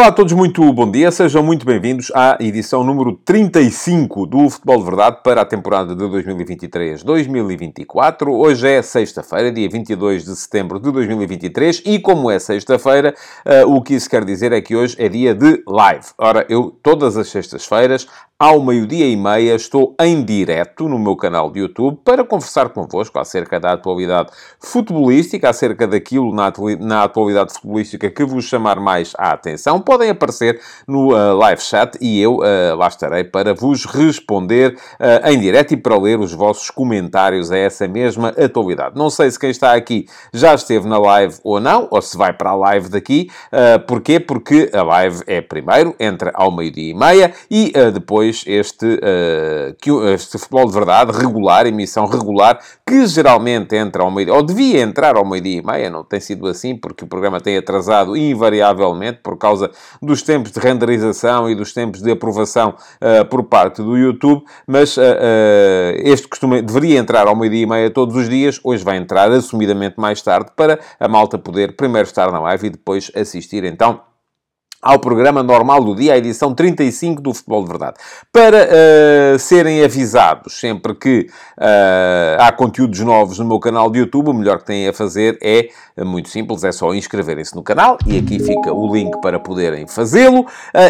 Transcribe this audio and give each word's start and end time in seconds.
Olá 0.00 0.08
a 0.08 0.12
todos, 0.12 0.32
muito 0.32 0.72
bom 0.72 0.90
dia. 0.90 1.10
Sejam 1.10 1.42
muito 1.42 1.66
bem-vindos 1.66 2.10
à 2.14 2.38
edição 2.40 2.82
número 2.82 3.20
35 3.22 4.24
do 4.24 4.48
Futebol 4.48 4.78
de 4.78 4.84
Verdade 4.84 5.18
para 5.22 5.42
a 5.42 5.44
temporada 5.44 5.94
de 5.94 6.02
2023-2024. 6.02 8.28
Hoje 8.28 8.66
é 8.66 8.80
sexta-feira, 8.80 9.52
dia 9.52 9.68
22 9.68 10.24
de 10.24 10.34
setembro 10.36 10.80
de 10.80 10.90
2023 10.90 11.82
e 11.84 11.98
como 11.98 12.30
é 12.30 12.38
sexta-feira, 12.38 13.14
uh, 13.44 13.70
o 13.70 13.82
que 13.82 13.92
isso 13.92 14.08
quer 14.08 14.24
dizer 14.24 14.52
é 14.52 14.62
que 14.62 14.74
hoje 14.74 14.96
é 14.98 15.06
dia 15.06 15.34
de 15.34 15.62
live. 15.66 16.06
Ora, 16.16 16.46
eu 16.48 16.74
todas 16.82 17.18
as 17.18 17.28
sextas-feiras 17.28 18.06
ao 18.40 18.62
meio-dia 18.62 19.06
e 19.06 19.14
meia 19.18 19.54
estou 19.54 19.94
em 20.00 20.24
direto 20.24 20.88
no 20.88 20.98
meu 20.98 21.14
canal 21.14 21.50
de 21.50 21.60
YouTube 21.60 21.98
para 22.02 22.24
conversar 22.24 22.70
convosco 22.70 23.18
acerca 23.18 23.60
da 23.60 23.72
atualidade 23.72 24.30
futebolística, 24.58 25.50
acerca 25.50 25.86
daquilo 25.86 26.34
na, 26.34 26.50
na 26.80 27.02
atualidade 27.02 27.52
futebolística 27.52 28.10
que 28.10 28.24
vos 28.24 28.46
chamar 28.46 28.80
mais 28.80 29.12
a 29.18 29.32
atenção. 29.32 29.78
Podem 29.90 30.10
aparecer 30.10 30.60
no 30.86 31.12
uh, 31.12 31.36
live 31.36 31.60
chat 31.60 31.98
e 32.00 32.20
eu 32.20 32.36
uh, 32.36 32.76
lá 32.76 32.86
estarei 32.86 33.24
para 33.24 33.52
vos 33.52 33.84
responder 33.84 34.76
uh, 35.00 35.28
em 35.28 35.40
direto 35.40 35.72
e 35.72 35.76
para 35.76 35.98
ler 35.98 36.20
os 36.20 36.32
vossos 36.32 36.70
comentários 36.70 37.50
a 37.50 37.58
essa 37.58 37.88
mesma 37.88 38.28
atualidade. 38.28 38.96
Não 38.96 39.10
sei 39.10 39.28
se 39.28 39.38
quem 39.38 39.50
está 39.50 39.74
aqui 39.74 40.06
já 40.32 40.54
esteve 40.54 40.88
na 40.88 40.98
live 40.98 41.34
ou 41.42 41.58
não, 41.58 41.88
ou 41.90 42.00
se 42.00 42.16
vai 42.16 42.32
para 42.32 42.50
a 42.50 42.54
live 42.54 42.88
daqui. 42.88 43.28
Uh, 43.52 43.80
porquê? 43.84 44.20
Porque 44.20 44.70
a 44.72 44.82
live 44.84 45.24
é 45.26 45.40
primeiro, 45.40 45.96
entra 45.98 46.30
ao 46.34 46.54
meio-dia 46.54 46.92
e 46.92 46.94
meia 46.94 47.32
e 47.50 47.72
depois 47.92 48.20
depois 48.20 48.44
este, 48.46 48.86
uh, 48.86 50.04
este 50.12 50.38
futebol 50.38 50.66
de 50.66 50.72
verdade, 50.72 51.12
regular, 51.12 51.66
emissão 51.66 52.06
regular, 52.06 52.60
que 52.86 53.06
geralmente 53.06 53.74
entra 53.74 54.02
ao 54.02 54.10
meio 54.10 54.34
ou 54.34 54.42
devia 54.42 54.80
entrar 54.80 55.16
ao 55.16 55.24
meio-dia 55.24 55.58
e 55.58 55.64
meia, 55.64 55.90
não 55.90 56.04
tem 56.04 56.20
sido 56.20 56.46
assim, 56.46 56.76
porque 56.76 57.04
o 57.04 57.06
programa 57.06 57.40
tem 57.40 57.56
atrasado 57.56 58.16
invariavelmente 58.16 59.20
por 59.22 59.36
causa 59.38 59.70
dos 60.02 60.22
tempos 60.22 60.52
de 60.52 60.60
renderização 60.60 61.48
e 61.50 61.54
dos 61.54 61.72
tempos 61.72 62.02
de 62.02 62.10
aprovação 62.10 62.74
uh, 63.00 63.24
por 63.26 63.44
parte 63.44 63.82
do 63.82 63.96
YouTube, 63.96 64.44
mas 64.66 64.96
uh, 64.96 65.02
este 65.96 66.28
costume, 66.28 66.62
deveria 66.62 66.98
entrar 66.98 67.26
ao 67.26 67.36
meio-dia 67.36 67.62
e 67.62 67.66
meia 67.66 67.90
todos 67.90 68.16
os 68.16 68.28
dias, 68.28 68.60
hoje 68.62 68.84
vai 68.84 68.96
entrar 68.96 69.30
assumidamente 69.30 69.94
mais 69.98 70.20
tarde 70.22 70.50
para 70.56 70.78
a 70.98 71.08
malta 71.08 71.38
poder 71.38 71.76
primeiro 71.76 72.06
estar 72.06 72.30
na 72.30 72.40
live 72.40 72.66
e 72.66 72.70
depois 72.70 73.10
assistir 73.14 73.64
então 73.64 74.09
ao 74.82 74.98
programa 74.98 75.42
normal 75.42 75.84
do 75.84 75.94
dia, 75.94 76.14
a 76.14 76.18
edição 76.18 76.54
35 76.54 77.20
do 77.20 77.34
Futebol 77.34 77.62
de 77.62 77.68
Verdade. 77.68 77.96
Para 78.32 78.66
uh, 78.66 79.38
serem 79.38 79.84
avisados 79.84 80.58
sempre 80.58 80.94
que 80.94 81.26
uh, 81.58 82.40
há 82.40 82.50
conteúdos 82.50 82.98
novos 83.00 83.38
no 83.38 83.44
meu 83.44 83.58
canal 83.58 83.90
de 83.90 83.98
YouTube, 83.98 84.30
o 84.30 84.32
melhor 84.34 84.58
que 84.58 84.64
têm 84.64 84.88
a 84.88 84.92
fazer 84.92 85.38
é 85.42 85.68
uh, 85.98 86.06
muito 86.06 86.30
simples, 86.30 86.64
é 86.64 86.72
só 86.72 86.94
inscreverem-se 86.94 87.54
no 87.54 87.62
canal 87.62 87.98
e 88.06 88.18
aqui 88.18 88.38
fica 88.38 88.72
o 88.72 88.94
link 88.94 89.20
para 89.20 89.38
poderem 89.38 89.86
fazê-lo. 89.86 90.46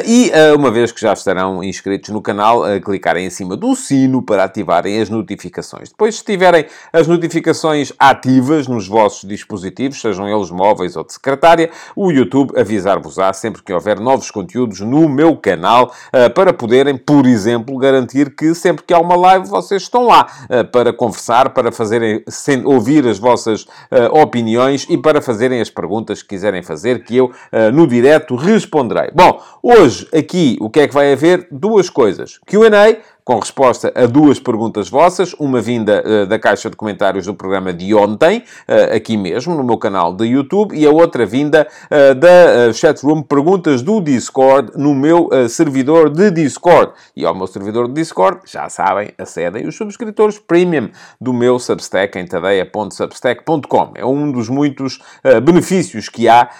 e 0.06 0.30
uma 0.56 0.70
vez 0.70 0.92
que 0.92 1.00
já 1.00 1.12
estarão 1.12 1.62
inscritos 1.62 2.10
no 2.10 2.22
canal, 2.22 2.62
clicarem 2.80 3.26
em 3.26 3.30
cima 3.30 3.56
do 3.56 3.74
sino 3.74 4.22
para 4.22 4.44
ativarem 4.44 5.00
as 5.00 5.10
notificações. 5.10 5.88
Depois, 5.88 6.16
se 6.16 6.24
tiverem 6.24 6.66
as 6.92 7.06
notificações 7.06 7.92
ativas 7.98 8.68
nos 8.68 8.86
vossos 8.86 9.28
dispositivos, 9.28 10.00
sejam 10.00 10.28
eles 10.28 10.50
móveis 10.50 10.96
ou 10.96 11.04
de 11.04 11.12
secretária, 11.12 11.70
o 11.96 12.10
YouTube 12.10 12.58
avisar-vos-á 12.58 13.32
sempre 13.32 13.62
que 13.62 13.72
houver 13.80 13.98
novos 13.98 14.30
conteúdos 14.30 14.80
no 14.80 15.08
meu 15.08 15.36
canal, 15.36 15.92
uh, 16.14 16.32
para 16.32 16.52
poderem, 16.52 16.96
por 16.96 17.26
exemplo, 17.26 17.76
garantir 17.78 18.34
que 18.36 18.54
sempre 18.54 18.84
que 18.84 18.92
há 18.92 18.98
uma 18.98 19.16
live 19.16 19.48
vocês 19.48 19.82
estão 19.82 20.06
lá 20.06 20.26
uh, 20.44 20.64
para 20.70 20.92
conversar, 20.92 21.50
para 21.50 21.72
fazerem, 21.72 22.22
ouvir 22.64 23.06
as 23.08 23.18
vossas 23.18 23.62
uh, 23.62 24.20
opiniões 24.22 24.86
e 24.88 24.96
para 24.96 25.22
fazerem 25.22 25.60
as 25.60 25.70
perguntas 25.70 26.22
que 26.22 26.28
quiserem 26.28 26.62
fazer, 26.62 27.04
que 27.04 27.16
eu 27.16 27.32
no 27.72 27.86
direto 27.86 28.36
responderei. 28.36 29.10
Bom, 29.14 29.40
hoje 29.62 30.06
aqui 30.14 30.58
o 30.60 30.68
que 30.68 30.80
é 30.80 30.88
que 30.88 30.94
vai 30.94 31.12
haver? 31.12 31.48
Duas 31.50 31.88
coisas. 31.88 32.38
Q&A 32.46 32.96
com 33.24 33.38
resposta 33.38 33.92
a 33.94 34.06
duas 34.06 34.38
perguntas 34.38 34.88
vossas, 34.88 35.34
uma 35.38 35.60
vinda 35.60 36.02
uh, 36.04 36.26
da 36.26 36.38
caixa 36.38 36.70
de 36.70 36.76
comentários 36.76 37.26
do 37.26 37.34
programa 37.34 37.72
de 37.72 37.94
ontem, 37.94 38.38
uh, 38.68 38.94
aqui 38.94 39.16
mesmo, 39.16 39.54
no 39.54 39.64
meu 39.64 39.78
canal 39.78 40.14
de 40.14 40.26
YouTube, 40.26 40.76
e 40.76 40.86
a 40.86 40.90
outra 40.90 41.26
vinda 41.26 41.66
uh, 41.86 42.14
da 42.14 42.72
chatroom 42.72 43.22
Perguntas 43.22 43.82
do 43.82 44.00
Discord, 44.00 44.72
no 44.76 44.94
meu 44.94 45.28
servidor 45.48 46.10
de 46.10 46.30
Discord. 46.30 46.92
E 47.14 47.24
ao 47.24 47.34
meu 47.34 47.46
servidor 47.46 47.88
de 47.88 47.94
Discord, 47.94 48.40
já 48.46 48.68
sabem, 48.68 49.10
acedem 49.18 49.66
os 49.66 49.76
subscritores 49.76 50.38
premium 50.38 50.90
do 51.20 51.32
meu 51.32 51.58
Substack 51.58 52.18
em 52.18 52.26
tadeia.substack.com. 52.26 53.92
É 53.94 54.04
um 54.04 54.30
dos 54.32 54.48
muitos 54.48 55.00
benefícios 55.42 56.08
que 56.08 56.28
há 56.28 56.50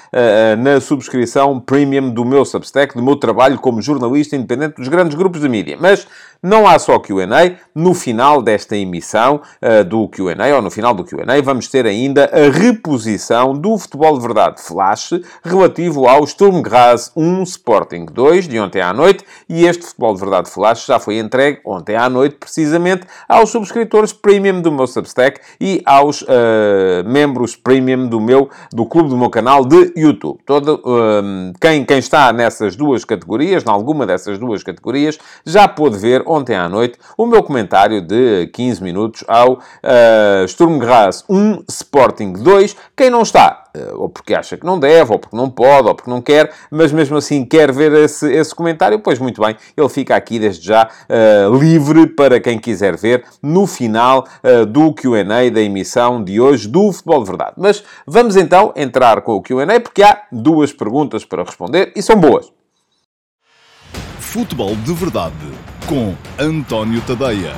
na 0.59 0.81
subscrição 0.81 1.59
premium 1.61 2.11
do 2.11 2.25
meu 2.25 2.45
Substack, 2.45 2.95
do 2.95 3.03
meu 3.03 3.17
trabalho 3.17 3.59
como 3.59 3.83
jornalista 3.83 4.37
independente 4.37 4.77
dos 4.77 4.89
grandes 4.89 5.17
grupos 5.17 5.41
de 5.41 5.49
mídia. 5.49 5.77
Mas 5.81 6.07
não 6.43 6.67
há 6.67 6.79
só 6.79 6.99
QA. 6.99 7.27
No 7.81 7.95
final 7.95 8.43
desta 8.43 8.77
emissão 8.77 9.41
uh, 9.63 9.83
do 9.83 10.07
QA, 10.07 10.55
ou 10.55 10.61
no 10.61 10.71
final 10.71 10.93
do 10.93 11.03
QA, 11.03 11.25
vamos 11.43 11.67
ter 11.67 11.87
ainda 11.87 12.27
a 12.27 12.51
reposição 12.51 13.55
do 13.55 13.79
Futebol 13.79 14.19
de 14.19 14.23
Verdade 14.23 14.61
Flash 14.61 15.15
relativo 15.43 16.07
ao 16.07 16.27
Sturm 16.27 16.61
Graz 16.61 17.11
1 17.17 17.43
Sporting 17.45 18.05
2 18.05 18.49
de 18.49 18.61
ontem 18.61 18.83
à 18.83 18.93
noite. 18.93 19.25
E 19.49 19.65
este 19.65 19.87
Futebol 19.87 20.13
de 20.13 20.21
Verdade 20.21 20.51
Flash 20.51 20.85
já 20.85 21.01
foi 21.01 21.19
entregue 21.19 21.61
ontem 21.65 21.97
à 21.97 22.11
noite, 22.11 22.37
precisamente, 22.39 23.07
aos 23.27 23.49
subscritores 23.49 24.13
premium 24.13 24.61
do 24.61 24.71
meu 24.71 24.87
Substack 24.87 25.41
e 25.59 25.81
aos 25.87 26.21
uh, 26.21 26.27
membros 27.07 27.57
premium 27.57 28.09
do 28.09 28.21
meu 28.21 28.51
do 28.71 28.85
clube 28.85 29.09
do 29.09 29.17
meu 29.17 29.31
canal 29.31 29.65
de 29.65 29.91
YouTube. 29.97 30.39
Todo, 30.45 30.83
uh, 30.85 31.53
quem, 31.59 31.87
quem 31.87 31.99
está 31.99 32.31
nessas 32.31 32.77
duas 32.77 33.07
categorias, 33.07 33.65
em 33.65 33.71
alguma 33.71 34.07
dessas 34.07 34.39
duas 34.39 34.63
categorias, 34.63 35.19
já 35.47 35.67
pôde 35.67 35.97
ver 35.97 36.23
ontem 36.27 36.55
à 36.55 36.69
noite 36.69 36.99
o 37.17 37.25
meu 37.25 37.43
comentário 37.43 37.70
de 38.01 38.49
15 38.49 38.83
minutos 38.83 39.25
ao 39.29 39.55
uh, 39.55 40.49
Sturm 40.49 40.79
Graz 40.79 41.25
1, 41.29 41.65
Sporting 41.69 42.33
2. 42.33 42.77
Quem 42.97 43.11
não 43.11 43.23
está, 43.23 43.65
uh, 43.77 44.03
ou 44.03 44.09
porque 44.09 44.35
acha 44.35 44.57
que 44.57 44.67
não 44.67 44.79
deve, 44.79 45.13
ou 45.13 45.19
porque 45.19 45.37
não 45.37 45.49
pode, 45.49 45.89
ou 45.89 45.95
porque 45.95 46.11
não 46.11 46.21
quer, 46.21 46.53
mas 46.71 46.93
mesmo 46.93 47.17
assim 47.17 47.45
quer 47.45 47.73
ver 47.73 47.93
esse, 47.93 48.31
esse 48.31 48.55
comentário, 48.55 48.99
pois 49.01 49.19
muito 49.19 49.41
bem, 49.41 49.57
ele 49.77 49.89
fica 49.89 50.17
aqui 50.17 50.39
desde 50.39 50.67
já 50.67 50.89
uh, 50.89 51.57
livre 51.57 52.07
para 52.09 52.41
quem 52.41 52.59
quiser 52.59 52.97
ver 52.97 53.25
no 53.43 53.67
final 53.67 54.27
do 54.69 54.93
QA 54.93 55.51
da 55.53 55.61
emissão 55.61 56.23
de 56.23 56.41
hoje 56.41 56.67
do 56.69 56.93
Futebol 56.93 57.23
de 57.23 57.29
Verdade. 57.29 57.53
Mas 57.57 57.85
vamos 58.07 58.37
então 58.37 58.73
entrar 58.77 59.21
com 59.23 59.37
o 59.37 59.43
QA, 59.43 59.81
porque 59.81 60.03
há 60.03 60.23
duas 60.33 60.73
perguntas 60.73 61.25
para 61.25 61.45
responder 61.45 61.93
e 61.95 62.03
são 62.03 62.17
boas. 62.17 62.53
Futebol 64.19 64.75
de 64.77 64.93
Verdade 64.93 65.70
com 65.91 66.15
António 66.39 67.03
Tadeia. 67.03 67.53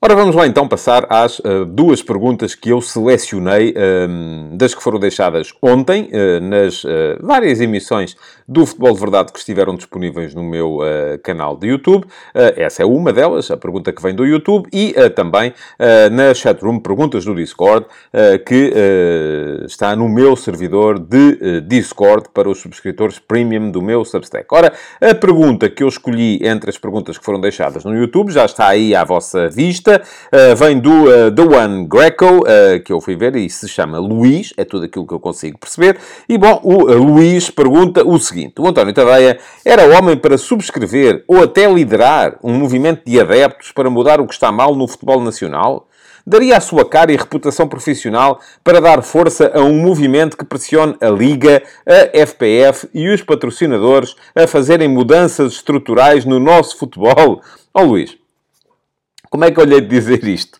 Ora, 0.00 0.16
vamos 0.16 0.34
lá 0.34 0.46
então 0.46 0.66
passar 0.66 1.06
às 1.10 1.38
uh, 1.40 1.66
duas 1.66 2.02
perguntas 2.02 2.54
que 2.54 2.70
eu 2.70 2.80
selecionei 2.80 3.72
uh, 3.72 4.56
das 4.56 4.74
que 4.74 4.82
foram 4.82 4.98
deixadas 4.98 5.52
ontem, 5.60 6.10
uh, 6.10 6.40
nas 6.40 6.82
várias 7.20 7.60
emissões 7.60 8.16
do 8.52 8.66
Futebol 8.66 8.92
de 8.92 9.00
Verdade 9.00 9.32
que 9.32 9.38
estiveram 9.38 9.74
disponíveis 9.74 10.34
no 10.34 10.42
meu 10.42 10.78
canal 11.22 11.56
de 11.56 11.68
YouTube. 11.68 12.06
essa 12.34 12.82
é 12.82 12.86
uma 12.86 13.12
delas, 13.12 13.50
a 13.50 13.56
pergunta 13.56 13.92
que 13.92 14.02
vem 14.02 14.14
do 14.14 14.24
YouTube, 14.24 14.68
e 14.72 14.94
também 15.10 15.52
na 16.10 16.34
chatroom 16.34 16.78
Perguntas 16.78 17.24
do 17.24 17.34
Discord, 17.34 17.86
que 18.46 18.72
está 19.66 19.94
no 19.96 20.08
meu 20.08 20.36
servidor 20.36 20.98
de 20.98 21.60
Discord 21.62 22.28
para 22.32 22.48
os 22.48 22.60
subscritores 22.60 23.18
premium 23.18 23.70
do 23.70 23.82
meu 23.82 24.04
Substack. 24.04 24.46
Ora, 24.50 24.72
a 25.00 25.14
pergunta 25.14 25.68
que 25.68 25.82
eu 25.82 25.88
escolhi 25.88 26.40
entre 26.46 26.70
as 26.70 26.78
perguntas 26.78 27.18
que 27.18 27.24
foram 27.24 27.40
deixadas 27.40 27.84
no 27.84 27.94
YouTube 27.94 28.32
já 28.32 28.44
está 28.44 28.68
aí 28.68 28.94
à 28.94 29.04
vossa 29.04 29.48
vista 29.48 30.02
uh, 30.32 30.56
vem 30.56 30.78
do 30.78 31.04
uh, 31.04 31.30
The 31.30 31.42
One 31.42 31.86
Greco, 31.86 32.40
uh, 32.40 32.82
que 32.84 32.92
eu 32.92 33.00
fui 33.00 33.16
ver, 33.16 33.36
e 33.36 33.48
se 33.48 33.68
chama 33.68 33.98
Luís, 33.98 34.52
é 34.56 34.64
tudo 34.64 34.84
aquilo 34.84 35.06
que 35.06 35.14
eu 35.14 35.20
consigo 35.20 35.58
perceber. 35.58 35.98
E 36.28 36.36
bom, 36.36 36.60
o 36.62 36.92
Luís 36.94 37.50
pergunta 37.50 38.06
o 38.06 38.18
seguinte: 38.18 38.41
o 38.58 38.66
António 38.66 38.94
Tadeia 38.94 39.38
era 39.64 39.98
homem 39.98 40.16
para 40.16 40.38
subscrever 40.38 41.24
ou 41.26 41.42
até 41.42 41.70
liderar 41.70 42.38
um 42.42 42.54
movimento 42.54 43.02
de 43.04 43.20
adeptos 43.20 43.72
para 43.72 43.90
mudar 43.90 44.20
o 44.20 44.26
que 44.26 44.34
está 44.34 44.50
mal 44.50 44.74
no 44.74 44.88
futebol 44.88 45.20
nacional? 45.20 45.88
daria 46.26 46.56
a 46.56 46.60
sua 46.60 46.88
cara 46.88 47.12
e 47.12 47.16
reputação 47.16 47.68
profissional 47.68 48.40
para 48.62 48.80
dar 48.80 49.02
força 49.02 49.50
a 49.54 49.60
um 49.60 49.82
movimento 49.82 50.36
que 50.36 50.44
pressione 50.44 50.96
a 51.00 51.08
Liga, 51.08 51.62
a 51.86 52.26
FPF 52.26 52.88
e 52.94 53.08
os 53.08 53.22
patrocinadores 53.22 54.14
a 54.34 54.46
fazerem 54.46 54.88
mudanças 54.88 55.54
estruturais 55.54 56.24
no 56.24 56.38
nosso 56.38 56.78
futebol? 56.78 57.42
Ó 57.74 57.82
oh, 57.82 57.84
Luís, 57.84 58.16
como 59.30 59.44
é 59.44 59.50
que 59.50 59.58
eu 59.58 59.64
lhe 59.64 59.74
hei 59.74 59.80
de 59.80 59.88
dizer 59.88 60.24
isto? 60.24 60.58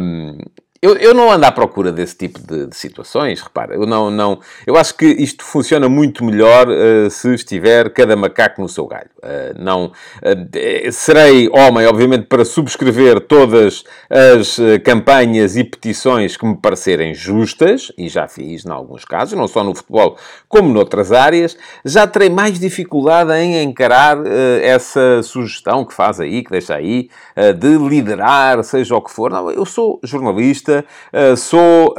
Um, 0.00 0.38
eu, 0.86 0.96
eu 0.98 1.14
não 1.14 1.32
ando 1.32 1.44
à 1.44 1.50
procura 1.50 1.90
desse 1.90 2.16
tipo 2.16 2.38
de, 2.38 2.66
de, 2.68 2.76
situações, 2.76 3.40
repara. 3.40 3.74
Eu 3.74 3.86
não, 3.86 4.08
não... 4.08 4.38
Eu 4.64 4.76
acho 4.76 4.94
que 4.94 5.04
isto 5.04 5.44
funciona 5.44 5.88
muito 5.88 6.24
melhor 6.24 6.68
uh, 6.68 7.10
se 7.10 7.34
estiver 7.34 7.90
cada 7.90 8.14
macaco 8.14 8.62
no 8.62 8.68
seu 8.68 8.86
galho. 8.86 9.10
Uh, 9.18 9.60
não... 9.60 9.86
Uh, 10.22 10.92
serei 10.92 11.48
homem, 11.48 11.86
obviamente, 11.86 12.26
para 12.26 12.44
subscrever 12.44 13.20
todas 13.20 13.82
as 14.08 14.58
campanhas 14.84 15.56
e 15.56 15.64
petições 15.64 16.36
que 16.36 16.46
me 16.46 16.56
parecerem 16.56 17.14
justas, 17.14 17.90
e 17.98 18.08
já 18.08 18.28
fiz 18.28 18.64
em 18.64 18.70
alguns 18.70 19.04
casos, 19.04 19.36
não 19.36 19.48
só 19.48 19.64
no 19.64 19.74
futebol 19.74 20.16
como 20.48 20.72
noutras 20.72 21.12
áreas. 21.12 21.56
Já 21.84 22.06
terei 22.06 22.30
mais 22.30 22.58
dificuldade 22.58 23.32
em 23.32 23.62
encarar 23.64 24.18
essa 24.62 25.22
sugestão 25.22 25.84
que 25.84 25.92
faz 25.92 26.20
aí, 26.20 26.42
que 26.44 26.50
deixa 26.50 26.74
aí, 26.74 27.08
de 27.58 27.76
liderar, 27.76 28.62
seja 28.62 28.94
o 28.94 29.02
que 29.02 29.10
for. 29.10 29.30
Não, 29.30 29.50
eu 29.50 29.64
sou 29.64 29.98
jornalista, 30.02 30.75
jornalista, 30.76 30.84
eh, 31.12 31.36
sou 31.36 31.94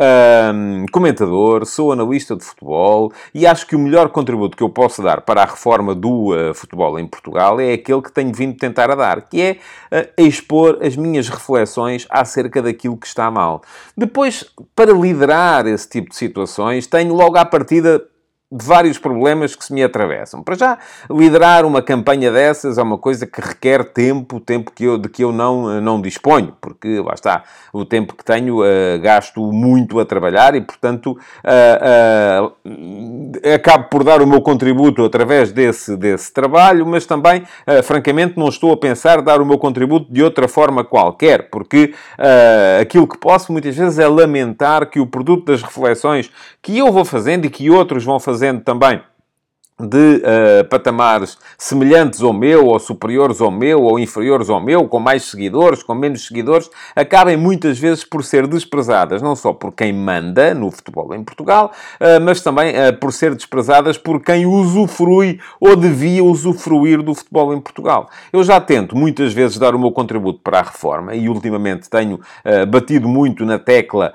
um, 0.53 0.85
comentador, 0.91 1.65
sou 1.65 1.91
analista 1.91 2.35
de 2.35 2.43
futebol 2.43 3.11
e 3.33 3.47
acho 3.47 3.65
que 3.65 3.75
o 3.75 3.79
melhor 3.79 4.09
contributo 4.09 4.57
que 4.57 4.63
eu 4.63 4.69
posso 4.69 5.01
dar 5.01 5.21
para 5.21 5.41
a 5.41 5.45
reforma 5.45 5.95
do 5.95 6.33
uh, 6.33 6.53
futebol 6.53 6.99
em 6.99 7.07
Portugal 7.07 7.59
é 7.59 7.73
aquele 7.73 8.01
que 8.01 8.11
tenho 8.11 8.33
vindo 8.33 8.57
tentar 8.57 8.91
a 8.91 8.95
dar, 8.95 9.21
que 9.23 9.41
é 9.41 9.57
uh, 9.91 10.21
expor 10.21 10.79
as 10.81 10.95
minhas 10.95 11.29
reflexões 11.29 12.05
acerca 12.09 12.61
daquilo 12.61 12.97
que 12.97 13.07
está 13.07 13.31
mal. 13.31 13.61
Depois, 13.95 14.45
para 14.75 14.91
liderar 14.91 15.65
esse 15.67 15.87
tipo 15.87 16.09
de 16.09 16.15
situações, 16.15 16.87
tenho 16.87 17.13
logo 17.13 17.37
à 17.37 17.45
partida 17.45 18.03
de 18.49 18.65
vários 18.65 18.97
problemas 18.97 19.57
que 19.57 19.65
se 19.65 19.73
me 19.73 19.83
atravessam. 19.83 20.41
Para 20.41 20.55
já, 20.55 20.77
liderar 21.11 21.65
uma 21.65 21.81
campanha 21.81 22.31
dessas 22.31 22.77
é 22.77 22.81
uma 22.81 22.97
coisa 22.97 23.27
que 23.27 23.41
requer 23.41 23.83
tempo, 23.83 24.39
tempo 24.39 24.71
que 24.71 24.85
eu, 24.85 24.97
de 24.97 25.09
que 25.09 25.21
eu 25.21 25.33
não, 25.33 25.81
não 25.81 26.01
disponho, 26.01 26.55
porque 26.61 27.01
lá 27.01 27.13
está, 27.13 27.43
o 27.73 27.83
tempo 27.83 28.15
que 28.15 28.23
tenho 28.23 28.61
uh, 28.61 29.01
gasto 29.01 29.41
muito 29.51 29.99
a 29.99 30.05
trabalhar 30.05 30.55
e, 30.55 30.61
portanto, 30.61 31.17
uh, 31.43 32.53
uh, 32.63 33.53
acabo 33.53 33.89
por 33.89 34.05
dar 34.05 34.21
o 34.21 34.27
meu 34.27 34.41
contributo 34.41 35.03
através 35.03 35.51
desse, 35.51 35.97
desse 35.97 36.31
trabalho, 36.31 36.85
mas 36.85 37.05
também, 37.05 37.43
francamente, 37.83 38.37
não 38.37 38.47
estou 38.47 38.71
a 38.71 38.77
pensar 38.77 39.21
dar 39.21 39.41
o 39.41 39.45
meu 39.45 39.57
contributo 39.57 40.11
de 40.11 40.23
outra 40.23 40.47
forma 40.47 40.85
qualquer, 40.85 41.49
porque 41.49 41.93
aquilo 42.79 43.07
que 43.07 43.17
posso 43.17 43.51
muitas 43.51 43.75
vezes 43.75 43.99
é 43.99 44.07
lamentar 44.07 44.89
que 44.89 44.99
o 44.99 45.07
produto 45.07 45.45
das 45.45 45.61
reflexões 45.61 46.31
que 46.61 46.77
eu 46.77 46.91
vou 46.91 47.03
fazendo 47.03 47.45
e 47.45 47.49
que 47.49 47.69
outros 47.69 48.03
vão 48.03 48.19
fazendo 48.19 48.36
fazendo 48.37 48.61
também 48.63 49.01
de 49.79 50.23
uh, 50.23 50.67
patamares 50.69 51.37
semelhantes 51.55 52.23
ao 52.23 52.33
meu, 52.33 52.65
ou 52.65 52.79
superiores 52.79 53.39
ao 53.39 53.51
meu, 53.51 53.83
ou 53.83 53.99
inferiores 53.99 54.49
ao 54.49 54.59
meu, 54.59 54.87
com 54.87 54.99
mais 54.99 55.25
seguidores, 55.25 55.83
com 55.83 55.93
menos 55.93 56.25
seguidores, 56.25 56.67
acabem 56.95 57.37
muitas 57.37 57.77
vezes 57.77 58.03
por 58.03 58.23
ser 58.23 58.47
desprezadas, 58.47 59.21
não 59.21 59.35
só 59.35 59.53
por 59.53 59.71
quem 59.71 59.93
manda 59.93 60.51
no 60.55 60.71
futebol 60.71 61.13
em 61.13 61.23
Portugal, 61.23 61.71
uh, 62.01 62.19
mas 62.23 62.41
também 62.41 62.73
uh, 62.73 62.97
por 62.99 63.13
ser 63.13 63.35
desprezadas 63.35 63.99
por 63.99 64.19
quem 64.19 64.47
usufrui 64.47 65.39
ou 65.59 65.75
devia 65.75 66.23
usufruir 66.23 67.03
do 67.03 67.13
futebol 67.13 67.53
em 67.53 67.61
Portugal. 67.61 68.09
Eu 68.33 68.43
já 68.43 68.59
tento 68.59 68.97
muitas 68.97 69.31
vezes 69.31 69.59
dar 69.59 69.75
o 69.75 69.79
meu 69.79 69.91
contributo 69.91 70.39
para 70.43 70.57
a 70.57 70.63
reforma 70.63 71.13
e 71.13 71.29
ultimamente 71.29 71.89
tenho 71.89 72.19
batido 72.69 73.07
muito 73.07 73.45
na 73.45 73.59
tecla 73.59 74.13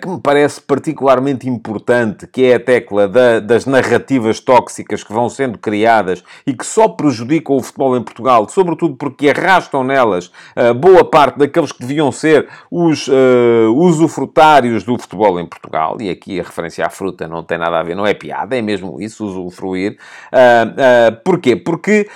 que 0.00 0.08
me 0.08 0.20
parece 0.20 0.60
particularmente 0.60 1.48
importante, 1.48 2.26
que 2.26 2.44
é 2.44 2.54
a 2.54 2.60
tecla 2.60 3.06
da, 3.06 3.40
das 3.40 3.66
narrativas 3.66 4.40
tóxicas 4.40 4.87
que 4.88 5.12
vão 5.12 5.28
sendo 5.28 5.58
criadas 5.58 6.22
e 6.46 6.52
que 6.52 6.64
só 6.66 6.88
prejudicam 6.88 7.56
o 7.56 7.62
futebol 7.62 7.96
em 7.96 8.02
Portugal, 8.02 8.48
sobretudo 8.48 8.96
porque 8.96 9.28
arrastam 9.28 9.84
nelas 9.84 10.26
uh, 10.56 10.74
boa 10.74 11.04
parte 11.04 11.38
daqueles 11.38 11.72
que 11.72 11.80
deviam 11.80 12.10
ser 12.12 12.48
os 12.70 13.08
uh, 13.08 13.72
usufrutários 13.74 14.84
do 14.84 14.98
futebol 14.98 15.38
em 15.40 15.46
Portugal. 15.46 15.96
E 16.00 16.10
aqui 16.10 16.40
a 16.40 16.42
referência 16.42 16.86
à 16.86 16.90
fruta 16.90 17.28
não 17.28 17.42
tem 17.42 17.58
nada 17.58 17.78
a 17.78 17.82
ver, 17.82 17.94
não 17.94 18.06
é 18.06 18.14
piada, 18.14 18.56
é 18.56 18.62
mesmo 18.62 19.00
isso, 19.00 19.24
usufruir. 19.24 19.98
Uh, 20.32 21.12
uh, 21.12 21.22
porquê? 21.24 21.56
Porque 21.56 22.08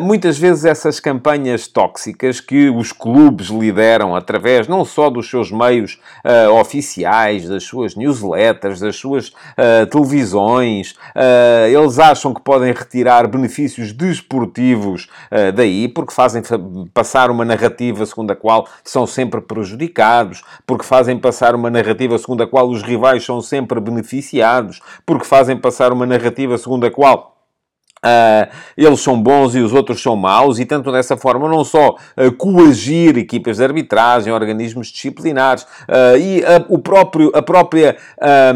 muitas 0.00 0.38
vezes 0.38 0.64
essas 0.64 0.98
campanhas 0.98 1.66
tóxicas 1.68 2.40
que 2.40 2.68
os 2.70 2.92
clubes 2.92 3.48
lideram 3.48 4.14
através 4.14 4.66
não 4.66 4.84
só 4.84 5.10
dos 5.10 5.28
seus 5.28 5.50
meios 5.50 6.00
oficiais, 6.58 7.48
das 7.48 7.64
suas 7.64 7.94
newsletters, 7.94 8.80
das 8.80 8.96
suas 8.96 9.32
televisões, 9.90 10.94
eles 11.70 11.91
eles 11.92 11.98
acham 11.98 12.32
que 12.32 12.40
podem 12.40 12.72
retirar 12.72 13.26
benefícios 13.26 13.92
desportivos 13.92 15.08
uh, 15.30 15.52
daí, 15.52 15.88
porque 15.88 16.14
fazem 16.14 16.42
passar 16.94 17.30
uma 17.30 17.44
narrativa 17.44 18.06
segundo 18.06 18.30
a 18.30 18.36
qual 18.36 18.66
são 18.82 19.06
sempre 19.06 19.42
prejudicados, 19.42 20.42
porque 20.66 20.84
fazem 20.84 21.18
passar 21.18 21.54
uma 21.54 21.70
narrativa 21.70 22.16
segundo 22.16 22.42
a 22.42 22.46
qual 22.46 22.68
os 22.68 22.82
rivais 22.82 23.24
são 23.24 23.42
sempre 23.42 23.78
beneficiados, 23.78 24.80
porque 25.04 25.26
fazem 25.26 25.56
passar 25.56 25.92
uma 25.92 26.06
narrativa 26.06 26.56
segundo 26.56 26.86
a 26.86 26.90
qual 26.90 27.31
Uh, 28.04 28.50
eles 28.76 28.98
são 28.98 29.22
bons 29.22 29.54
e 29.54 29.60
os 29.60 29.72
outros 29.72 30.02
são 30.02 30.16
maus, 30.16 30.58
e 30.58 30.64
tanto 30.64 30.90
dessa 30.90 31.16
forma 31.16 31.48
não 31.48 31.62
só 31.62 31.90
uh, 31.90 32.32
coagir 32.36 33.16
equipas 33.16 33.58
de 33.58 33.64
arbitragem, 33.64 34.32
organismos 34.32 34.88
disciplinares 34.88 35.62
uh, 35.62 36.18
e 36.18 36.44
a, 36.44 36.64
o 36.68 36.80
próprio, 36.80 37.30
a 37.32 37.40
própria 37.40 37.96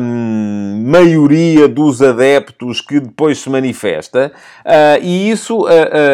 um, 0.00 0.82
maioria 0.84 1.69
dos 1.69 2.02
adeptos 2.02 2.81
que 2.81 2.98
depois 2.98 3.38
se 3.38 3.48
manifesta, 3.48 4.32
e 5.00 5.31
isso 5.31 5.64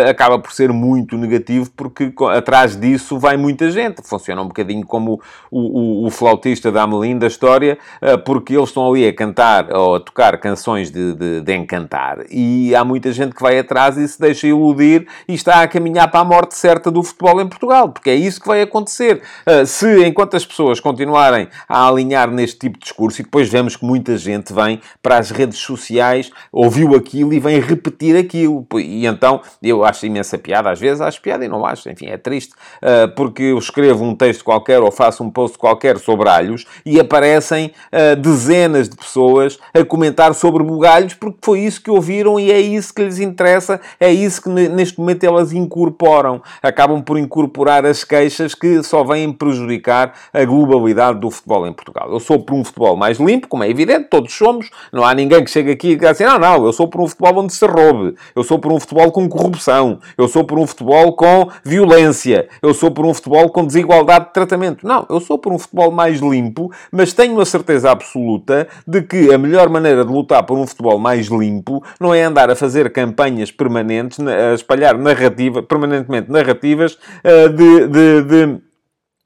acaba 0.06 0.38
por 0.38 0.52
ser 0.52 0.70
muito 0.73 1.17
negativo 1.17 1.70
porque 1.75 2.12
atrás 2.34 2.79
disso 2.79 3.19
vai 3.19 3.37
muita 3.37 3.70
gente. 3.70 4.02
Funciona 4.02 4.43
um 4.43 4.49
bocadinho 4.49 4.84
como 4.87 5.20
o, 5.50 6.05
o, 6.05 6.06
o 6.06 6.11
flautista 6.11 6.70
da 6.70 6.82
Amelim 6.82 7.19
da 7.19 7.26
história, 7.26 7.79
porque 8.25 8.55
eles 8.55 8.69
estão 8.69 8.90
ali 8.90 9.06
a 9.06 9.14
cantar 9.14 9.73
ou 9.73 9.96
a 9.96 10.00
tocar 10.00 10.38
canções 10.38 10.90
de, 10.90 11.14
de, 11.14 11.40
de 11.40 11.56
encantar, 11.56 12.19
e 12.31 12.75
há 12.75 12.84
muita 12.84 13.11
gente 13.12 13.22
gente 13.23 13.35
que 13.35 13.43
vai 13.43 13.59
atrás 13.59 13.97
e 13.97 14.07
se 14.07 14.21
deixa 14.21 14.47
iludir 14.47 15.07
e 15.29 15.35
está 15.35 15.63
a 15.63 15.69
caminhar 15.69 16.11
para 16.11 16.21
a 16.21 16.25
morte 16.25 16.55
certa 16.55 16.91
do 16.91 17.03
futebol 17.03 17.41
em 17.41 17.49
Portugal, 17.49 17.89
porque 17.89 18.11
é 18.11 18.15
isso 18.15 18.41
que 18.41 18.47
vai 18.47 18.63
acontecer. 18.63 19.23
Uh, 19.47 19.67
se, 19.67 20.05
enquanto 20.05 20.37
as 20.37 20.45
pessoas 20.45 20.81
continuarem 20.81 21.49
a 21.69 21.87
alinhar 21.87 22.31
neste 22.31 22.59
tipo 22.59 22.79
de 22.79 22.85
discurso, 22.85 23.21
e 23.21 23.25
depois 23.25 23.49
vemos 23.49 23.77
que 23.77 23.85
muita 23.85 24.17
gente 24.17 24.53
vem 24.53 24.81
para 25.03 25.19
as 25.19 25.31
redes 25.31 25.59
sociais, 25.59 26.31
ouviu 26.51 26.95
aquilo 26.95 27.33
e 27.33 27.39
vem 27.39 27.61
repetir 27.61 28.17
aquilo. 28.17 28.67
E 28.77 29.07
então, 29.07 29.41
eu 29.63 29.85
acho 29.85 30.07
imensa 30.07 30.39
piada, 30.39 30.71
às 30.71 30.81
vezes 30.81 31.01
acho 31.01 31.21
piada 31.21 31.45
e 31.45 31.49
não 31.49 31.65
acho, 31.65 31.89
enfim, 31.89 32.07
é 32.07 32.17
triste, 32.17 32.53
uh, 32.83 33.13
porque 33.15 33.43
eu 33.43 33.59
escrevo 33.59 34.05
um 34.05 34.15
texto 34.15 34.45
qualquer 34.45 34.81
ou 34.81 34.91
faço 34.91 35.23
um 35.23 35.31
post 35.31 35.57
qualquer 35.59 35.99
sobre 35.99 36.29
alhos 36.29 36.67
e 36.85 36.99
aparecem 36.99 37.73
uh, 37.93 38.17
dezenas 38.17 38.89
de 38.89 38.97
pessoas 38.97 39.59
a 39.73 39.85
comentar 39.85 40.35
sobre 40.35 40.63
bugalhos 40.63 41.15
porque 41.15 41.39
foi 41.43 41.61
isso 41.61 41.83
que 41.83 41.91
ouviram 41.91 42.39
e 42.39 42.51
é 42.51 42.61
isso 42.61 42.93
que 42.95 43.03
lhes 43.03 43.12
lhes 43.12 43.20
interessa, 43.20 43.81
é 44.00 44.11
isso 44.11 44.43
que 44.43 44.48
neste 44.48 44.98
momento 44.98 45.25
elas 45.25 45.53
incorporam. 45.53 46.43
Acabam 46.63 47.03
por 47.03 47.19
incorporar 47.19 47.84
as 47.84 48.05
queixas 48.05 48.55
que 48.55 48.82
só 48.82 49.05
vêm 49.05 49.32
prejudicar 49.32 50.15
a 50.32 50.44
globalidade 50.44 51.20
do 51.20 51.31
futebol 51.31 51.67
em 51.67 51.72
Portugal. 51.72 52.10
Eu 52.10 52.20
sou 52.20 52.41
por 52.41 52.55
um 52.55 52.65
futebol 52.65 52.96
mais 52.96 53.19
limpo, 53.19 53.48
como 53.48 53.65
é 53.65 53.69
evidente, 53.69 54.08
todos 54.08 54.32
somos. 54.32 54.70
Não 54.93 55.05
há 55.05 55.15
ninguém 55.15 55.44
que 55.44 55.51
chegue 55.51 55.70
aqui 55.70 55.89
e 55.89 55.91
diga 55.91 56.10
assim, 56.10 56.25
não, 56.25 56.39
não, 56.39 56.65
eu 56.65 56.72
sou 56.72 56.89
por 56.89 57.01
um 57.01 57.08
futebol 57.08 57.44
onde 57.44 57.53
se 57.53 57.67
roube. 57.67 58.15
Eu 58.34 58.43
sou 58.43 58.58
por 58.58 58.72
um 58.72 58.81
futebol 58.81 59.10
com 59.13 59.29
corrupção. 59.29 59.98
Eu 60.17 60.29
sou 60.29 60.44
por 60.44 60.58
um 60.58 60.67
futebol 60.67 61.15
com 61.15 61.48
violência. 61.65 62.48
Eu 62.63 62.75
sou 62.75 62.91
por 62.91 63.05
um 63.05 63.13
futebol 63.13 63.51
com 63.51 63.67
desigualdade 63.67 64.27
de 64.27 64.32
tratamento. 64.32 64.87
Não, 64.87 65.06
eu 65.08 65.20
sou 65.20 65.39
por 65.39 65.53
um 65.53 65.58
futebol 65.58 65.91
mais 65.91 66.20
limpo, 66.20 66.72
mas 66.91 67.13
tenho 67.13 67.41
a 67.41 67.44
certeza 67.44 67.91
absoluta 67.91 68.69
de 68.87 69.03
que 69.03 69.32
a 69.32 69.39
melhor 69.39 69.69
maneira 69.69 70.05
de 70.05 70.13
lutar 70.13 70.43
por 70.44 70.56
um 70.56 70.67
futebol 70.67 70.98
mais 70.98 71.27
limpo 71.27 71.82
não 72.01 72.15
é 72.15 72.22
andar 72.22 72.51
a 72.51 72.56
fazer 72.56 72.93
campanhas 73.03 73.51
permanentes, 73.51 74.21
a 74.21 74.55
espalhar 74.55 74.97
narrativa, 74.97 75.61
permanentemente 75.63 76.31
narrativas 76.31 76.94
uh, 77.25 77.49
de, 77.49 77.89
de, 77.89 78.23
de 78.23 78.61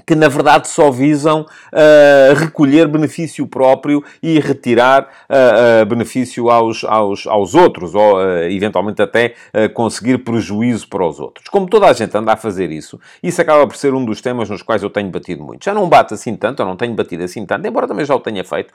que 0.06 0.14
na 0.14 0.28
verdade 0.28 0.68
só 0.68 0.90
visam 0.90 1.40
uh, 1.42 2.34
recolher 2.36 2.86
benefício 2.86 3.44
próprio 3.46 4.04
e 4.22 4.38
retirar 4.38 5.02
uh, 5.02 5.82
uh, 5.82 5.86
benefício 5.86 6.48
aos, 6.48 6.84
aos, 6.84 7.26
aos 7.26 7.54
outros, 7.54 7.94
ou 7.94 8.16
eventualmente 8.48 9.02
até 9.02 9.34
conseguir 9.74 10.18
prejuízo 10.18 10.88
para 10.88 11.04
os 11.04 11.18
outros. 11.18 11.48
Como 11.48 11.66
toda 11.66 11.86
a 11.86 11.92
gente 11.92 12.16
anda 12.16 12.32
a 12.32 12.36
fazer 12.36 12.70
isso, 12.70 13.00
isso 13.22 13.40
acaba 13.40 13.66
por 13.66 13.76
ser 13.76 13.94
um 13.94 14.04
dos 14.04 14.20
temas 14.20 14.48
nos 14.48 14.62
quais 14.62 14.82
eu 14.82 14.90
tenho 14.90 15.10
batido 15.10 15.42
muito. 15.42 15.64
Já 15.64 15.74
não 15.74 15.88
bate 15.88 16.14
assim 16.14 16.36
tanto, 16.36 16.62
eu 16.62 16.66
não 16.66 16.76
tenho 16.76 16.94
batido 16.94 17.24
assim 17.24 17.44
tanto, 17.44 17.66
embora 17.66 17.88
também 17.88 18.04
já 18.04 18.14
o 18.14 18.20
tenha 18.20 18.44
feito, 18.44 18.72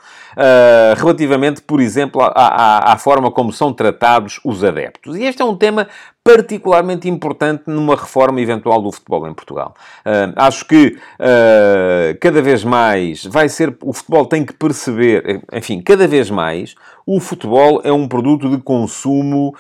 relativamente, 0.98 1.62
por 1.62 1.80
exemplo, 1.80 2.22
à, 2.22 2.32
à, 2.36 2.94
à 2.94 2.98
forma 2.98 3.32
como 3.32 3.54
são 3.54 3.72
tratados 3.74 4.40
os 4.44 4.64
adeptos. 4.64 5.16
E 5.16 5.24
este 5.24 5.42
é 5.42 5.46
um 5.46 5.56
tema 5.56 5.88
particularmente 6.24 7.10
importante 7.10 7.64
numa 7.66 7.96
reforma 7.96 8.40
eventual 8.40 8.82
do 8.82 8.92
futebol 8.92 9.28
em 9.28 9.34
Portugal. 9.34 9.74
Uh, 10.06 10.34
acho 10.36 10.66
que 10.66 10.98
uh, 11.20 12.18
cada 12.20 12.42
vez 12.42 12.64
mais 12.64 13.26
vai 13.26 13.50
ser. 13.50 13.76
O 13.82 13.92
futebol 13.92 14.26
tem 14.26 14.46
que 14.46 14.54
perceber, 14.54 15.42
enfim, 15.52 15.82
cada 15.82 16.08
vez 16.08 16.30
mais 16.30 16.76
o 17.06 17.20
futebol 17.20 17.82
é 17.84 17.92
um 17.92 18.08
produto 18.08 18.50
de 18.50 18.58
consumo 18.60 19.56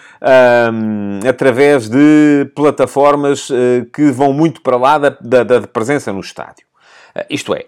um, 0.71 1.27
através 1.27 1.89
de 1.89 2.49
plataformas 2.55 3.49
uh, 3.49 3.85
que 3.91 4.11
vão 4.11 4.31
muito 4.31 4.61
para 4.61 4.77
lá 4.77 4.97
da, 4.99 5.09
da, 5.19 5.43
da 5.43 5.61
presença 5.61 6.13
no 6.13 6.19
estádio. 6.19 6.65
isto 7.29 7.55
é, 7.55 7.65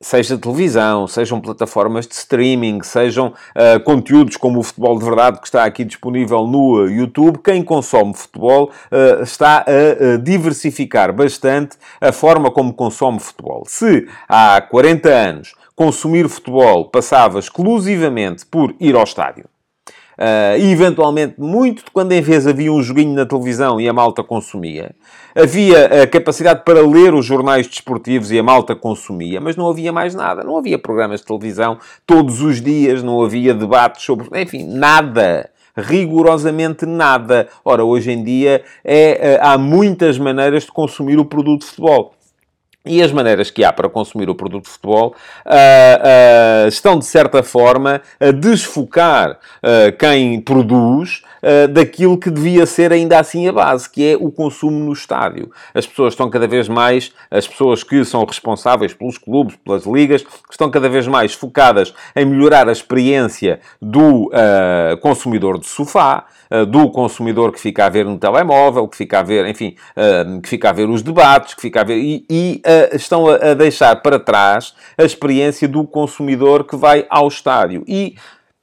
seja 0.00 0.38
televisão, 0.38 1.08
sejam 1.08 1.40
plataformas 1.40 2.06
de 2.06 2.14
streaming, 2.14 2.82
sejam 2.82 3.28
uh, 3.28 3.80
conteúdos 3.82 4.36
como 4.36 4.60
o 4.60 4.62
Futebol 4.62 4.96
de 4.98 5.04
Verdade, 5.04 5.40
que 5.40 5.46
está 5.46 5.64
aqui 5.64 5.84
disponível 5.84 6.46
no 6.46 6.84
uh, 6.84 6.88
YouTube, 6.88 7.40
quem 7.42 7.64
consome 7.64 8.14
futebol 8.14 8.70
uh, 8.92 9.22
está 9.22 9.64
a 9.66 10.16
diversificar 10.18 11.12
bastante 11.12 11.76
a 12.00 12.12
forma 12.12 12.50
como 12.50 12.72
consome 12.72 13.18
futebol. 13.18 13.64
Se 13.66 14.06
há 14.28 14.60
40 14.60 15.08
anos 15.08 15.54
consumir 15.74 16.28
futebol 16.28 16.88
passava 16.90 17.40
exclusivamente 17.40 18.46
por 18.46 18.74
ir 18.78 18.94
ao 18.94 19.02
estádio, 19.02 19.46
Uh, 20.18 20.58
e 20.58 20.72
eventualmente, 20.72 21.34
muito 21.38 21.84
de 21.84 21.90
quando 21.92 22.10
em 22.10 22.20
vez 22.20 22.44
havia 22.44 22.72
um 22.72 22.82
joguinho 22.82 23.14
na 23.14 23.24
televisão 23.24 23.80
e 23.80 23.88
a 23.88 23.92
malta 23.92 24.24
consumia. 24.24 24.90
Havia 25.32 26.02
a 26.02 26.06
capacidade 26.08 26.64
para 26.64 26.84
ler 26.84 27.14
os 27.14 27.24
jornais 27.24 27.68
desportivos 27.68 28.32
e 28.32 28.38
a 28.38 28.42
malta 28.42 28.74
consumia, 28.74 29.40
mas 29.40 29.54
não 29.54 29.70
havia 29.70 29.92
mais 29.92 30.16
nada. 30.16 30.42
Não 30.42 30.58
havia 30.58 30.76
programas 30.76 31.20
de 31.20 31.26
televisão 31.26 31.78
todos 32.04 32.42
os 32.42 32.60
dias, 32.60 33.00
não 33.00 33.22
havia 33.22 33.54
debates 33.54 34.02
sobre. 34.02 34.28
Enfim, 34.42 34.64
nada 34.64 35.50
rigorosamente 35.80 36.84
nada. 36.84 37.48
Ora, 37.64 37.84
hoje 37.84 38.10
em 38.10 38.24
dia 38.24 38.64
é, 38.84 39.34
eh, 39.34 39.40
há 39.40 39.56
muitas 39.56 40.18
maneiras 40.18 40.64
de 40.64 40.72
consumir 40.72 41.18
o 41.20 41.24
produto 41.24 41.60
de 41.60 41.66
futebol. 41.66 42.14
E 42.88 43.02
as 43.02 43.12
maneiras 43.12 43.50
que 43.50 43.62
há 43.62 43.72
para 43.72 43.88
consumir 43.88 44.30
o 44.30 44.34
produto 44.34 44.64
de 44.64 44.70
futebol 44.70 45.14
uh, 45.44 46.64
uh, 46.64 46.68
estão, 46.68 46.98
de 46.98 47.04
certa 47.04 47.42
forma, 47.42 48.00
a 48.18 48.30
desfocar 48.30 49.32
uh, 49.32 49.96
quem 49.98 50.40
produz 50.40 51.22
daquilo 51.70 52.18
que 52.18 52.30
devia 52.30 52.66
ser 52.66 52.92
ainda 52.92 53.18
assim 53.18 53.48
a 53.48 53.52
base, 53.52 53.88
que 53.88 54.12
é 54.12 54.16
o 54.16 54.30
consumo 54.30 54.78
no 54.78 54.92
estádio. 54.92 55.50
As 55.74 55.86
pessoas 55.86 56.14
estão 56.14 56.28
cada 56.30 56.46
vez 56.46 56.68
mais, 56.68 57.12
as 57.30 57.46
pessoas 57.46 57.82
que 57.82 58.04
são 58.04 58.24
responsáveis 58.24 58.92
pelos 58.94 59.18
clubes, 59.18 59.56
pelas 59.56 59.86
ligas, 59.86 60.24
estão 60.50 60.70
cada 60.70 60.88
vez 60.88 61.06
mais 61.06 61.34
focadas 61.34 61.94
em 62.16 62.24
melhorar 62.24 62.68
a 62.68 62.72
experiência 62.72 63.60
do 63.80 64.30
consumidor 65.00 65.58
de 65.58 65.66
sofá, 65.66 66.26
do 66.68 66.90
consumidor 66.90 67.52
que 67.52 67.60
fica 67.60 67.84
a 67.84 67.88
ver 67.88 68.06
no 68.06 68.18
telemóvel, 68.18 68.88
que 68.88 68.96
fica 68.96 69.20
a 69.20 69.22
ver, 69.22 69.46
enfim, 69.46 69.76
que 70.42 70.48
fica 70.48 70.70
a 70.70 70.72
ver 70.72 70.88
os 70.88 71.02
debates, 71.02 71.54
que 71.54 71.60
fica 71.60 71.82
a 71.82 71.84
ver... 71.84 71.98
E, 71.98 72.24
e 72.30 72.62
estão 72.92 73.28
a, 73.28 73.54
deixar 73.54 73.96
para 73.96 74.18
trás 74.18 74.74
a 74.96 75.04
experiência 75.04 75.68
do 75.68 75.84
consumidor 75.84 76.64
que 76.64 76.76
vai 76.76 77.06
ao 77.10 77.28
estádio. 77.28 77.84
E, 77.86 78.16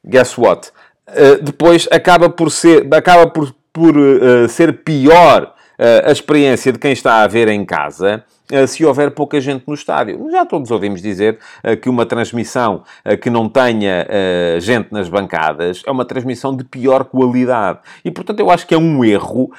guess 0.03 0.37
what? 0.37 0.71
Uh, 1.07 1.43
depois 1.43 1.87
acaba 1.91 2.29
por 2.29 2.49
ser, 2.49 2.87
acaba 2.93 3.27
por, 3.27 3.53
por 3.71 3.95
uh, 3.95 4.49
ser 4.49 4.83
pior 4.83 5.53
uh, 5.79 6.09
a 6.09 6.11
experiência 6.11 6.71
de 6.71 6.79
quem 6.79 6.91
está 6.91 7.21
a 7.21 7.27
ver 7.27 7.47
em 7.47 7.63
casa. 7.63 8.23
eh, 8.25 8.34
se 8.67 8.85
houver 8.85 9.11
pouca 9.11 9.39
gente 9.41 9.63
no 9.67 9.73
estádio. 9.73 10.29
Já 10.31 10.45
todos 10.45 10.69
ouvimos 10.71 11.01
dizer 11.01 11.39
eh, 11.63 11.75
que 11.75 11.89
uma 11.89 12.05
transmissão 12.05 12.83
eh, 13.03 13.17
que 13.17 13.29
não 13.29 13.49
tenha 13.49 14.05
gente 14.59 14.91
nas 14.91 15.09
bancadas 15.09 15.81
é 15.85 15.91
uma 15.91 16.05
transmissão 16.05 16.55
de 16.55 16.63
pior 16.63 17.05
qualidade. 17.05 17.79
E, 18.03 18.11
portanto, 18.11 18.39
eu 18.39 18.49
acho 18.49 18.67
que 18.67 18.73
é 18.73 18.77
um 18.77 19.03
erro 19.03 19.51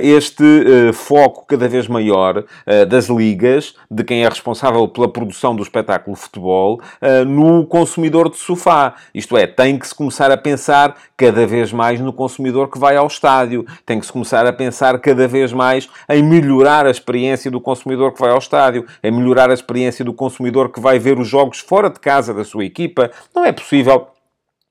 este 0.00 0.44
foco 0.92 1.44
cada 1.46 1.68
vez 1.68 1.88
maior 1.88 2.44
das 2.88 3.08
ligas, 3.08 3.74
de 3.90 4.04
quem 4.04 4.24
é 4.24 4.28
responsável 4.28 4.86
pela 4.88 5.08
produção 5.08 5.54
do 5.54 5.62
espetáculo 5.62 6.16
futebol, 6.16 6.80
no 7.26 7.66
consumidor 7.66 8.30
de 8.30 8.36
sofá. 8.36 8.94
Isto 9.14 9.36
é, 9.36 9.46
tem 9.46 9.78
que 9.78 9.86
se 9.86 9.94
começar 9.94 10.30
a 10.30 10.36
pensar 10.36 10.96
cada 11.16 11.46
vez 11.46 11.72
mais 11.72 12.00
no 12.00 12.12
consumidor 12.12 12.68
que 12.68 12.78
vai 12.78 12.96
ao 12.96 13.06
estádio. 13.06 13.66
Tem 13.84 13.98
que 13.98 14.06
se 14.06 14.12
começar 14.12 14.46
a 14.46 14.52
pensar 14.52 14.98
cada 15.00 15.26
vez 15.26 15.52
mais 15.52 15.88
em 16.08 16.22
melhorar 16.22 16.86
a 16.86 16.90
experiência 16.90 17.50
do 17.50 17.60
consumidor 17.60 18.12
que 18.12 18.20
vai 18.20 18.27
vai 18.28 18.32
ao 18.32 18.38
estádio, 18.38 18.86
é 19.02 19.10
melhorar 19.10 19.50
a 19.50 19.54
experiência 19.54 20.04
do 20.04 20.12
consumidor 20.12 20.70
que 20.70 20.80
vai 20.80 20.98
ver 20.98 21.18
os 21.18 21.26
jogos 21.26 21.58
fora 21.58 21.88
de 21.88 21.98
casa 21.98 22.34
da 22.34 22.44
sua 22.44 22.64
equipa. 22.64 23.10
Não 23.34 23.44
é 23.44 23.52
possível 23.52 24.08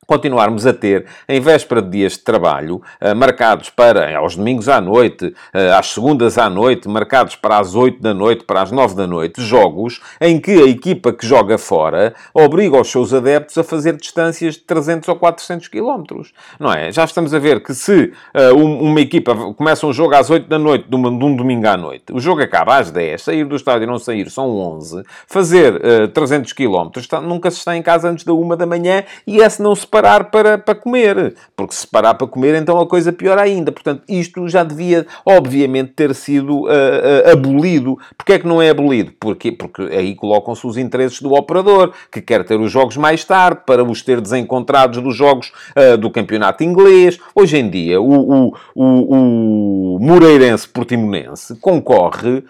continuarmos 0.08 0.66
a 0.66 0.74
ter, 0.74 1.06
em 1.28 1.40
véspera 1.40 1.82
de 1.82 1.90
dias 1.90 2.14
de 2.14 2.20
trabalho, 2.20 2.82
uh, 3.02 3.16
marcados 3.16 3.70
para, 3.70 4.18
aos 4.18 4.36
domingos 4.36 4.70
à 4.70 4.80
noite, 4.80 5.26
uh, 5.26 5.78
às 5.78 5.88
segundas 5.94 6.38
à 6.38 6.50
noite, 6.50 6.88
marcados 6.88 7.36
para 7.36 7.60
as 7.60 7.76
8 7.76 8.02
da 8.02 8.14
noite, 8.14 8.46
para 8.46 8.62
as 8.62 8.72
9 8.72 8.96
da 8.96 9.06
noite, 9.06 9.42
jogos 9.42 10.02
em 10.22 10.40
que 10.40 10.52
a 10.52 10.66
equipa 10.66 11.12
que 11.12 11.28
joga 11.28 11.58
fora 11.58 12.16
obriga 12.34 12.80
os 12.80 12.90
seus 12.90 13.14
adeptos 13.14 13.58
a 13.58 13.64
fazer 13.64 13.98
distâncias 13.98 14.56
de 14.56 14.62
300 14.62 15.10
ou 15.10 15.16
400 15.18 15.68
quilómetros. 15.68 16.34
Não 16.60 16.72
é? 16.72 16.92
Já 16.92 17.04
estamos 17.04 17.34
a 17.34 17.40
ver 17.40 17.62
que 17.62 17.74
se 17.74 18.14
uma 18.56 19.02
equipa 19.02 19.36
começa 19.54 19.86
um 19.86 19.92
jogo 19.92 20.16
às 20.16 20.30
8 20.30 20.48
da 20.48 20.58
noite, 20.58 20.88
de, 20.88 20.96
um 20.96 21.36
domingo 21.36 21.68
à 21.68 21.76
noite, 21.76 22.14
o 22.14 22.20
jogo 22.20 22.42
acaba 22.42 22.78
às 22.78 22.92
10, 22.92 23.22
sair 23.22 23.46
do 23.46 23.56
estádio 23.56 23.84
e 23.84 23.88
não 23.88 24.00
sair 24.00 24.30
são 24.30 24.50
11, 24.50 25.04
fazer 25.28 25.76
uh, 25.76 26.08
300 26.08 26.54
quilómetros, 26.54 27.08
nunca 27.24 27.52
se 27.52 27.58
está 27.58 27.76
em 27.76 27.82
casa 27.82 28.10
antes 28.10 28.24
da 28.24 28.34
1 28.34 28.56
da 28.56 28.66
manhã 28.66 29.04
e 29.26 29.38
esse 29.40 29.62
não 29.62 29.76
se 29.76 29.86
parar 29.98 30.26
para, 30.26 30.58
para 30.58 30.76
comer. 30.76 31.36
Porque 31.56 31.74
se 31.74 31.88
parar 31.88 32.14
para 32.14 32.28
comer, 32.28 32.56
então 32.56 32.80
a 32.80 32.88
coisa 32.88 33.12
pior 33.12 33.38
ainda. 33.38 33.72
Portanto, 33.72 34.04
isto 34.08 34.48
já 34.48 34.64
devia, 34.64 35.08
obviamente, 35.26 35.94
ter 35.94 36.14
sido 36.14 36.62
uh, 36.62 36.66
uh, 36.66 37.32
abolido. 37.32 37.98
Porquê 38.16 38.34
é 38.34 38.40
que 38.40 38.48
não 38.48 38.62
é 38.62 38.70
abolido? 38.70 39.12
Porque, 39.20 39.52
porque 39.52 39.82
aí 39.82 40.16
colocam-se 40.16 40.66
os 40.68 40.78
interesses 40.78 41.22
do 41.22 41.34
operador, 41.34 41.94
que 42.12 42.22
quer 42.22 42.44
ter 42.46 42.60
os 42.60 42.72
jogos 42.72 42.96
mais 42.96 43.24
tarde, 43.26 43.62
para 43.66 43.84
os 43.84 44.02
ter 44.02 44.22
desencontrados 44.22 45.02
dos 45.02 45.16
jogos 45.16 45.52
uh, 45.76 45.98
do 45.98 46.12
campeonato 46.12 46.64
inglês. 46.64 47.20
Hoje 47.34 47.58
em 47.58 47.70
dia, 47.70 48.00
o, 48.00 48.50
o, 48.50 48.54
o, 48.76 49.96
o 49.96 50.00
Moreirense 50.00 50.68
Portimonense 50.68 51.56
concorre 51.60 52.44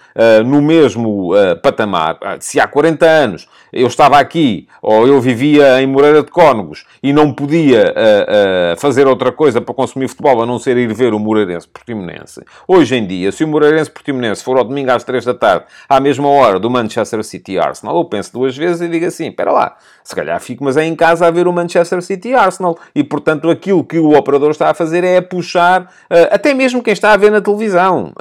no 0.46 0.62
mesmo 0.62 1.32
patamar. 1.62 2.18
Se 2.40 2.60
há 2.60 2.68
40 2.68 3.06
anos 3.06 3.48
eu 3.78 3.88
estava 3.88 4.18
aqui, 4.18 4.68
ou 4.82 5.08
eu 5.08 5.22
vivia 5.22 5.80
em 5.82 5.86
Moreira 5.86 6.24
de 6.24 6.32
Cónegos, 6.32 6.86
e 7.04 7.14
não 7.14 7.32
podia 7.32 7.94
uh, 7.94 8.74
uh, 8.74 8.80
fazer 8.80 9.08
outra 9.08 9.32
coisa 9.32 9.62
para 9.62 9.74
consumir 9.74 10.08
futebol 10.08 10.42
a 10.42 10.46
não 10.46 10.58
ser 10.58 10.78
ir 10.78 10.92
ver 10.94 11.14
o 11.14 11.20
Moreirense 11.20 11.68
Portimonense. 11.68 12.42
Hoje 12.68 12.96
em 12.96 13.06
dia, 13.06 13.32
se 13.32 13.44
o 13.44 13.48
Moreirense 13.48 13.92
Portimonense 13.92 14.44
for 14.44 14.58
ao 14.58 14.64
domingo 14.64 14.92
às 14.92 15.04
3 15.04 15.24
da 15.26 15.34
tarde, 15.34 15.66
à 15.88 16.00
mesma 16.00 16.28
hora 16.28 16.60
do 16.60 16.70
Manchester 16.70 17.24
City 17.24 17.60
Arsenal, 17.60 17.98
eu 17.98 18.06
penso 18.06 18.34
duas 18.34 18.58
vezes 18.58 18.82
e 18.82 18.88
digo 18.88 19.06
assim: 19.06 19.28
espera 19.28 19.52
lá, 19.52 19.78
se 20.04 20.16
calhar 20.16 20.40
fico, 20.42 20.64
mas 20.64 20.76
é 20.76 20.84
em 20.84 20.96
casa 20.96 21.28
a 21.28 21.32
ver 21.32 21.48
o 21.48 21.54
Manchester 21.54 22.02
City 22.02 22.34
Arsenal. 22.34 22.80
E, 22.96 23.04
portanto, 23.04 23.50
aquilo 23.50 23.84
que 23.84 24.00
o 24.00 24.18
operador 24.18 24.50
está 24.50 24.72
a 24.72 24.74
fazer 24.74 25.04
é 25.04 25.22
puxar, 25.22 25.84
uh, 25.84 25.88
até 26.32 26.54
mesmo 26.54 26.82
quem 26.82 26.94
está 26.94 27.14
a 27.14 27.18
ver 27.18 27.32
na 27.32 27.42
televisão, 27.42 28.12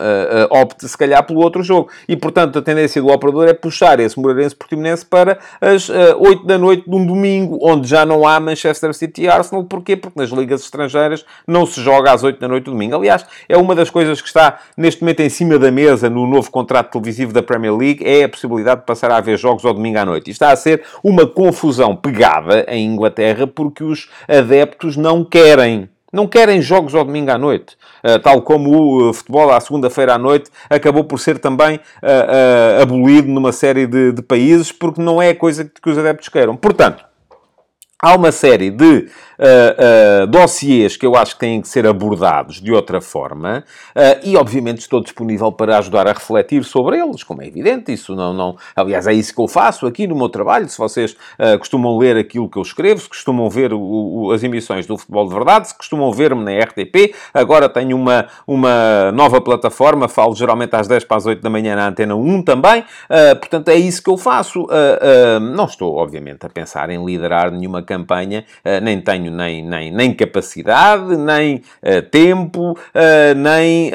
opte 0.51 0.87
se 0.87 0.99
calhar 0.99 1.25
pelo 1.25 1.41
outro 1.41 1.63
jogo. 1.63 1.89
E, 2.07 2.15
portanto, 2.15 2.59
a 2.59 2.63
tendência 2.63 3.01
do 3.01 3.09
operador 3.09 3.49
é 3.49 3.55
puxar 3.55 3.99
esse 4.01 4.19
Moreirense 4.19 4.55
Portimonense 4.55 5.05
para 5.05 5.39
as 5.61 5.89
uh, 5.89 6.17
8 6.19 6.47
da 6.47 6.59
noite 6.59 6.89
de 6.89 6.95
um 6.95 7.07
domingo, 7.07 7.59
onde 7.63 7.89
já 7.89 8.05
não 8.05 8.27
há 8.27 8.39
Manchester 8.41 8.95
City 8.95 9.23
e 9.23 9.29
Arsenal. 9.29 9.65
Porquê? 9.65 9.97
Porque 9.97 10.19
nas 10.19 10.31
ligas 10.31 10.63
estrangeiras 10.63 11.25
não 11.47 11.67
se 11.67 11.81
joga 11.81 12.13
às 12.13 12.23
8 12.23 12.39
da 12.41 12.49
noite 12.49 12.65
do 12.65 12.73
domingo. 12.73 12.97
Aliás, 12.97 13.25
é 13.49 13.57
uma 13.57 13.75
das 13.75 13.91
coisas 13.91 14.21
que 14.21 14.29
está 14.29 14.59
neste 14.77 15.03
momento 15.03 15.21
em 15.21 15.29
cima 15.29 15.59
da 15.59 15.71
mesa 15.71 16.11
no 16.11 16.27
novo 16.27 16.51
contrato 16.51 16.93
televisivo 16.93 17.33
da 17.33 17.43
Premier 17.43 17.75
League, 17.75 18.05
é 18.05 18.25
a 18.25 18.29
possibilidade 18.29 18.81
de 18.81 18.87
passar 18.87 19.11
a 19.11 19.17
haver 19.17 19.39
jogos 19.39 19.65
ao 19.65 19.75
domingo 19.75 19.99
à 19.99 20.05
noite. 20.05 20.29
E 20.29 20.31
está 20.31 20.51
a 20.51 20.57
ser 20.57 20.83
uma 21.03 21.27
confusão 21.27 21.95
pegada 21.97 22.65
em 22.69 22.87
Inglaterra 22.87 23.47
porque 23.47 23.85
os 23.85 24.09
adeptos 24.29 24.97
não 24.97 25.25
querem. 25.25 25.89
Não 26.13 26.27
querem 26.27 26.63
jogos 26.63 26.95
ao 26.95 27.05
domingo 27.05 27.31
à 27.31 27.39
noite. 27.39 27.77
Uh, 28.05 28.19
tal 28.21 28.41
como 28.43 28.71
o 28.71 29.11
uh, 29.11 29.13
futebol 29.13 29.51
à 29.51 29.61
segunda-feira 29.61 30.15
à 30.15 30.19
noite 30.19 30.51
acabou 30.71 31.05
por 31.05 31.19
ser 31.19 31.39
também 31.39 31.77
uh, 31.77 32.83
abolido 32.83 33.29
numa 33.29 33.53
série 33.53 33.87
de, 33.87 34.13
de, 34.13 34.23
países, 34.23 34.71
porque 34.71 35.01
não 35.01 35.21
é 35.21 35.31
a 35.31 35.35
coisa 35.35 35.65
que 35.65 35.91
os 35.91 35.99
adeptos 35.99 36.29
queiram. 36.29 36.57
Portanto, 36.57 37.05
há 38.01 38.15
uma 38.15 38.31
série 38.31 38.71
de 38.71 39.09
uh, 39.39 40.25
uh, 40.25 40.27
dossiês 40.27 40.97
que 40.97 41.07
eu 41.07 41.15
acho 41.15 41.35
que 41.35 41.41
têm 41.41 41.61
que 41.61 41.69
ser 41.69 41.87
abordados 41.87 42.61
de 42.61 42.73
outra 42.73 43.01
forma 43.01 43.65
uh, 43.95 44.21
e, 44.23 44.37
obviamente, 44.37 44.79
estou 44.79 45.03
disponível 45.03 45.53
para 45.53 45.79
ajudar 45.79 46.07
a 46.07 46.13
refletir 46.13 46.65
sobre 46.65 46.99
eles, 46.99 47.23
como 47.23 47.43
é 47.43 47.47
evidente. 47.47 47.93
Isso 47.93 48.15
não, 48.15 48.33
não... 48.33 48.57
Aliás, 48.75 49.07
é 49.07 49.13
isso 49.13 49.35
que 49.35 49.41
eu 49.41 49.49
faço 49.49 49.87
aqui 49.87 50.07
no 50.07 50.17
meu 50.17 50.29
trabalho. 50.29 50.69
Se 50.69 50.79
vocês 50.79 51.17
costumam 51.59 51.97
ler 51.99 52.17
aquilo 52.17 52.49
que 52.49 52.59
eu 52.59 52.63
escrevo, 52.63 53.01
se 53.01 53.09
costumam 53.09 53.49
ver 53.49 53.73
o, 53.73 53.81
o, 53.81 54.33
as 54.33 54.43
emissões 54.43 54.87
do 54.87 54.97
Futebol 54.97 55.29
de 55.29 55.35
Verdade, 55.35 55.69
se 55.69 55.77
costumam 55.77 56.11
ver-me 56.13 56.43
na 56.43 56.65
RTP, 56.65 57.15
agora 57.33 57.69
tenho 57.69 57.97
uma, 57.97 58.27
uma 58.47 59.13
nova 59.13 59.41
plataforma, 59.41 60.09
falo 60.09 60.35
geralmente 60.35 60.75
às 60.75 60.89
10 60.89 61.05
para 61.05 61.17
as 61.17 61.27
8 61.27 61.43
da 61.43 61.51
manhã 61.51 61.77
na 61.77 61.89
Antena 61.89 62.15
1 62.15 62.43
também. 62.43 62.85
portanto, 63.41 63.69
é 63.69 63.77
isso 63.77 64.03
que 64.03 64.11
eu 64.11 64.17
faço. 64.17 64.67
não 65.55 65.67
estou, 65.67 65.97
obviamente, 65.97 66.45
a 66.45 66.49
pensar 66.49 66.91
em 66.91 67.05
liderar 67.05 67.51
nenhuma 67.51 67.83
campanha, 67.83 68.45
nem 68.83 69.01
tenho 69.01 69.26
tenho 69.27 69.31
nem, 69.33 69.63
nem, 69.63 69.91
nem 69.91 70.15
capacidade, 70.15 71.17
nem 71.17 71.57
uh, 71.57 72.03
tempo, 72.11 72.73
uh, 72.73 73.35
nem 73.37 73.91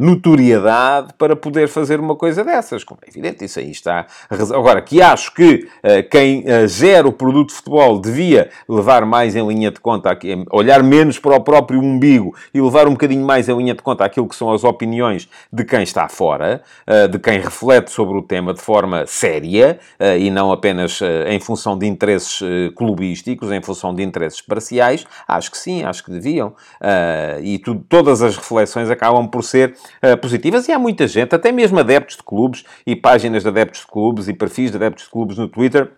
notoriedade 0.00 1.12
para 1.18 1.36
poder 1.36 1.68
fazer 1.68 2.00
uma 2.00 2.16
coisa 2.16 2.44
dessas. 2.44 2.84
Como 2.84 3.00
é 3.04 3.08
evidente, 3.08 3.44
isso 3.44 3.58
aí 3.58 3.70
está. 3.70 4.06
Agora, 4.30 4.80
que 4.80 5.00
acho 5.00 5.34
que 5.34 5.68
quem 6.10 6.44
gera 6.66 7.06
o 7.06 7.12
produto 7.12 7.48
de 7.48 7.54
futebol 7.54 8.00
devia 8.00 8.50
levar 8.68 9.04
mais 9.04 9.36
em 9.36 9.46
linha 9.46 9.70
de 9.70 9.80
conta, 9.80 10.16
olhar 10.50 10.82
menos 10.82 11.18
para 11.18 11.36
o 11.36 11.40
próprio 11.40 11.80
umbigo 11.80 12.34
e 12.52 12.60
levar 12.60 12.86
um 12.86 12.92
bocadinho 12.92 13.24
mais 13.24 13.48
em 13.48 13.56
linha 13.56 13.74
de 13.74 13.82
conta 13.82 14.04
aquilo 14.04 14.28
que 14.28 14.36
são 14.36 14.52
as 14.52 14.64
opiniões 14.64 15.28
de 15.52 15.64
quem 15.64 15.82
está 15.82 16.08
fora, 16.08 16.62
de 17.10 17.18
quem 17.18 17.40
reflete 17.40 17.90
sobre 17.90 18.18
o 18.18 18.22
tema 18.22 18.54
de 18.54 18.60
forma 18.60 19.06
séria 19.06 19.78
e 20.18 20.30
não 20.30 20.52
apenas 20.52 21.00
em 21.28 21.38
função 21.40 21.78
de 21.78 21.86
interesses 21.86 22.40
clubísticos, 22.76 23.33
em 23.52 23.62
função 23.62 23.94
de 23.94 24.02
interesses 24.02 24.40
parciais, 24.40 25.06
acho 25.26 25.50
que 25.50 25.58
sim, 25.58 25.82
acho 25.82 26.04
que 26.04 26.10
deviam. 26.10 26.48
Uh, 26.80 27.42
e 27.42 27.58
tu, 27.58 27.74
todas 27.88 28.22
as 28.22 28.36
reflexões 28.36 28.90
acabam 28.90 29.28
por 29.28 29.42
ser 29.42 29.76
uh, 30.02 30.16
positivas. 30.18 30.68
E 30.68 30.72
há 30.72 30.78
muita 30.78 31.06
gente, 31.06 31.34
até 31.34 31.52
mesmo 31.52 31.78
adeptos 31.78 32.16
de 32.16 32.22
clubes 32.22 32.64
e 32.86 32.94
páginas 32.94 33.42
de 33.42 33.48
adeptos 33.48 33.80
de 33.80 33.86
clubes 33.86 34.28
e 34.28 34.32
perfis 34.32 34.70
de 34.70 34.76
adeptos 34.76 35.04
de 35.04 35.10
clubes 35.10 35.36
no 35.38 35.48
Twitter 35.48 35.90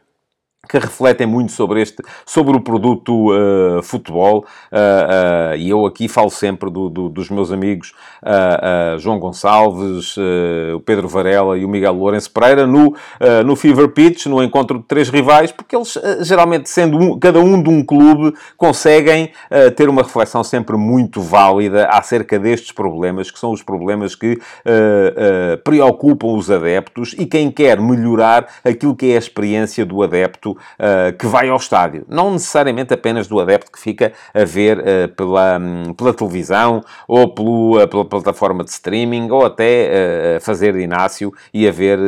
que 0.68 0.78
refletem 0.78 1.26
muito 1.26 1.52
sobre 1.52 1.80
este, 1.80 2.02
sobre 2.25 2.56
o 2.56 2.60
produto 2.60 3.32
uh, 3.32 3.82
futebol, 3.82 4.44
uh, 4.72 5.52
uh, 5.52 5.56
e 5.56 5.70
eu 5.70 5.86
aqui 5.86 6.08
falo 6.08 6.30
sempre 6.30 6.70
do, 6.70 6.88
do, 6.90 7.08
dos 7.08 7.30
meus 7.30 7.52
amigos 7.52 7.92
João 8.98 9.18
Gonçalves, 9.18 10.16
o 10.75 10.80
Pedro 10.80 11.08
Varela 11.08 11.56
e 11.56 11.64
o 11.64 11.68
Miguel 11.68 11.92
Lourenço 11.92 12.30
Pereira 12.30 12.66
no, 12.66 12.94
no 13.44 13.54
Fever 13.54 13.88
Pitch, 13.88 14.26
no 14.26 14.42
encontro 14.42 14.78
de 14.78 14.84
três 14.84 15.08
rivais, 15.08 15.52
porque 15.52 15.76
eles, 15.76 15.96
geralmente, 16.22 16.68
sendo 16.68 16.98
um, 16.98 17.18
cada 17.18 17.38
um 17.38 17.62
de 17.62 17.68
um 17.68 17.84
clube, 17.84 18.34
conseguem 18.56 19.30
ter 19.76 19.88
uma 19.88 20.02
reflexão 20.02 20.42
sempre 20.42 20.76
muito 20.76 21.20
válida 21.20 21.86
acerca 21.86 22.38
destes 22.38 22.72
problemas, 22.72 23.30
que 23.30 23.38
são 23.38 23.52
os 23.52 23.62
problemas 23.62 24.14
que 24.14 24.38
preocupam 25.62 26.28
os 26.28 26.50
adeptos 26.50 27.14
e 27.18 27.26
quem 27.26 27.50
quer 27.50 27.80
melhorar 27.80 28.46
aquilo 28.64 28.96
que 28.96 29.12
é 29.12 29.14
a 29.14 29.18
experiência 29.18 29.84
do 29.84 30.02
adepto 30.02 30.55
uh, 30.56 31.16
que 31.18 31.26
vai 31.26 31.48
ao 31.48 31.56
estádio. 31.56 32.04
Não 32.08 32.32
necessariamente 32.32 32.92
apenas 32.92 33.26
do 33.26 33.40
adepto 33.40 33.70
que 33.70 33.78
fica 33.78 34.12
a 34.34 34.44
ver 34.44 34.78
uh, 34.78 35.08
pela, 35.14 35.58
um, 35.58 35.92
pela 35.94 36.12
televisão 36.14 36.82
ou 37.06 37.28
pelo, 37.34 37.82
uh, 37.82 37.88
pela 37.88 38.04
plataforma 38.04 38.64
de 38.64 38.70
streaming 38.70 39.30
ou 39.30 39.44
até 39.44 40.38
fazer 40.40 40.76
Inácio 40.76 41.32
e 41.52 41.66
a 41.68 41.72
ver 41.72 41.98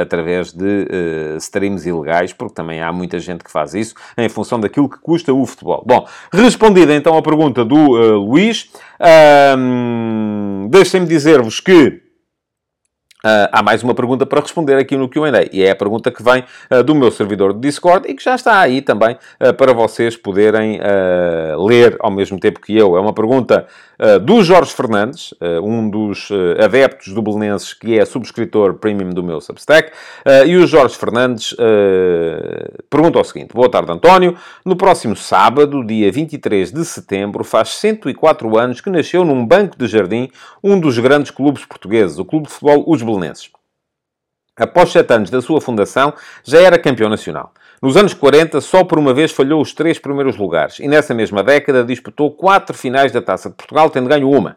através 0.00 0.52
de 0.52 1.36
streams 1.38 1.88
ilegais, 1.88 2.32
porque 2.32 2.54
também 2.54 2.80
há 2.80 2.92
muita 2.92 3.18
gente 3.18 3.44
que 3.44 3.50
faz 3.50 3.74
isso 3.74 3.94
em 4.16 4.28
função 4.28 4.58
daquilo 4.58 4.88
que 4.88 4.98
custa 4.98 5.32
o 5.32 5.44
futebol. 5.46 5.82
Bom, 5.86 6.06
respondida 6.32 6.94
então 6.94 7.16
a 7.16 7.22
pergunta 7.22 7.64
do 7.64 7.76
Luís, 8.18 8.70
deixem-me 10.70 11.06
dizer-vos 11.06 11.60
que 11.60 12.07
Uh, 13.24 13.50
há 13.50 13.62
mais 13.64 13.82
uma 13.82 13.96
pergunta 13.96 14.24
para 14.24 14.40
responder 14.40 14.76
aqui 14.76 14.96
no 14.96 15.08
Q&A 15.08 15.48
e 15.52 15.64
é 15.64 15.72
a 15.72 15.76
pergunta 15.76 16.08
que 16.08 16.22
vem 16.22 16.44
uh, 16.70 16.84
do 16.84 16.94
meu 16.94 17.10
servidor 17.10 17.52
de 17.52 17.58
Discord 17.58 18.08
e 18.08 18.14
que 18.14 18.22
já 18.22 18.36
está 18.36 18.60
aí 18.60 18.80
também 18.80 19.16
uh, 19.40 19.52
para 19.54 19.72
vocês 19.72 20.16
poderem 20.16 20.78
ler 21.58 21.96
ao 21.98 22.10
mesmo 22.10 22.38
tempo 22.38 22.60
que 22.60 22.76
eu. 22.76 22.96
É 22.96 23.00
uma 23.00 23.12
pergunta 23.12 23.66
do 24.22 24.42
Jorge 24.42 24.72
Fernandes, 24.72 25.34
um 25.62 25.90
dos 25.90 26.28
adeptos 26.62 27.12
do 27.12 27.20
Belenenses 27.20 27.72
que 27.72 27.98
é 27.98 28.04
subscritor 28.04 28.74
premium 28.74 29.10
do 29.10 29.22
meu 29.22 29.40
Substack, 29.40 29.92
e 30.46 30.56
o 30.56 30.66
Jorge 30.66 30.96
Fernandes 30.96 31.54
pergunta 32.88 33.18
o 33.18 33.24
seguinte: 33.24 33.52
Boa 33.52 33.70
tarde, 33.70 33.90
António. 33.90 34.36
No 34.64 34.76
próximo 34.76 35.16
sábado, 35.16 35.84
dia 35.84 36.10
23 36.12 36.70
de 36.70 36.84
setembro, 36.84 37.42
faz 37.42 37.70
104 37.70 38.56
anos 38.56 38.80
que 38.80 38.90
nasceu 38.90 39.24
num 39.24 39.44
banco 39.44 39.76
de 39.76 39.86
jardim 39.86 40.30
um 40.62 40.78
dos 40.78 40.98
grandes 40.98 41.30
clubes 41.30 41.64
portugueses, 41.64 42.18
o 42.18 42.24
Clube 42.24 42.46
de 42.46 42.52
Futebol 42.52 42.84
Os 42.86 43.02
belenenses. 43.02 43.50
Após 44.56 44.90
sete 44.90 45.12
anos 45.12 45.30
da 45.30 45.40
sua 45.40 45.60
fundação, 45.60 46.12
já 46.42 46.60
era 46.60 46.78
campeão 46.78 47.08
nacional. 47.08 47.52
Nos 47.80 47.96
anos 47.96 48.12
40, 48.12 48.60
só 48.60 48.82
por 48.82 48.98
uma 48.98 49.14
vez 49.14 49.30
falhou 49.30 49.62
os 49.62 49.72
três 49.72 50.00
primeiros 50.00 50.36
lugares 50.36 50.80
e 50.80 50.88
nessa 50.88 51.14
mesma 51.14 51.44
década 51.44 51.84
disputou 51.84 52.32
quatro 52.32 52.76
finais 52.76 53.12
da 53.12 53.22
Taça 53.22 53.48
de 53.48 53.54
Portugal, 53.54 53.88
tendo 53.88 54.08
ganho 54.08 54.28
uma. 54.28 54.56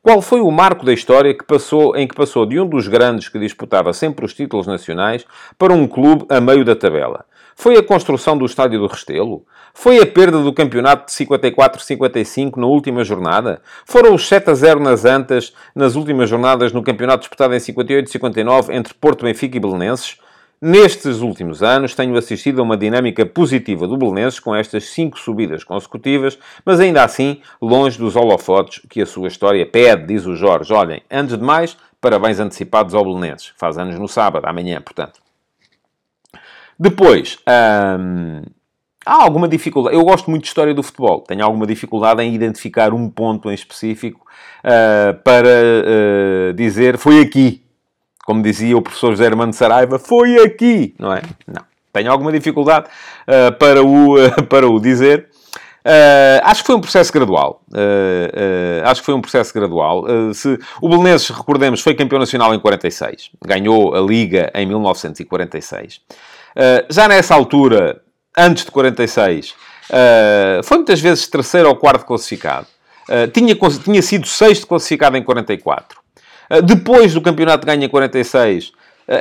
Qual 0.00 0.22
foi 0.22 0.40
o 0.40 0.50
marco 0.52 0.86
da 0.86 0.92
história 0.92 1.34
que 1.34 1.44
passou, 1.44 1.96
em 1.96 2.06
que 2.06 2.14
passou 2.14 2.46
de 2.46 2.60
um 2.60 2.66
dos 2.66 2.86
grandes 2.86 3.28
que 3.28 3.40
disputava 3.40 3.92
sempre 3.92 4.24
os 4.24 4.32
títulos 4.32 4.68
nacionais 4.68 5.26
para 5.58 5.74
um 5.74 5.86
clube 5.86 6.24
a 6.28 6.40
meio 6.40 6.64
da 6.64 6.76
tabela? 6.76 7.24
Foi 7.56 7.76
a 7.76 7.82
construção 7.82 8.38
do 8.38 8.46
Estádio 8.46 8.78
do 8.78 8.86
Restelo? 8.86 9.44
Foi 9.74 9.98
a 9.98 10.06
perda 10.06 10.40
do 10.40 10.52
campeonato 10.52 11.06
de 11.06 11.26
54-55 11.26 12.56
na 12.56 12.66
última 12.66 13.02
jornada? 13.02 13.60
Foram 13.84 14.14
os 14.14 14.28
7 14.28 14.48
a 14.48 14.54
0 14.54 14.80
nas 14.80 15.04
Antas 15.04 15.52
nas 15.74 15.96
últimas 15.96 16.30
jornadas 16.30 16.72
no 16.72 16.84
campeonato 16.84 17.22
disputado 17.22 17.52
em 17.52 17.58
58-59 17.58 18.70
entre 18.70 18.94
Porto, 18.94 19.24
Benfica 19.24 19.56
e 19.56 19.60
Belenenses? 19.60 20.18
Nestes 20.62 21.20
últimos 21.20 21.62
anos, 21.62 21.94
tenho 21.94 22.14
assistido 22.18 22.60
a 22.60 22.62
uma 22.62 22.76
dinâmica 22.76 23.24
positiva 23.24 23.88
do 23.88 23.96
Belenenses 23.96 24.38
com 24.38 24.54
estas 24.54 24.84
cinco 24.84 25.18
subidas 25.18 25.64
consecutivas, 25.64 26.38
mas 26.66 26.78
ainda 26.78 27.02
assim 27.02 27.40
longe 27.62 27.96
dos 27.96 28.14
holofotes 28.14 28.82
que 28.90 29.00
a 29.00 29.06
sua 29.06 29.28
história 29.28 29.64
pede, 29.64 30.06
diz 30.06 30.26
o 30.26 30.36
Jorge. 30.36 30.70
Olhem, 30.70 31.02
antes 31.10 31.38
de 31.38 31.42
mais, 31.42 31.78
parabéns 31.98 32.38
antecipados 32.38 32.94
ao 32.94 33.02
Belenenses. 33.04 33.54
Faz 33.56 33.78
anos 33.78 33.98
no 33.98 34.06
sábado, 34.06 34.46
amanhã, 34.46 34.82
portanto. 34.82 35.22
Depois, 36.78 37.38
hum, 37.98 38.42
há 39.06 39.22
alguma 39.22 39.48
dificuldade. 39.48 39.96
Eu 39.96 40.04
gosto 40.04 40.30
muito 40.30 40.42
de 40.42 40.48
história 40.48 40.74
do 40.74 40.82
futebol. 40.82 41.20
Tenho 41.20 41.42
alguma 41.42 41.66
dificuldade 41.66 42.22
em 42.22 42.34
identificar 42.34 42.92
um 42.92 43.08
ponto 43.08 43.50
em 43.50 43.54
específico 43.54 44.26
uh, 44.62 45.14
para 45.22 45.48
uh, 45.48 46.52
dizer 46.52 46.98
foi 46.98 47.20
aqui. 47.20 47.62
Como 48.30 48.42
dizia 48.42 48.76
o 48.76 48.80
professor 48.80 49.10
José 49.10 49.24
Hermano 49.24 49.52
Saraiva, 49.52 49.98
foi 49.98 50.36
aqui, 50.36 50.94
não 50.96 51.12
é? 51.12 51.20
Não. 51.48 51.64
Tenho 51.92 52.12
alguma 52.12 52.30
dificuldade 52.30 52.86
uh, 53.26 53.52
para, 53.58 53.82
o, 53.82 54.14
para 54.48 54.70
o 54.70 54.78
dizer. 54.78 55.28
acho 56.44 56.60
que 56.62 56.66
foi 56.68 56.76
um 56.76 56.80
processo 56.80 57.12
gradual. 57.12 57.60
acho 58.84 59.00
que 59.00 59.06
foi 59.06 59.14
um 59.14 59.20
processo 59.20 59.52
gradual. 59.52 60.04
se, 60.32 60.56
o 60.80 60.88
Belenenses, 60.88 61.28
recordemos, 61.30 61.80
foi 61.80 61.92
campeão 61.94 62.20
nacional 62.20 62.54
em 62.54 62.60
46. 62.60 63.30
Ganhou 63.44 63.96
a 63.96 64.00
Liga 64.00 64.48
em 64.54 64.64
1946. 64.64 66.00
Uh, 66.50 66.86
já 66.88 67.08
nessa 67.08 67.34
altura, 67.34 68.00
antes 68.38 68.64
de 68.64 68.70
46, 68.70 69.50
uh, 69.50 69.54
eh, 69.90 70.60
foi 70.62 70.76
muitas 70.78 71.00
vezes 71.00 71.26
terceiro 71.26 71.68
ou 71.68 71.74
quarto 71.74 72.06
classificado. 72.06 72.68
Uh, 73.08 73.28
tinha, 73.32 73.56
tinha 73.82 74.02
sido 74.02 74.26
sexto 74.28 74.68
classificado 74.68 75.16
em 75.16 75.22
44. 75.24 75.99
Depois 76.64 77.14
do 77.14 77.20
campeonato 77.20 77.66
ganha 77.66 77.86
em 77.86 77.88
46, 77.88 78.72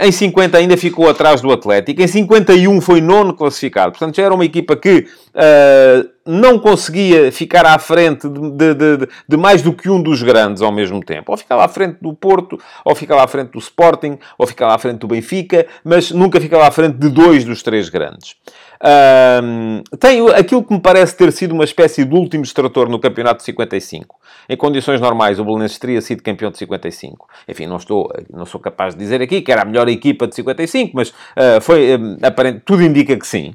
em 0.02 0.12
50 0.12 0.56
ainda 0.56 0.78
ficou 0.78 1.10
atrás 1.10 1.42
do 1.42 1.52
Atlético. 1.52 2.00
Em 2.00 2.08
51 2.08 2.80
foi 2.80 3.02
nono 3.02 3.34
classificado. 3.34 3.92
Portanto, 3.92 4.16
já 4.16 4.24
era 4.24 4.34
uma 4.36 4.46
equipa 4.46 4.76
que 4.76 5.08
uh, 5.34 6.10
não 6.24 6.60
conseguia 6.60 7.32
ficar 7.32 7.66
à 7.66 7.80
frente 7.80 8.30
de, 8.30 8.52
de, 8.52 8.74
de, 8.76 9.10
de, 9.28 9.38
mais 9.38 9.64
do 9.64 9.74
que 9.74 9.90
um 9.90 10.00
dos 10.00 10.22
grandes 10.22 10.62
ao 10.62 10.72
mesmo 10.72 11.04
tempo. 11.04 11.32
Ou 11.32 11.38
ficava 11.38 11.66
à 11.66 11.68
frente 11.68 11.98
do 12.00 12.14
Porto, 12.14 12.60
ou 12.86 12.94
ficava 12.94 13.24
à 13.24 13.28
frente 13.28 13.50
do 13.50 13.58
Sporting, 13.58 14.20
ou 14.38 14.46
ficava 14.46 14.76
à 14.76 14.78
frente 14.78 15.00
do 15.00 15.08
Benfica, 15.08 15.66
mas 15.84 16.12
nunca 16.12 16.40
ficava 16.40 16.68
à 16.68 16.72
frente 16.72 16.98
de 16.98 17.10
dois 17.10 17.44
dos 17.44 17.64
três 17.64 17.90
grandes. 17.90 18.36
Um, 18.82 19.84
tem 20.00 20.26
aquilo 20.30 20.64
que 20.64 20.74
me 20.74 20.80
parece 20.80 21.16
ter 21.16 21.32
sido 21.34 21.54
uma 21.54 21.66
espécie 21.66 22.06
de 22.06 22.16
último 22.16 22.44
extrator 22.44 22.88
no 22.88 23.00
campeonato 23.00 23.40
de 23.40 23.44
55. 23.46 24.16
Em 24.48 24.56
condições 24.56 25.02
normais, 25.02 25.40
o 25.40 25.44
Belenenses 25.44 25.78
teria 25.78 26.02
sido 26.02 26.24
campeão 26.24 26.50
de 26.50 26.58
55. 26.58 27.28
Enfim, 27.48 27.66
não, 27.66 27.76
estou, 27.76 28.12
não 28.32 28.46
sou 28.46 28.60
capaz 28.60 28.94
de 28.94 29.00
dizer 29.00 29.22
aqui 29.22 29.42
que 29.42 29.52
era 29.52 29.64
a 29.64 29.66
melhor 29.66 29.90
equipa 29.90 30.28
de 30.28 30.36
55, 30.36 30.92
mas 30.96 31.10
uh, 31.10 31.62
foi, 31.62 31.96
uh, 31.96 32.18
aparente, 32.24 32.62
tudo 32.66 32.82
indica 32.82 33.18
que 33.18 33.28
sim. 33.28 33.54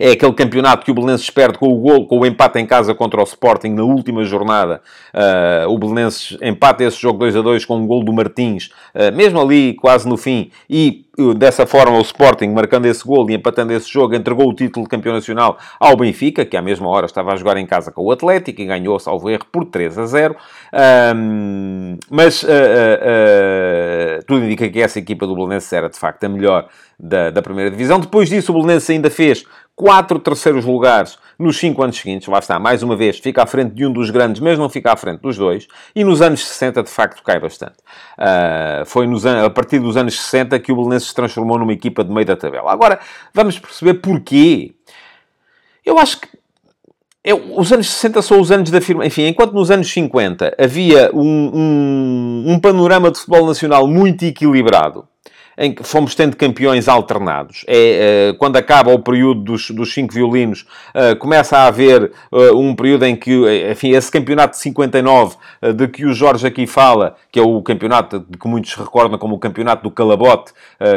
É 0.00 0.12
aquele 0.12 0.32
campeonato 0.32 0.84
que 0.84 0.92
o 0.92 0.94
Belenenses 0.94 1.28
perde 1.28 1.58
com 1.58 1.66
o 1.66 1.76
gol, 1.76 2.06
com 2.06 2.20
o 2.20 2.26
empate 2.26 2.60
em 2.60 2.66
casa 2.66 2.94
contra 2.94 3.20
o 3.20 3.24
Sporting 3.24 3.70
na 3.70 3.82
última 3.82 4.22
jornada. 4.22 4.80
Uh, 5.12 5.68
o 5.68 5.76
Belenenses 5.76 6.38
empata 6.40 6.84
esse 6.84 7.00
jogo 7.00 7.18
2 7.18 7.34
a 7.34 7.42
2 7.42 7.64
com 7.64 7.78
um 7.78 7.86
gol 7.86 8.04
do 8.04 8.12
Martins, 8.12 8.70
uh, 8.94 9.12
mesmo 9.12 9.40
ali 9.40 9.74
quase 9.74 10.08
no 10.08 10.16
fim, 10.16 10.52
e 10.70 11.07
dessa 11.36 11.66
forma 11.66 11.98
o 11.98 12.00
Sporting, 12.00 12.48
marcando 12.48 12.86
esse 12.86 13.04
gol 13.04 13.28
e 13.30 13.34
empatando 13.34 13.72
esse 13.72 13.90
jogo, 13.90 14.14
entregou 14.14 14.48
o 14.48 14.54
título 14.54 14.84
de 14.84 14.90
campeão 14.90 15.14
nacional 15.14 15.58
ao 15.78 15.96
Benfica, 15.96 16.44
que 16.44 16.56
à 16.56 16.62
mesma 16.62 16.88
hora 16.88 17.06
estava 17.06 17.32
a 17.32 17.36
jogar 17.36 17.56
em 17.56 17.66
casa 17.66 17.90
com 17.90 18.02
o 18.02 18.12
Atlético 18.12 18.60
e 18.60 18.66
ganhou, 18.66 18.98
salvo 18.98 19.28
erro, 19.28 19.44
por 19.50 19.64
3 19.64 19.98
a 19.98 20.06
0. 20.06 20.36
mas 22.10 22.44
tudo 24.26 24.44
indica 24.44 24.68
que 24.68 24.80
essa 24.80 24.98
equipa 24.98 25.26
do 25.26 25.34
Belenenses 25.34 25.72
era 25.72 25.88
de 25.88 25.98
facto 25.98 26.24
a 26.24 26.28
melhor 26.28 26.68
da, 26.98 27.30
da 27.30 27.42
primeira 27.42 27.70
divisão. 27.70 27.98
Depois 27.98 28.28
disso, 28.28 28.52
o 28.52 28.54
Belenenses 28.54 28.90
ainda 28.90 29.10
fez 29.10 29.44
quatro 29.74 30.18
terceiros 30.18 30.64
lugares 30.64 31.18
nos 31.38 31.56
cinco 31.56 31.82
anos 31.82 31.96
seguintes. 31.96 32.26
Lá 32.26 32.38
está, 32.38 32.58
mais 32.58 32.82
uma 32.82 32.96
vez, 32.96 33.18
fica 33.18 33.42
à 33.42 33.46
frente 33.46 33.74
de 33.74 33.86
um 33.86 33.92
dos 33.92 34.10
grandes, 34.10 34.40
mas 34.40 34.58
não 34.58 34.68
fica 34.68 34.92
à 34.92 34.96
frente 34.96 35.20
dos 35.20 35.36
dois. 35.36 35.68
E 35.94 36.02
nos 36.02 36.20
anos 36.20 36.46
60, 36.46 36.82
de 36.82 36.90
facto, 36.90 37.22
cai 37.22 37.38
bastante. 37.38 37.76
Uh, 38.18 38.84
foi 38.86 39.06
nos, 39.06 39.24
a 39.24 39.48
partir 39.48 39.78
dos 39.78 39.96
anos 39.96 40.18
60 40.18 40.58
que 40.58 40.72
o 40.72 40.76
Belenenses 40.76 41.08
se 41.08 41.14
transformou 41.14 41.58
numa 41.58 41.72
equipa 41.72 42.02
de 42.02 42.12
meio 42.12 42.26
da 42.26 42.36
tabela. 42.36 42.72
Agora, 42.72 42.98
vamos 43.32 43.58
perceber 43.58 43.94
porquê. 43.94 44.74
Eu 45.84 45.98
acho 45.98 46.20
que 46.20 46.28
eu, 47.24 47.58
os 47.58 47.72
anos 47.72 47.88
60 47.90 48.22
são 48.22 48.40
os 48.40 48.50
anos 48.50 48.70
da 48.70 48.80
firma. 48.80 49.04
Enfim, 49.04 49.26
enquanto 49.26 49.52
nos 49.52 49.70
anos 49.70 49.90
50 49.92 50.56
havia 50.58 51.10
um, 51.12 51.50
um, 51.54 52.44
um 52.52 52.60
panorama 52.60 53.10
de 53.10 53.18
futebol 53.18 53.46
nacional 53.46 53.86
muito 53.86 54.24
equilibrado, 54.24 55.07
em 55.58 55.72
que 55.72 55.82
fomos 55.82 56.14
tendo 56.14 56.36
campeões 56.36 56.88
alternados. 56.88 57.64
É, 57.66 58.30
uh, 58.30 58.38
quando 58.38 58.56
acaba 58.56 58.92
o 58.92 59.00
período 59.00 59.42
dos, 59.42 59.70
dos 59.70 59.92
cinco 59.92 60.14
violinos, 60.14 60.64
uh, 60.94 61.16
começa 61.18 61.58
a 61.58 61.66
haver 61.66 62.12
uh, 62.30 62.56
um 62.56 62.76
período 62.76 63.04
em 63.04 63.16
que, 63.16 63.32
enfim, 63.68 63.90
esse 63.90 64.10
campeonato 64.10 64.56
de 64.56 64.62
59, 64.62 65.36
de 65.74 65.88
que 65.88 66.06
o 66.06 66.14
Jorge 66.14 66.46
aqui 66.46 66.66
fala, 66.66 67.16
que 67.32 67.40
é 67.40 67.42
o 67.42 67.60
campeonato 67.60 68.20
de 68.20 68.38
que 68.38 68.46
muitos 68.46 68.72
recordam 68.74 69.18
como 69.18 69.34
o 69.34 69.38
campeonato 69.38 69.82
do 69.82 69.90
Calabote, 69.90 70.52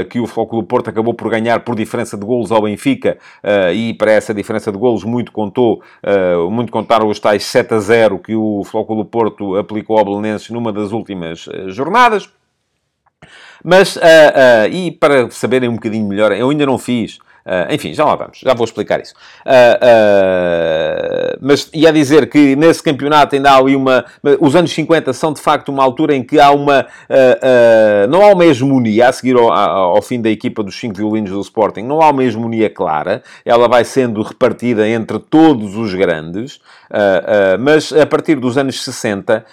que 0.09 0.19
o 0.19 0.27
Foco 0.27 0.57
do 0.57 0.63
Porto 0.63 0.89
acabou 0.89 1.13
por 1.13 1.29
ganhar 1.29 1.61
por 1.61 1.75
diferença 1.75 2.15
de 2.15 2.23
golos 2.23 2.51
ao 2.51 2.61
Benfica, 2.61 3.17
e 3.73 3.93
para 3.95 4.11
essa 4.11 4.33
diferença 4.33 4.71
de 4.71 4.77
golos 4.77 5.03
muito 5.03 5.31
contou, 5.31 5.81
muito 6.51 6.71
contaram 6.71 7.07
os 7.07 7.19
tais 7.19 7.43
7 7.45 7.73
a 7.73 7.79
0 7.79 8.19
que 8.19 8.35
o 8.35 8.63
do 8.89 9.05
Porto 9.05 9.55
aplicou 9.55 9.97
ao 9.97 10.05
Belenenses 10.05 10.49
numa 10.49 10.71
das 10.71 10.91
últimas 10.91 11.47
jornadas. 11.67 12.29
Mas, 13.63 13.95
uh, 13.95 13.99
uh, 13.99 14.71
e 14.71 14.91
para 14.91 15.29
saberem 15.31 15.69
um 15.69 15.75
bocadinho 15.75 16.07
melhor, 16.07 16.31
eu 16.31 16.49
ainda 16.49 16.65
não 16.65 16.77
fiz 16.77 17.19
Uh, 17.45 17.73
enfim, 17.73 17.91
já 17.91 18.05
lá 18.05 18.15
vamos, 18.15 18.39
já 18.43 18.53
vou 18.53 18.65
explicar 18.65 19.01
isso. 19.01 19.15
Uh, 19.45 19.75
uh, 19.81 21.37
mas 21.41 21.69
ia 21.73 21.91
dizer 21.91 22.29
que 22.29 22.55
nesse 22.55 22.83
campeonato 22.83 23.35
ainda 23.35 23.51
há 23.51 23.57
ali 23.57 23.75
uma. 23.75 24.05
Os 24.39 24.55
anos 24.55 24.71
50 24.71 25.11
são 25.11 25.33
de 25.33 25.41
facto 25.41 25.69
uma 25.69 25.83
altura 25.83 26.15
em 26.15 26.23
que 26.23 26.39
há 26.39 26.51
uma. 26.51 26.85
não 28.09 28.21
há 28.21 28.31
uma 28.31 28.45
hegemonia 28.45 29.09
a 29.09 29.11
seguir 29.11 29.35
ao, 29.35 29.51
ao, 29.51 30.01
fim 30.03 30.21
da 30.21 30.29
equipa 30.29 30.61
dos 30.61 30.79
cinco 30.79 30.95
violinos 30.95 31.31
do 31.31 31.41
Sporting, 31.41 31.81
não 31.81 32.01
há 32.01 32.11
uma 32.11 32.23
hegemonia 32.23 32.69
clara, 32.69 33.23
ela 33.43 33.67
vai 33.67 33.83
sendo 33.83 34.21
repartida 34.21 34.87
entre 34.87 35.17
todos 35.17 35.75
os 35.75 35.93
grandes, 35.95 36.59
mas 37.59 37.93
a 37.93 38.05
partir 38.05 38.35
dos 38.35 38.57
anos 38.57 38.83
60, 38.83 39.45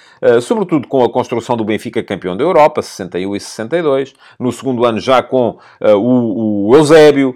sobretudo 0.42 0.86
com 0.86 1.04
a 1.04 1.10
construção 1.10 1.56
do 1.56 1.64
Benfica 1.64 2.02
campeão 2.02 2.36
da 2.36 2.44
Europa, 2.44 2.82
61 2.82 3.36
e 3.36 3.40
62, 3.40 4.14
no 4.38 4.52
segundo 4.52 4.84
ano 4.84 5.00
já 5.00 5.22
com 5.22 5.58
o, 5.80 6.74
Eusébio 6.74 7.34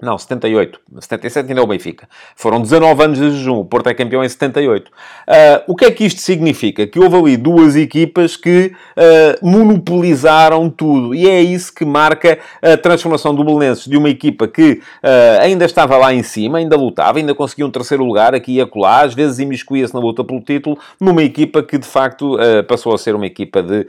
Não, 0.00 0.16
78. 0.16 0.78
77 1.00 1.48
ainda 1.48 1.60
é 1.60 1.64
o 1.64 1.66
Benfica. 1.66 2.08
Foram 2.36 2.62
19 2.62 3.02
anos 3.02 3.18
de 3.18 3.32
jejum. 3.32 3.58
O 3.58 3.64
Porto 3.64 3.88
é 3.88 3.94
campeão 3.94 4.22
em 4.22 4.28
78. 4.28 4.86
Uh, 4.86 4.92
ah, 5.26 5.64
o 5.66 5.74
que 5.74 5.86
é 5.86 5.90
que 5.90 6.04
isto 6.04 6.20
significa? 6.20 6.86
Que 6.86 7.00
houve 7.00 7.16
ali 7.16 7.36
duas 7.36 7.74
equipas 7.74 8.36
que 8.36 8.72
uh, 8.96 9.44
monopolizaram 9.44 10.70
tudo. 10.70 11.16
E 11.16 11.28
é 11.28 11.42
isso 11.42 11.74
que 11.74 11.84
marca 11.84 12.38
a 12.62 12.76
transformação 12.76 13.34
do 13.34 13.42
Belenenses 13.42 13.86
de 13.86 13.96
uma 13.96 14.08
equipa 14.08 14.46
que 14.46 14.74
uh, 15.02 15.42
ainda 15.42 15.64
estava 15.64 15.96
lá 15.96 16.14
em 16.14 16.22
cima, 16.22 16.58
ainda 16.58 16.76
lutava, 16.76 17.18
ainda 17.18 17.34
conseguia 17.34 17.66
um 17.66 17.70
terceiro 17.70 18.04
lugar 18.04 18.36
aqui 18.36 18.52
e 18.52 18.60
acolá, 18.60 19.02
às 19.02 19.14
vezes 19.14 19.40
imiscuía-se 19.40 19.92
na 19.92 19.98
luta 19.98 20.22
pelo 20.22 20.40
título, 20.40 20.78
numa 21.00 21.24
equipa 21.24 21.60
que 21.60 21.76
de 21.76 21.86
facto 21.86 22.36
passou 22.68 22.94
a 22.94 22.98
ser 22.98 23.14
uma 23.14 23.26
equipa 23.26 23.62
de, 23.62 23.86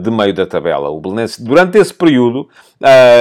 de 0.00 0.10
meio 0.10 0.34
da 0.34 0.46
tabela. 0.46 0.90
O 0.90 1.00
Belenenses, 1.00 1.38
durante 1.38 1.78
esse 1.78 1.92
período, 1.92 2.48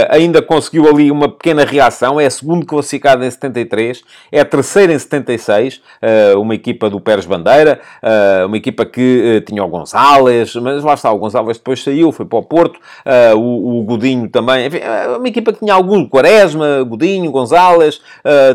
ainda 0.10 0.42
conseguiu 0.42 0.88
ali 0.88 1.12
uma 1.12 1.30
pequena 1.30 1.64
reação 1.64 2.20
é 2.24 2.30
segundo 2.30 2.66
classificado 2.66 3.24
em 3.24 3.30
73, 3.30 4.02
é 4.32 4.44
terceiro 4.44 4.92
em 4.92 5.00
76, 5.00 5.82
eh, 6.02 6.36
uma 6.36 6.56
equipa 6.56 6.90
do 6.90 7.00
Pérez 7.00 7.26
Bandeira, 7.26 7.80
eh, 8.02 8.44
uma 8.46 8.58
equipa 8.58 8.86
que 8.86 9.38
eh, 9.38 9.42
tinha 9.42 9.64
o 9.64 9.68
Gonzalez, 9.68 10.56
mas 10.56 10.84
lá 10.84 10.94
está, 10.94 11.12
o 11.12 11.18
Gonzalez 11.18 11.58
depois 11.58 11.84
saiu, 11.84 12.12
foi 12.12 12.26
para 12.26 12.40
o 12.40 12.44
Porto, 12.44 12.80
o, 13.36 13.84
Godinho 13.84 14.30
também, 14.30 14.68
enfim, 14.68 14.80
uma 15.18 15.28
equipa 15.28 15.52
que 15.52 15.60
tinha 15.60 15.74
alguns, 15.74 16.08
Quaresma, 16.10 16.84
Godinho, 16.84 17.32
Gonzalez, 17.32 18.02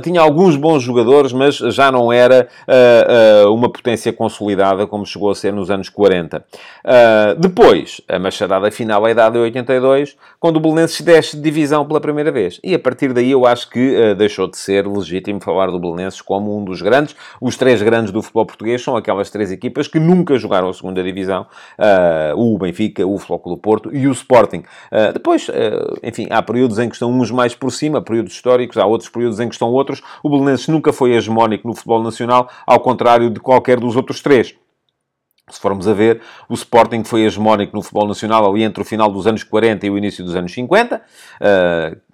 tinha 0.03 0.21
alguns 0.21 0.57
bons 0.57 0.83
jogadores, 0.83 1.33
mas 1.33 1.57
já 1.57 1.93
não 1.93 2.13
era 2.13 2.49
uma 3.51 3.69
potência 3.69 4.13
consolidada 4.13 4.87
como 4.87 5.05
chegou 5.05 5.31
a 5.31 5.35
ser 5.35 5.53
nos 5.53 5.71
anos 5.71 5.89
40. 5.89 6.45
depois, 7.39 8.01
a 8.09 8.19
machadada 8.19 8.71
final 8.71 9.07
é 9.07 9.15
dada 9.15 9.39
em 9.39 9.43
82, 9.43 10.17
quando 10.41 10.57
o 10.57 10.61
Belenenses 10.61 11.01
desce 11.01 11.37
de 11.37 11.43
divisão 11.43 11.87
pela 11.87 12.01
primeira 12.01 12.31
vez. 12.31 12.61
E 12.63 12.75
a 12.75 12.79
partir 12.79 13.13
daí 13.13 13.31
eu 13.31 13.47
acho 13.47 13.58
acho 13.59 13.69
que 13.69 13.97
uh, 13.97 14.15
deixou 14.15 14.49
de 14.49 14.57
ser 14.57 14.87
legítimo 14.87 15.41
falar 15.41 15.67
do 15.67 15.81
Belenenses 15.81 16.21
como 16.21 16.57
um 16.57 16.65
dos 16.65 16.81
grandes. 16.81 17.17
Os 17.41 17.57
três 17.57 17.83
grandes 17.83 18.13
do 18.13 18.23
futebol 18.23 18.47
português 18.47 18.83
são 18.83 18.97
aquelas 18.97 19.31
três 19.31 19.51
equipas 19.51 19.89
que 19.89 19.99
nunca 19.99 20.39
jogaram 20.39 20.69
a 20.69 20.73
segunda 20.73 21.03
divisão. 21.03 21.47
Uh, 21.77 22.55
o 22.55 22.57
Benfica, 22.57 23.05
o 23.05 23.19
Flóculo 23.19 23.57
Porto 23.57 23.95
e 23.95 24.07
o 24.07 24.13
Sporting. 24.13 24.59
Uh, 24.93 25.13
depois, 25.13 25.49
enfim, 26.03 26.29
há 26.31 26.43
períodos 26.43 26.79
em 26.79 26.89
que 26.89 26.95
estão 26.95 27.11
uns 27.11 27.31
mais 27.31 27.55
por 27.55 27.71
cima, 27.73 28.01
períodos 28.01 28.33
históricos, 28.33 28.77
há 28.79 28.87
outros 28.87 29.11
períodos 29.11 29.41
em 29.41 29.49
que 29.49 29.55
estão 29.55 29.71
outros. 29.71 30.03
O 30.23 30.31
Belenenses 30.31 30.69
nunca 30.69 30.93
foi 30.93 31.13
hegemónico 31.13 31.67
no 31.67 31.75
futebol 31.75 32.03
nacional, 32.03 32.49
ao 32.67 32.81
contrário 32.81 33.31
de 33.31 33.41
qualquer 33.41 33.81
dos 33.81 33.97
outros 33.97 34.23
três. 34.23 34.55
Se 35.51 35.61
formos 35.61 35.89
a 35.89 35.95
ver, 35.95 36.21
o 36.49 36.55
Sporting 36.55 37.05
foi 37.05 37.23
hegemónico 37.23 37.75
no 37.75 37.83
futebol 37.83 38.07
nacional 38.07 38.49
ali 38.49 38.63
entre 38.63 38.83
o 38.83 38.85
final 38.85 39.11
dos 39.11 39.27
anos 39.27 39.43
40 39.43 39.87
e 39.87 39.91
o 39.91 39.97
início 39.97 40.25
dos 40.25 40.37
anos 40.37 40.53
50. 40.53 41.03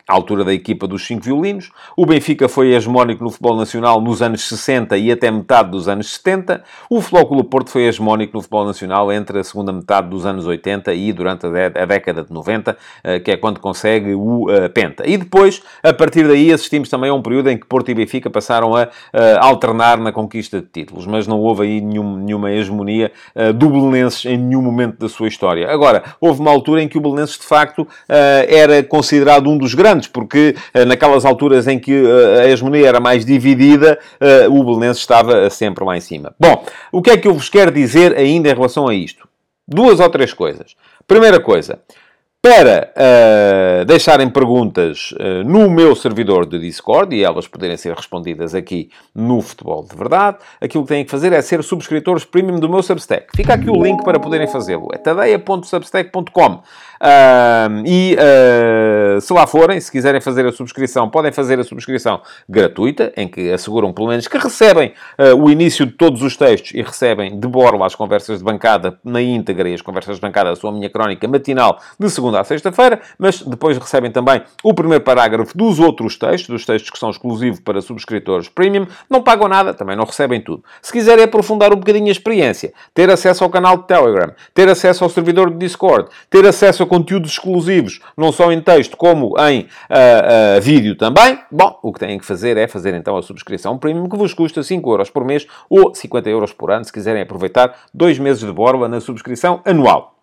À 0.06 0.12
altura 0.12 0.44
da 0.44 0.52
equipa 0.52 0.86
dos 0.86 1.06
cinco 1.06 1.24
violinos. 1.24 1.70
O 1.96 2.04
Benfica 2.04 2.46
foi 2.46 2.74
hegemónico 2.74 3.24
no 3.24 3.30
futebol 3.30 3.56
nacional 3.56 4.02
nos 4.02 4.20
anos 4.20 4.46
60 4.46 4.98
e 4.98 5.10
até 5.10 5.30
metade 5.30 5.70
dos 5.70 5.88
anos 5.88 6.12
70. 6.16 6.62
O 6.90 7.00
Flóculo 7.00 7.42
Porto 7.42 7.70
foi 7.70 7.86
hegemónico 7.86 8.36
no 8.36 8.42
futebol 8.42 8.66
nacional 8.66 9.10
entre 9.10 9.38
a 9.38 9.44
segunda 9.44 9.72
metade 9.72 10.10
dos 10.10 10.26
anos 10.26 10.46
80 10.46 10.92
e 10.92 11.10
durante 11.10 11.46
a 11.46 11.86
década 11.86 12.22
de 12.22 12.30
90, 12.30 12.76
eh, 13.02 13.18
que 13.18 13.30
é 13.30 13.36
quando 13.38 13.60
consegue 13.60 14.12
o 14.14 14.50
eh, 14.50 14.68
Penta. 14.68 15.08
E 15.08 15.16
depois, 15.16 15.62
a 15.82 15.94
partir 15.94 16.28
daí, 16.28 16.52
assistimos 16.52 16.90
também 16.90 17.08
a 17.08 17.14
um 17.14 17.22
período 17.22 17.48
em 17.48 17.56
que 17.56 17.66
Porto 17.66 17.90
e 17.90 17.94
Benfica 17.94 18.28
passaram 18.28 18.76
a 18.76 18.82
eh, 19.10 19.38
alternar 19.40 19.96
na 19.96 20.12
conquista 20.12 20.60
de 20.60 20.66
títulos, 20.66 21.06
mas 21.06 21.26
não 21.26 21.40
houve 21.40 21.62
aí 21.62 21.80
nenhum, 21.80 22.18
nenhuma 22.18 22.50
hegemonia 22.50 23.10
do 23.54 23.70
Belenenses 23.70 24.26
em 24.26 24.36
nenhum 24.36 24.60
momento 24.60 24.98
da 24.98 25.08
sua 25.08 25.28
história. 25.28 25.70
Agora, 25.70 26.02
houve 26.20 26.40
uma 26.40 26.50
altura 26.50 26.82
em 26.82 26.88
que 26.88 26.98
o 26.98 27.00
Belenenses, 27.00 27.38
de 27.38 27.44
facto, 27.44 27.86
era 28.08 28.82
considerado 28.82 29.48
um 29.48 29.56
dos 29.56 29.74
grandes 29.74 29.93
porque 30.06 30.56
eh, 30.72 30.84
naquelas 30.84 31.24
alturas 31.24 31.66
em 31.66 31.78
que 31.78 31.92
eh, 31.92 32.42
a 32.42 32.48
hegemonia 32.48 32.88
era 32.88 33.00
mais 33.00 33.24
dividida, 33.24 33.98
eh, 34.20 34.48
o 34.48 34.64
Belenenses 34.64 35.02
estava 35.02 35.48
sempre 35.50 35.84
lá 35.84 35.96
em 35.96 36.00
cima. 36.00 36.34
Bom, 36.38 36.64
o 36.92 37.00
que 37.00 37.10
é 37.10 37.16
que 37.16 37.28
eu 37.28 37.34
vos 37.34 37.48
quero 37.48 37.70
dizer 37.70 38.16
ainda 38.16 38.48
em 38.48 38.54
relação 38.54 38.88
a 38.88 38.94
isto? 38.94 39.28
Duas 39.66 40.00
ou 40.00 40.08
três 40.10 40.32
coisas. 40.32 40.74
Primeira 41.06 41.40
coisa, 41.40 41.78
para 42.44 42.92
uh, 42.92 43.84
deixarem 43.86 44.28
perguntas 44.28 45.12
uh, 45.12 45.42
no 45.46 45.70
meu 45.70 45.96
servidor 45.96 46.44
de 46.44 46.58
Discord 46.58 47.16
e 47.16 47.24
elas 47.24 47.48
poderem 47.48 47.74
ser 47.74 47.94
respondidas 47.94 48.54
aqui 48.54 48.90
no 49.14 49.40
Futebol 49.40 49.82
de 49.82 49.96
Verdade, 49.96 50.36
aquilo 50.60 50.84
que 50.84 50.90
têm 50.90 51.06
que 51.06 51.10
fazer 51.10 51.32
é 51.32 51.40
ser 51.40 51.64
subscritores 51.64 52.22
premium 52.26 52.60
do 52.60 52.68
meu 52.68 52.82
Substack. 52.82 53.34
Fica 53.34 53.54
aqui 53.54 53.70
o 53.70 53.82
link 53.82 54.04
para 54.04 54.20
poderem 54.20 54.46
fazê-lo. 54.46 54.90
É 54.92 54.98
tadeia.substack.com. 54.98 56.62
Uh, 57.04 57.86
e 57.86 58.16
uh, 58.16 59.20
se 59.20 59.32
lá 59.32 59.46
forem, 59.46 59.80
se 59.80 59.92
quiserem 59.92 60.20
fazer 60.20 60.44
a 60.46 60.52
subscrição, 60.52 61.08
podem 61.08 61.30
fazer 61.30 61.60
a 61.60 61.64
subscrição 61.64 62.20
gratuita, 62.48 63.12
em 63.16 63.28
que 63.28 63.52
asseguram 63.52 63.92
pelo 63.92 64.08
menos 64.08 64.26
que 64.26 64.38
recebem 64.38 64.92
uh, 65.18 65.36
o 65.36 65.50
início 65.50 65.86
de 65.86 65.92
todos 65.92 66.22
os 66.22 66.36
textos 66.36 66.72
e 66.74 66.82
recebem 66.82 67.38
de 67.38 67.46
borla 67.46 67.86
as 67.86 67.94
conversas 67.94 68.38
de 68.38 68.44
bancada 68.44 68.98
na 69.04 69.22
íntegra 69.22 69.68
e 69.68 69.74
as 69.74 69.82
conversas 69.82 70.16
de 70.16 70.20
bancada, 70.20 70.50
a 70.50 70.56
sua 70.56 70.72
minha 70.72 70.90
crónica 70.90 71.28
matinal 71.28 71.78
de 71.98 72.10
segunda 72.10 72.24
segunda 72.24 72.40
à 72.40 72.44
sexta-feira, 72.44 73.00
mas 73.18 73.42
depois 73.42 73.76
recebem 73.76 74.10
também 74.10 74.42
o 74.62 74.72
primeiro 74.72 75.04
parágrafo 75.04 75.56
dos 75.56 75.78
outros 75.78 76.16
textos, 76.16 76.48
dos 76.48 76.64
textos 76.64 76.90
que 76.90 76.98
são 76.98 77.10
exclusivos 77.10 77.60
para 77.60 77.82
subscritores 77.82 78.48
premium. 78.48 78.86
Não 79.10 79.22
pagam 79.22 79.46
nada, 79.46 79.74
também 79.74 79.94
não 79.94 80.04
recebem 80.04 80.40
tudo. 80.40 80.64
Se 80.80 80.92
quiserem 80.92 81.24
aprofundar 81.24 81.72
um 81.72 81.76
bocadinho 81.76 82.08
a 82.08 82.12
experiência, 82.12 82.72
ter 82.94 83.10
acesso 83.10 83.44
ao 83.44 83.50
canal 83.50 83.76
de 83.78 83.86
Telegram, 83.86 84.32
ter 84.54 84.68
acesso 84.68 85.04
ao 85.04 85.10
servidor 85.10 85.50
de 85.50 85.58
Discord, 85.58 86.08
ter 86.30 86.46
acesso 86.46 86.82
a 86.82 86.86
conteúdos 86.94 87.32
exclusivos, 87.32 88.00
não 88.16 88.30
só 88.30 88.52
em 88.52 88.60
texto 88.60 88.96
como 88.96 89.34
em 89.48 89.62
uh, 89.62 90.58
uh, 90.58 90.60
vídeo 90.60 90.94
também, 90.94 91.40
bom, 91.50 91.76
o 91.82 91.92
que 91.92 91.98
têm 91.98 92.18
que 92.20 92.24
fazer 92.24 92.56
é 92.56 92.68
fazer 92.68 92.94
então 92.94 93.16
a 93.16 93.22
subscrição 93.22 93.76
premium, 93.76 94.08
que 94.08 94.16
vos 94.16 94.32
custa 94.32 94.62
5 94.62 94.92
euros 94.92 95.10
por 95.10 95.24
mês 95.24 95.44
ou 95.68 95.92
50 95.92 96.30
euros 96.30 96.52
por 96.52 96.70
ano, 96.70 96.84
se 96.84 96.92
quiserem 96.92 97.22
aproveitar 97.22 97.74
dois 97.92 98.16
meses 98.16 98.44
de 98.44 98.52
borla 98.52 98.88
na 98.88 99.00
subscrição 99.00 99.60
anual. 99.64 100.13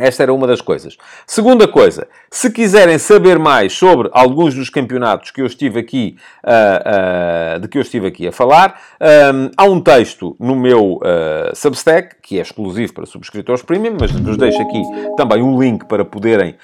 Esta 0.00 0.22
era 0.22 0.32
uma 0.32 0.46
das 0.46 0.62
coisas. 0.62 0.96
Segunda 1.26 1.68
coisa, 1.68 2.08
se 2.30 2.50
quiserem 2.50 2.96
saber 2.96 3.38
mais 3.38 3.74
sobre 3.74 4.08
alguns 4.12 4.54
dos 4.54 4.70
campeonatos 4.70 5.30
que 5.30 5.42
eu 5.42 5.46
estive 5.46 5.78
aqui, 5.78 6.16
uh, 6.42 7.56
uh, 7.56 7.60
de 7.60 7.68
que 7.68 7.76
eu 7.76 7.82
estive 7.82 8.06
aqui 8.06 8.26
a 8.26 8.32
falar, 8.32 8.80
um, 8.98 9.50
há 9.54 9.64
um 9.64 9.78
texto 9.78 10.34
no 10.40 10.56
meu 10.56 10.94
uh, 10.94 11.54
Substack, 11.54 12.16
que 12.22 12.38
é 12.38 12.42
exclusivo 12.42 12.94
para 12.94 13.04
subscritores 13.04 13.62
premium, 13.62 13.98
mas 14.00 14.10
vos 14.10 14.38
deixo 14.38 14.62
aqui 14.62 14.80
também 15.18 15.42
um 15.42 15.60
link 15.60 15.84
para 15.84 16.04
poderem 16.04 16.54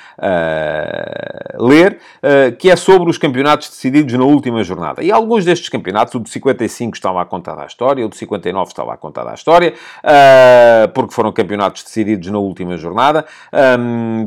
ler, 1.59 1.99
que 2.59 2.71
é 2.71 2.77
sobre 2.77 3.11
os 3.11 3.19
campeonatos 3.19 3.69
decididos 3.69 4.15
na 4.15 4.25
última 4.25 4.63
jornada. 4.63 5.03
E 5.03 5.11
alguns 5.11 5.45
destes 5.45 5.69
campeonatos, 5.69 6.15
o 6.15 6.21
de 6.21 6.31
55 6.31 6.97
está 6.97 7.11
lá 7.11 7.25
contado 7.25 7.61
à 7.61 7.67
história, 7.67 8.07
o 8.07 8.09
de 8.09 8.17
59 8.17 8.69
está 8.69 8.85
lá 8.85 8.97
contado 8.97 9.29
à 9.29 9.35
história, 9.35 9.75
porque 10.95 11.13
foram 11.13 11.33
campeonatos 11.33 11.83
decididos 11.83 12.31
na 12.31 12.39
última 12.39 12.77
jornada. 12.77 13.26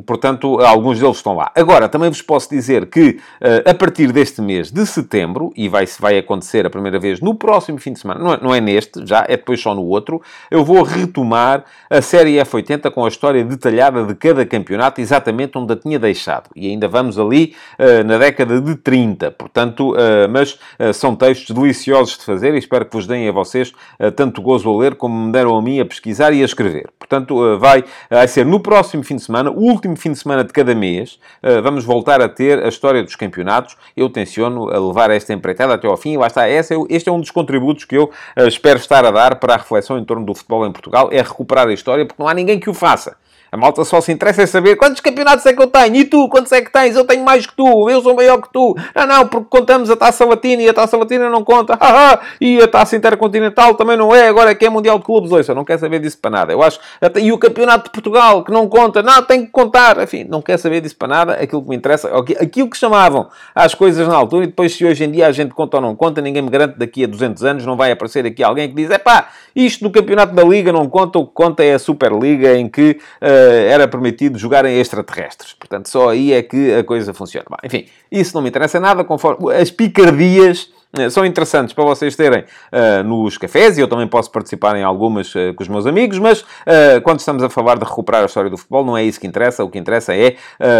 Portanto, 0.05 0.59
alguns 0.59 0.99
deles 0.99 1.17
estão 1.17 1.35
lá. 1.35 1.51
Agora, 1.55 1.87
também 1.89 2.09
vos 2.09 2.21
posso 2.21 2.49
dizer 2.49 2.85
que 2.87 3.19
uh, 3.41 3.69
a 3.69 3.73
partir 3.73 4.11
deste 4.11 4.41
mês 4.41 4.71
de 4.71 4.85
setembro, 4.85 5.51
e 5.55 5.67
vai, 5.67 5.85
vai 5.99 6.17
acontecer 6.17 6.65
a 6.65 6.69
primeira 6.69 6.99
vez 6.99 7.19
no 7.19 7.35
próximo 7.35 7.77
fim 7.77 7.93
de 7.93 7.99
semana, 7.99 8.19
não 8.19 8.33
é, 8.33 8.39
não 8.41 8.55
é 8.55 8.61
neste, 8.61 9.05
já 9.05 9.25
é 9.27 9.37
depois 9.37 9.61
só 9.61 9.73
no 9.73 9.83
outro, 9.83 10.21
eu 10.49 10.63
vou 10.63 10.83
retomar 10.83 11.65
a 11.89 12.01
série 12.01 12.35
F80 12.35 12.91
com 12.91 13.05
a 13.05 13.07
história 13.07 13.43
detalhada 13.43 14.03
de 14.03 14.15
cada 14.15 14.45
campeonato, 14.45 15.01
exatamente 15.01 15.57
onde 15.57 15.73
a 15.73 15.75
tinha 15.75 15.99
deixado. 15.99 16.49
E 16.55 16.67
ainda 16.67 16.87
vamos 16.87 17.17
ali 17.17 17.55
uh, 17.79 18.03
na 18.05 18.17
década 18.17 18.59
de 18.61 18.75
30. 18.75 19.31
Portanto, 19.31 19.93
uh, 19.93 20.29
mas 20.29 20.57
são 20.93 21.15
textos 21.15 21.55
deliciosos 21.55 22.17
de 22.17 22.25
fazer 22.25 22.53
e 22.53 22.57
espero 22.57 22.85
que 22.85 22.95
vos 22.95 23.07
deem 23.07 23.27
a 23.27 23.31
vocês 23.31 23.73
tanto 24.15 24.41
gozo 24.41 24.69
a 24.69 24.77
ler 24.77 24.95
como 24.95 25.25
me 25.25 25.31
deram 25.31 25.57
a 25.57 25.61
mim 25.61 25.79
a 25.79 25.85
pesquisar 25.85 26.33
e 26.33 26.41
a 26.41 26.45
escrever. 26.45 26.89
Portanto, 26.97 27.57
vai, 27.57 27.83
vai 28.09 28.27
ser 28.27 28.45
no 28.45 28.59
próximo 28.59 28.78
próximo 28.79 29.03
fim 29.03 29.17
de 29.17 29.23
semana, 29.23 29.51
o 29.51 29.59
último 29.59 29.97
fim 29.97 30.13
de 30.13 30.19
semana 30.19 30.41
de 30.41 30.53
cada 30.53 30.73
mês, 30.73 31.19
eh, 31.43 31.59
vamos 31.59 31.83
voltar 31.83 32.21
a 32.21 32.29
ter 32.29 32.63
a 32.63 32.69
história 32.69 33.03
dos 33.03 33.13
campeonatos. 33.13 33.75
Eu 33.95 34.09
tenciono 34.09 34.69
a 34.69 34.79
levar 34.79 35.11
esta 35.11 35.33
empreitada 35.33 35.73
até 35.73 35.85
ao 35.85 35.97
fim 35.97 36.15
lá 36.15 36.27
está. 36.27 36.49
Esse 36.49 36.73
é, 36.73 36.77
este 36.89 37.09
é 37.09 37.11
um 37.11 37.19
dos 37.19 37.29
contributos 37.29 37.83
que 37.83 37.97
eu 37.97 38.09
eh, 38.37 38.47
espero 38.47 38.79
estar 38.79 39.03
a 39.03 39.11
dar 39.11 39.35
para 39.35 39.55
a 39.55 39.57
reflexão 39.57 39.99
em 39.99 40.05
torno 40.05 40.25
do 40.25 40.33
futebol 40.33 40.65
em 40.65 40.71
Portugal, 40.71 41.09
é 41.11 41.21
recuperar 41.21 41.67
a 41.67 41.73
história, 41.73 42.05
porque 42.05 42.23
não 42.23 42.29
há 42.29 42.33
ninguém 42.33 42.57
que 42.57 42.69
o 42.69 42.73
faça. 42.73 43.17
A 43.51 43.57
malta 43.57 43.83
só 43.83 43.99
se 43.99 44.11
interessa 44.11 44.43
em 44.43 44.47
saber 44.47 44.75
quantos 44.75 45.01
campeonatos 45.01 45.45
é 45.45 45.53
que 45.53 45.61
eu 45.61 45.67
tenho. 45.67 45.95
E 45.95 46.05
tu, 46.05 46.29
quantos 46.29 46.51
é 46.51 46.61
que 46.61 46.71
tens? 46.71 46.95
Eu 46.95 47.05
tenho 47.05 47.23
mais 47.23 47.45
que 47.45 47.55
tu. 47.55 47.89
Eu 47.89 48.01
sou 48.01 48.15
maior 48.15 48.41
que 48.41 48.51
tu. 48.51 48.75
Não, 48.95 49.07
não, 49.07 49.27
porque 49.27 49.47
contamos 49.49 49.89
a 49.89 49.95
taça 49.95 50.25
latina 50.25 50.61
e 50.61 50.69
a 50.69 50.73
taça 50.73 50.95
latina 50.97 51.29
não 51.29 51.43
conta. 51.43 51.77
e 52.39 52.61
a 52.61 52.67
taça 52.67 52.95
intercontinental 52.95 53.75
também 53.75 53.97
não 53.97 54.13
é. 54.13 54.27
Agora 54.27 54.51
é 54.51 54.55
que 54.55 54.65
é 54.65 54.69
Mundial 54.69 54.99
de 54.99 55.05
Clubes. 55.05 55.31
Ouça, 55.31 55.55
não 55.55 55.65
quer 55.65 55.79
saber 55.79 55.99
disso 55.99 56.17
para 56.21 56.31
nada. 56.31 56.53
Eu 56.53 56.61
acho. 56.61 56.79
E 57.15 57.31
o 57.31 57.37
campeonato 57.37 57.85
de 57.85 57.89
Portugal, 57.91 58.43
que 58.43 58.51
não 58.51 58.67
conta. 58.67 59.01
Não, 59.01 59.21
tem 59.23 59.45
que 59.45 59.51
contar. 59.51 59.99
Enfim, 60.01 60.25
não 60.29 60.41
quer 60.41 60.57
saber 60.57 60.81
disso 60.81 60.95
para 60.95 61.07
nada. 61.07 61.33
Aquilo 61.33 61.63
que 61.63 61.69
me 61.69 61.75
interessa. 61.75 62.09
Aquilo 62.39 62.69
que 62.69 62.77
chamavam 62.77 63.29
às 63.55 63.73
coisas 63.73 64.07
na 64.07 64.15
altura. 64.15 64.43
E 64.43 64.47
depois, 64.47 64.75
se 64.75 64.85
hoje 64.85 65.03
em 65.03 65.11
dia 65.11 65.27
a 65.27 65.31
gente 65.31 65.53
conta 65.53 65.77
ou 65.77 65.81
não 65.81 65.95
conta, 65.95 66.21
ninguém 66.21 66.41
me 66.41 66.49
garante 66.49 66.77
daqui 66.77 67.03
a 67.03 67.07
200 67.07 67.43
anos 67.43 67.65
não 67.65 67.75
vai 67.75 67.91
aparecer 67.91 68.25
aqui 68.25 68.43
alguém 68.43 68.69
que 68.69 68.75
diz: 68.75 68.91
é 68.91 68.97
pá, 68.97 69.29
isto 69.55 69.83
do 69.83 69.89
campeonato 69.89 70.33
da 70.35 70.43
Liga 70.43 70.71
não 70.71 70.87
conta. 70.87 71.17
O 71.17 71.25
que 71.25 71.33
conta 71.33 71.63
é 71.63 71.73
a 71.73 71.79
Superliga 71.79 72.55
em 72.55 72.67
que 72.67 72.99
uh, 73.21 73.38
era 73.39 73.87
permitido 73.87 74.09
permitido 74.09 74.37
jogarem 74.37 74.79
extraterrestres. 74.79 75.53
Portanto, 75.53 75.89
só 75.89 76.09
aí 76.09 76.33
é 76.33 76.41
que 76.41 76.73
a 76.73 76.83
coisa 76.83 77.13
funciona. 77.13 77.45
Bom, 77.49 77.57
enfim, 77.63 77.87
isso 78.11 78.35
não 78.35 78.41
me 78.41 78.49
interessa 78.49 78.79
nada, 78.79 79.03
conforme 79.03 79.53
as 79.53 79.71
picardias 79.71 80.69
eh, 80.69 80.78
são 81.11 81.23
interessantes 81.23 81.73
para 81.73 81.83
vocês 81.83 82.15
terem 82.15 82.41
uh, 82.41 83.03
nos 83.03 83.37
cafés 83.37 83.77
e 83.77 83.81
eu 83.81 83.87
também 83.87 84.07
posso 84.07 84.31
participar 84.31 84.75
em 84.75 84.83
algumas 84.83 85.33
uh, 85.35 85.53
com 85.55 85.61
os 85.61 85.69
meus 85.69 85.85
amigos, 85.85 86.17
mas 86.17 86.41
uh, 86.41 86.99
quando 87.03 87.19
estamos 87.19 87.43
a 87.43 87.49
falar 87.49 87.77
de 87.77 87.85
recuperar 87.85 88.23
a 88.23 88.25
história 88.25 88.49
do 88.49 88.57
futebol, 88.57 88.83
não 88.83 88.97
é 88.97 89.03
isso 89.03 89.19
que 89.19 89.27
interessa. 89.27 89.63
O 89.63 89.69
que 89.69 89.77
interessa 89.77 90.15
é 90.15 90.35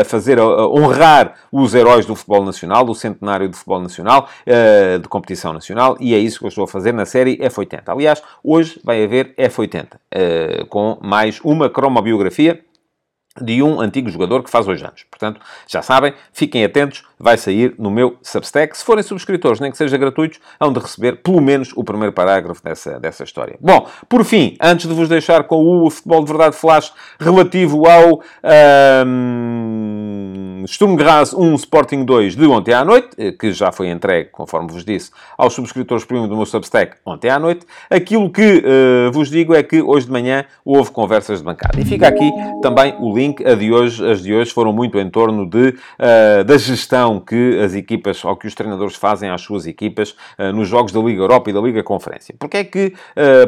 fazer, 0.06 0.40
honrar 0.40 1.36
os 1.52 1.74
heróis 1.74 2.06
do 2.06 2.16
futebol 2.16 2.44
nacional, 2.44 2.84
do 2.84 2.96
centenário 2.96 3.48
do 3.48 3.56
futebol 3.56 3.80
nacional, 3.80 4.28
de 5.02 5.08
competição 5.08 5.54
nacional, 5.54 5.98
e 6.00 6.14
é 6.14 6.18
isso 6.18 6.40
que 6.40 6.46
eu 6.46 6.50
estou 6.50 6.64
a 6.64 6.68
fazer 6.68 6.94
na 6.94 7.06
série 7.06 7.38
F80. 7.38 7.84
Aliás, 7.88 8.22
hoje 8.44 8.80
vai 8.84 9.04
haver 9.04 9.34
F80, 9.36 10.68
com 10.70 10.98
mais 11.02 11.40
uma 11.44 11.70
cromobiografia 11.70 12.60
de 13.42 13.62
um 13.64 13.80
antigo 13.80 14.10
jogador 14.10 14.44
que 14.44 14.50
faz 14.50 14.68
hoje 14.68 14.84
anos. 14.84 15.06
Portanto, 15.10 15.40
já 15.68 15.82
sabem, 15.82 16.14
fiquem 16.34 16.64
atentos, 16.64 17.04
vai 17.18 17.38
sair 17.38 17.76
no 17.78 17.92
meu 17.92 18.18
Substack. 18.22 18.78
Se 18.78 18.84
forem 18.84 19.04
subscritores, 19.04 19.60
nem 19.60 19.72
que 19.72 19.78
seja 19.78 19.98
gratuitos, 19.98 20.40
hão 20.60 20.72
de 20.72 20.80
receber 20.80 21.18
pelo 21.18 21.42
menos 21.42 21.72
o 21.76 21.84
primeiro 21.84 22.14
parágrafo 22.14 22.64
dessa, 22.64 23.00
dessa 23.00 23.24
história. 23.24 23.58
Bom, 23.60 23.88
por 24.08 24.24
fim, 24.24 24.56
antes 24.62 24.88
de 24.88 24.94
vos 24.94 25.10
deixar 25.10 25.44
com 25.44 25.86
o 25.86 25.90
Futebol 25.90 26.24
de 26.24 26.32
Verdade 26.32 26.56
Flash 26.56 26.94
relativo 27.20 27.88
ao 27.88 28.22
Sturm 30.68 30.96
Graz 30.96 31.34
1 31.34 31.56
Sporting 31.56 32.04
2 32.04 32.36
de 32.36 32.46
ontem 32.48 32.74
à 32.74 32.84
noite, 32.84 33.10
eh, 33.18 33.32
que 33.32 33.52
já 33.52 33.72
foi 33.72 33.90
entregue, 33.90 34.30
conforme 34.32 34.72
vos 34.72 34.84
disse, 34.84 35.12
aos 35.38 35.54
subscritores 35.54 36.06
premium 36.06 36.28
do 36.28 36.36
meu 36.36 36.46
Substack 36.46 36.98
ontem 37.06 37.30
à 37.30 37.40
noite, 37.40 37.66
aquilo 37.90 38.30
que 38.30 38.64
uh, 38.64 39.12
vos 39.12 39.30
digo 39.30 39.54
é 39.54 39.64
que 39.64 39.82
hoje 39.82 40.06
de 40.06 40.12
manhã 40.12 40.46
houve 40.66 40.92
conversas 40.92 41.40
de 41.40 41.46
bancada. 41.46 41.80
E 41.80 41.86
fica 41.86 42.08
aqui 42.08 42.30
também 42.62 42.96
o 43.00 43.16
link. 43.16 43.46
A 43.46 43.56
de 43.56 43.72
hoje, 43.72 44.06
as 44.10 44.22
de 44.22 44.34
hoje 44.34 44.52
foram 44.52 44.74
muito 44.74 45.00
em 45.00 45.10
torno 45.10 45.46
de, 45.50 45.70
uh, 45.70 46.44
da 46.44 46.58
gestão 46.58 47.20
que 47.20 47.60
as 47.60 47.74
equipas, 47.74 48.24
ou 48.26 48.36
que 48.36 48.48
os 48.48 48.56
treinadores 48.56 48.96
fazem 48.96 49.30
às 49.30 49.42
suas 49.42 49.66
equipas 49.68 50.12
uh, 50.38 50.52
nos 50.54 50.68
jogos 50.68 50.92
da 50.92 51.00
Liga 51.00 51.22
Europa 51.22 51.50
e 51.50 51.54
da 51.54 51.62
Liga 51.62 51.84
Conferência. 51.84 52.36
Porque 52.38 52.58
é 52.58 52.64
que 52.64 52.94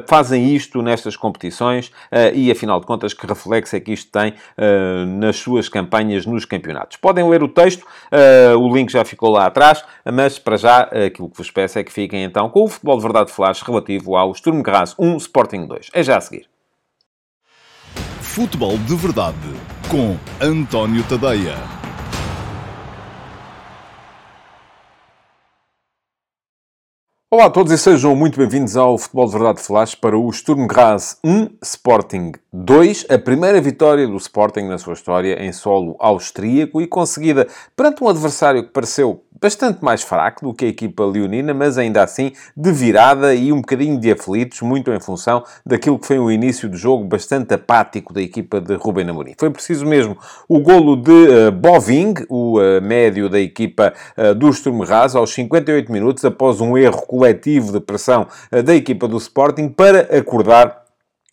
fazem 0.07 0.53
isto 0.55 0.81
nestas 0.81 1.15
competições 1.15 1.91
e, 2.33 2.51
afinal 2.51 2.79
de 2.79 2.85
contas, 2.85 3.13
que 3.13 3.25
reflexo 3.25 3.75
é 3.75 3.79
que 3.79 3.91
isto 3.91 4.11
tem 4.11 4.33
nas 5.19 5.37
suas 5.37 5.69
campanhas 5.69 6.25
nos 6.25 6.45
campeonatos? 6.45 6.97
Podem 7.01 7.27
ler 7.27 7.41
o 7.41 7.47
texto, 7.47 7.83
o 8.59 8.73
link 8.73 8.91
já 8.91 9.03
ficou 9.03 9.31
lá 9.31 9.47
atrás, 9.47 9.83
mas 10.05 10.37
para 10.37 10.55
já 10.55 10.81
aquilo 10.81 11.29
que 11.29 11.37
vos 11.37 11.49
peço 11.49 11.79
é 11.79 11.83
que 11.83 11.91
fiquem 11.91 12.23
então 12.23 12.47
com 12.47 12.63
o 12.63 12.67
Futebol 12.67 12.97
de 12.97 13.03
Verdade 13.03 13.31
Flash 13.31 13.63
relativo 13.63 14.15
ao 14.15 14.35
Sturm 14.35 14.61
Graz 14.61 14.93
1 14.99 15.17
Sporting 15.17 15.65
2. 15.65 15.89
É 15.93 16.03
já 16.03 16.17
a 16.17 16.21
seguir. 16.21 16.47
Futebol 18.21 18.77
de 18.77 18.95
Verdade 18.95 19.35
com 19.89 20.15
António 20.39 21.03
Tadeia. 21.03 21.80
Olá 27.33 27.45
a 27.45 27.49
todos 27.49 27.71
e 27.71 27.77
sejam 27.77 28.13
muito 28.13 28.37
bem-vindos 28.37 28.75
ao 28.75 28.97
Futebol 28.97 29.25
de 29.25 29.31
Verdade 29.31 29.61
Flash 29.61 29.95
para 29.95 30.17
o 30.17 30.29
Sturm 30.33 30.67
Graz 30.67 31.17
1, 31.23 31.47
Sporting 31.61 32.33
2, 32.51 33.05
a 33.09 33.17
primeira 33.17 33.61
vitória 33.61 34.05
do 34.05 34.17
Sporting 34.17 34.63
na 34.63 34.77
sua 34.77 34.91
história 34.91 35.41
em 35.41 35.53
solo 35.53 35.95
austríaco 35.97 36.81
e 36.81 36.87
conseguida 36.87 37.47
perante 37.73 38.03
um 38.03 38.09
adversário 38.09 38.63
que 38.63 38.73
pareceu 38.73 39.23
bastante 39.41 39.83
mais 39.83 40.03
fraco 40.03 40.45
do 40.45 40.53
que 40.53 40.65
a 40.65 40.67
equipa 40.67 41.03
leonina, 41.03 41.51
mas 41.51 41.75
ainda 41.77 42.03
assim 42.03 42.31
de 42.55 42.71
virada 42.71 43.33
e 43.33 43.51
um 43.51 43.57
bocadinho 43.57 43.99
de 43.99 44.11
aflitos, 44.11 44.61
muito 44.61 44.91
em 44.91 44.99
função 44.99 45.43
daquilo 45.65 45.97
que 45.97 46.05
foi 46.05 46.19
o 46.19 46.29
início 46.29 46.69
do 46.69 46.77
jogo 46.77 47.03
bastante 47.05 47.51
apático 47.55 48.13
da 48.13 48.21
equipa 48.21 48.61
de 48.61 48.75
Ruben 48.75 49.09
Amorim. 49.09 49.33
Foi 49.35 49.49
preciso 49.49 49.83
mesmo 49.85 50.15
o 50.47 50.59
golo 50.59 50.95
de 50.95 51.11
uh, 51.11 51.51
Boving, 51.51 52.13
o 52.29 52.59
uh, 52.59 52.81
médio 52.83 53.27
da 53.27 53.39
equipa 53.39 53.93
uh, 54.15 54.35
do 54.35 54.53
Sturm 54.53 54.85
Graz, 54.85 55.15
aos 55.15 55.33
58 55.33 55.91
minutos, 55.91 56.23
após 56.23 56.61
um 56.61 56.77
erro 56.77 57.03
coletivo 57.21 57.71
de 57.71 57.79
pressão 57.79 58.27
da 58.65 58.73
equipa 58.73 59.07
do 59.07 59.15
Sporting, 59.17 59.69
para 59.69 60.17
acordar 60.17 60.80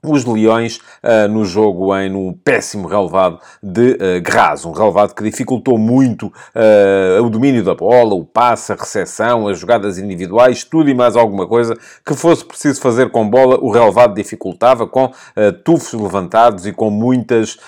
os 0.03 0.25
Leões 0.25 0.77
uh, 1.03 1.29
no 1.29 1.45
jogo 1.45 1.97
em 1.97 2.15
um 2.15 2.33
péssimo 2.33 2.87
relevado 2.87 3.41
de 3.61 3.95
uh, 3.95 4.23
Graz, 4.23 4.65
um 4.65 4.71
relevado 4.71 5.13
que 5.13 5.25
dificultou 5.25 5.77
muito 5.77 6.29
uh, 6.29 7.25
o 7.25 7.29
domínio 7.29 7.65
da 7.65 7.75
bola, 7.75 8.15
o 8.15 8.25
passe, 8.25 8.73
a 8.73 8.77
recepção, 8.77 9.49
as 9.49 9.59
jogadas 9.59 9.99
individuais, 9.99 10.63
tudo 10.63 10.89
e 10.89 10.95
mais 10.95 11.17
alguma 11.17 11.49
coisa 11.49 11.77
que 12.07 12.15
fosse 12.15 12.45
preciso 12.45 12.81
fazer 12.81 13.11
com 13.11 13.29
bola, 13.29 13.59
o 13.61 13.73
relevado 13.73 14.15
dificultava 14.15 14.87
com 14.87 15.07
uh, 15.07 15.53
tufos 15.65 16.01
levantados 16.01 16.65
e 16.65 16.73
com 16.73 16.91
muitas 16.91 17.59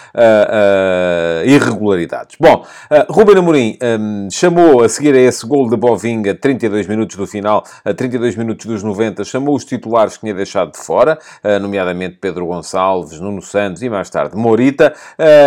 irregularidades. 1.45 2.37
Bom, 2.39 2.65
Ruben 3.09 3.39
Amorim 3.39 3.79
um, 3.83 4.29
chamou 4.31 4.83
a 4.83 4.89
seguir 4.89 5.15
a 5.15 5.21
esse 5.21 5.47
gol 5.47 5.69
de 5.69 5.77
Bovinga, 5.77 6.35
32 6.35 6.87
minutos 6.87 7.17
do 7.17 7.27
final, 7.27 7.65
a 7.85 7.93
32 7.93 8.37
minutos 8.37 8.67
dos 8.67 8.83
90, 8.83 9.25
chamou 9.25 9.55
os 9.55 9.65
titulares 9.65 10.15
que 10.15 10.21
tinha 10.21 10.35
deixado 10.35 10.73
de 10.73 10.79
fora, 10.79 11.19
nomeadamente 11.61 12.20
Pedro 12.21 12.47
Gonçalves, 12.47 13.19
Nuno 13.19 13.41
Santos 13.41 13.83
e 13.83 13.89
mais 13.89 14.11
tarde 14.11 14.37
Morita, 14.37 14.95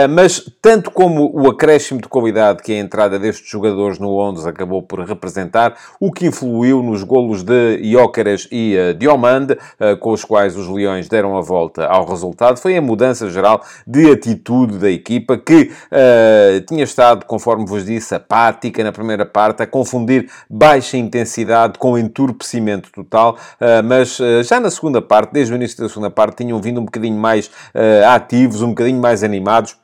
mas 0.09 0.41
tanto 0.61 0.89
como 0.91 1.31
o 1.33 1.49
acréscimo 1.49 2.01
de 2.01 2.07
qualidade 2.07 2.63
que 2.63 2.71
a 2.71 2.79
entrada 2.79 3.19
destes 3.19 3.49
jogadores 3.49 3.99
no 3.99 4.15
Ondas 4.15 4.45
acabou 4.45 4.81
por 4.81 4.99
representar, 5.01 5.75
o 5.99 6.11
que 6.11 6.25
influiu 6.25 6.81
nos 6.81 7.03
golos 7.03 7.43
de 7.43 7.77
Iócaras 7.83 8.47
e 8.51 8.75
Diomande, 8.97 9.57
com 9.99 10.11
os 10.11 10.23
quais 10.23 10.57
os 10.57 10.67
Leões 10.67 11.07
deram 11.07 11.37
a 11.37 11.41
volta 11.41 11.85
ao 11.85 12.05
resultado, 12.05 12.57
foi 12.57 12.75
a 12.75 12.81
mudança 12.81 13.29
geral 13.29 13.61
de 13.85 14.09
atitude 14.11 14.77
da 14.77 14.89
equipa 14.89 15.37
que 15.37 15.71
tinha 16.67 16.83
estado, 16.83 17.25
conforme 17.25 17.65
vos 17.65 17.85
disse, 17.85 18.15
apática 18.15 18.83
na 18.83 18.91
primeira 18.91 19.25
parte, 19.25 19.63
a 19.63 19.67
confundir 19.67 20.29
baixa 20.49 20.97
intensidade 20.97 21.77
com 21.77 21.97
entorpecimento 21.97 22.91
total, 22.91 23.37
mas 23.85 24.17
já 24.43 24.59
na 24.59 24.71
segunda 24.71 25.01
parte, 25.01 25.31
desde 25.33 25.53
o 25.53 25.55
início 25.55 25.77
da 25.77 25.89
segunda 25.89 26.09
parte, 26.09 26.37
tinham 26.37 26.59
vindo 26.63 26.81
um 26.81 26.85
bocadinho 26.85 27.17
mais 27.17 27.47
uh, 27.47 28.07
ativos, 28.09 28.61
um 28.61 28.69
bocadinho 28.69 28.99
mais 28.99 29.23
animados 29.23 29.75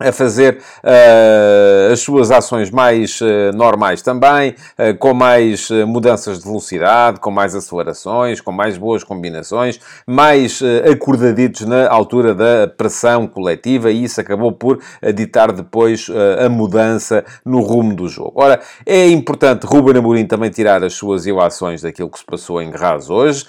a 0.00 0.10
fazer 0.12 0.58
uh, 0.82 1.92
as 1.92 2.00
suas 2.00 2.30
ações 2.30 2.70
mais 2.70 3.20
uh, 3.20 3.54
normais 3.54 4.00
também, 4.00 4.54
uh, 4.78 4.96
com 4.98 5.12
mais 5.12 5.68
mudanças 5.86 6.38
de 6.38 6.44
velocidade, 6.44 7.20
com 7.20 7.30
mais 7.30 7.54
acelerações, 7.54 8.40
com 8.40 8.50
mais 8.50 8.78
boas 8.78 9.04
combinações, 9.04 9.78
mais 10.06 10.62
acordaditos 10.90 11.66
na 11.66 11.88
altura 11.88 12.34
da 12.34 12.66
pressão 12.66 13.26
coletiva 13.26 13.90
e 13.90 14.04
isso 14.04 14.20
acabou 14.20 14.52
por 14.52 14.78
ditar 15.14 15.52
depois 15.52 16.06
a 16.44 16.48
mudança 16.48 17.24
no 17.44 17.60
rumo 17.60 17.94
do 17.94 18.08
jogo. 18.08 18.32
Ora, 18.36 18.60
é 18.86 19.08
importante 19.08 19.66
Ruben 19.66 19.98
Amorim 19.98 20.26
também 20.26 20.50
tirar 20.50 20.82
as 20.82 20.94
suas 20.94 21.26
ilações 21.26 21.82
daquilo 21.82 22.08
que 22.08 22.18
se 22.18 22.24
passou 22.24 22.62
em 22.62 22.70
Graz 22.70 23.10
hoje. 23.10 23.44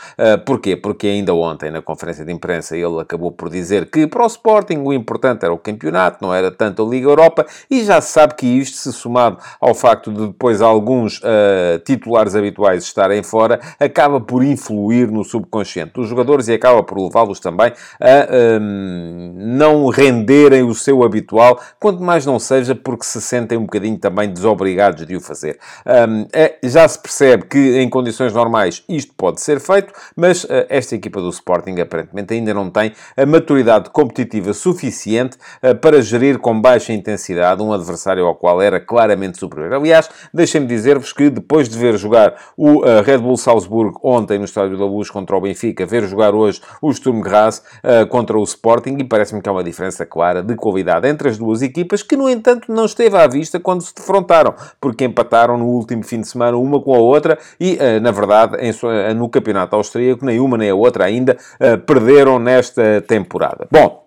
porquê? 0.45 0.75
Porque 0.75 1.07
ainda 1.07 1.33
ontem, 1.33 1.71
na 1.71 1.81
conferência 1.81 2.25
de 2.25 2.31
imprensa, 2.31 2.75
ele 2.75 2.99
acabou 2.99 3.31
por 3.31 3.49
dizer 3.49 3.89
que 3.89 4.07
para 4.07 4.23
o 4.23 4.27
Sporting 4.27 4.79
o 4.79 4.91
importante 4.93 5.43
era 5.43 5.53
o 5.53 5.57
campeonato, 5.57 6.17
não 6.21 6.33
era 6.33 6.40
tanto 6.49 6.83
a 6.83 6.89
Liga 6.89 7.07
Europa, 7.07 7.45
e 7.69 7.83
já 7.83 8.01
se 8.01 8.13
sabe 8.13 8.35
que 8.35 8.47
isto, 8.47 8.77
se 8.77 8.91
somado 8.93 9.37
ao 9.59 9.75
facto 9.75 10.11
de 10.11 10.27
depois 10.27 10.61
alguns 10.61 11.19
uh, 11.19 11.79
titulares 11.85 12.35
habituais 12.35 12.83
estarem 12.83 13.21
fora, 13.21 13.59
acaba 13.79 14.19
por 14.19 14.43
influir 14.43 15.11
no 15.11 15.23
subconsciente 15.23 15.93
dos 15.93 16.07
jogadores 16.07 16.47
e 16.47 16.53
acaba 16.53 16.81
por 16.83 16.97
levá-los 16.97 17.39
também 17.39 17.73
a 17.99 18.59
um, 18.59 19.33
não 19.35 19.87
renderem 19.87 20.63
o 20.63 20.73
seu 20.73 21.03
habitual, 21.03 21.59
quanto 21.79 22.01
mais 22.01 22.25
não 22.25 22.39
seja 22.39 22.73
porque 22.73 23.05
se 23.05 23.21
sentem 23.21 23.57
um 23.57 23.63
bocadinho 23.63 23.97
também 23.97 24.31
desobrigados 24.31 25.05
de 25.05 25.15
o 25.15 25.21
fazer. 25.21 25.59
Um, 25.85 26.25
é, 26.33 26.57
já 26.63 26.87
se 26.87 26.99
percebe 26.99 27.45
que 27.45 27.79
em 27.79 27.89
condições 27.89 28.33
normais 28.33 28.83
isto 28.87 29.13
pode 29.15 29.41
ser 29.41 29.59
feito, 29.59 29.93
mas 30.15 30.43
uh, 30.43 30.65
esta 30.69 30.95
equipa 30.95 31.19
do 31.19 31.29
Sporting 31.29 31.79
aparentemente 31.79 32.33
ainda 32.33 32.53
não 32.53 32.69
tem 32.69 32.93
a 33.17 33.25
maturidade 33.25 33.89
competitiva 33.89 34.53
suficiente 34.53 35.37
uh, 35.63 35.75
para 35.75 36.01
gerir 36.01 36.30
com 36.39 36.59
baixa 36.59 36.93
intensidade 36.93 37.61
um 37.61 37.73
adversário 37.73 38.25
ao 38.25 38.35
qual 38.35 38.61
era 38.61 38.79
claramente 38.79 39.37
superior. 39.37 39.73
Aliás, 39.73 40.09
deixem-me 40.33 40.67
dizer-vos 40.67 41.13
que 41.13 41.29
depois 41.29 41.69
de 41.69 41.77
ver 41.77 41.97
jogar 41.97 42.35
o 42.57 42.79
uh, 42.79 43.01
Red 43.03 43.19
Bull 43.19 43.37
Salzburg 43.37 43.97
ontem 44.03 44.37
no 44.37 44.45
Estádio 44.45 44.77
da 44.77 44.85
Luz 44.85 45.09
contra 45.09 45.35
o 45.35 45.41
Benfica, 45.41 45.85
ver 45.85 46.03
jogar 46.03 46.33
hoje 46.33 46.61
o 46.81 46.91
Sturm 46.91 47.21
Graz 47.21 47.61
uh, 47.83 48.07
contra 48.07 48.37
o 48.37 48.43
Sporting, 48.43 48.97
e 48.99 49.03
parece-me 49.03 49.41
que 49.41 49.49
há 49.49 49.51
uma 49.51 49.63
diferença 49.63 50.05
clara 50.05 50.41
de 50.41 50.55
qualidade 50.55 51.07
entre 51.07 51.29
as 51.29 51.37
duas 51.37 51.61
equipas, 51.61 52.03
que 52.03 52.15
no 52.15 52.29
entanto 52.29 52.71
não 52.71 52.85
esteve 52.85 53.17
à 53.17 53.27
vista 53.27 53.59
quando 53.59 53.81
se 53.81 53.93
defrontaram, 53.93 54.53
porque 54.79 55.05
empataram 55.05 55.57
no 55.57 55.65
último 55.65 56.03
fim 56.03 56.21
de 56.21 56.27
semana 56.27 56.57
uma 56.57 56.81
com 56.81 56.93
a 56.93 56.99
outra 56.99 57.37
e, 57.59 57.73
uh, 57.73 58.01
na 58.01 58.11
verdade, 58.11 58.57
em, 58.57 58.71
no 59.15 59.29
campeonato 59.29 59.75
austríaco, 59.75 60.25
nem 60.25 60.39
uma 60.39 60.57
nem 60.57 60.69
a 60.69 60.75
outra 60.75 61.05
ainda 61.05 61.37
perderam 61.85 62.39
nesta 62.39 63.01
temporada. 63.01 63.67
Bom, 63.71 64.03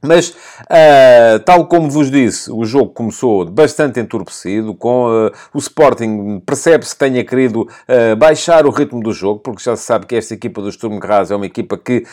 mas, 0.00 0.28
uh, 0.30 1.40
tal 1.44 1.66
como 1.66 1.90
vos 1.90 2.08
disse, 2.08 2.52
o 2.52 2.64
jogo 2.64 2.92
começou 2.92 3.44
bastante 3.44 3.98
entorpecido, 3.98 4.72
com 4.72 5.08
uh, 5.08 5.32
o 5.52 5.58
Sporting, 5.58 6.40
percebe-se 6.46 6.92
que 6.92 7.00
tenha 7.00 7.24
querido 7.24 7.62
uh, 7.62 8.14
baixar 8.16 8.64
o 8.64 8.70
ritmo 8.70 9.02
do 9.02 9.12
jogo, 9.12 9.40
porque 9.40 9.60
já 9.60 9.74
se 9.74 9.82
sabe 9.82 10.06
que 10.06 10.14
esta 10.14 10.34
equipa 10.34 10.62
do 10.62 10.70
Sturm 10.70 11.00
Graz 11.00 11.32
é 11.32 11.36
uma 11.36 11.46
equipa 11.46 11.76
que 11.76 12.04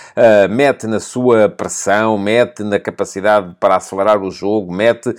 mete 0.50 0.88
na 0.88 1.00
sua 1.00 1.48
pressão, 1.48 2.17
mete 2.17 2.63
na 2.63 2.80
capacidade 2.80 3.56
para 3.60 3.76
acelerar 3.76 4.21
o 4.21 4.32
jogo, 4.32 4.74
mete 4.74 5.13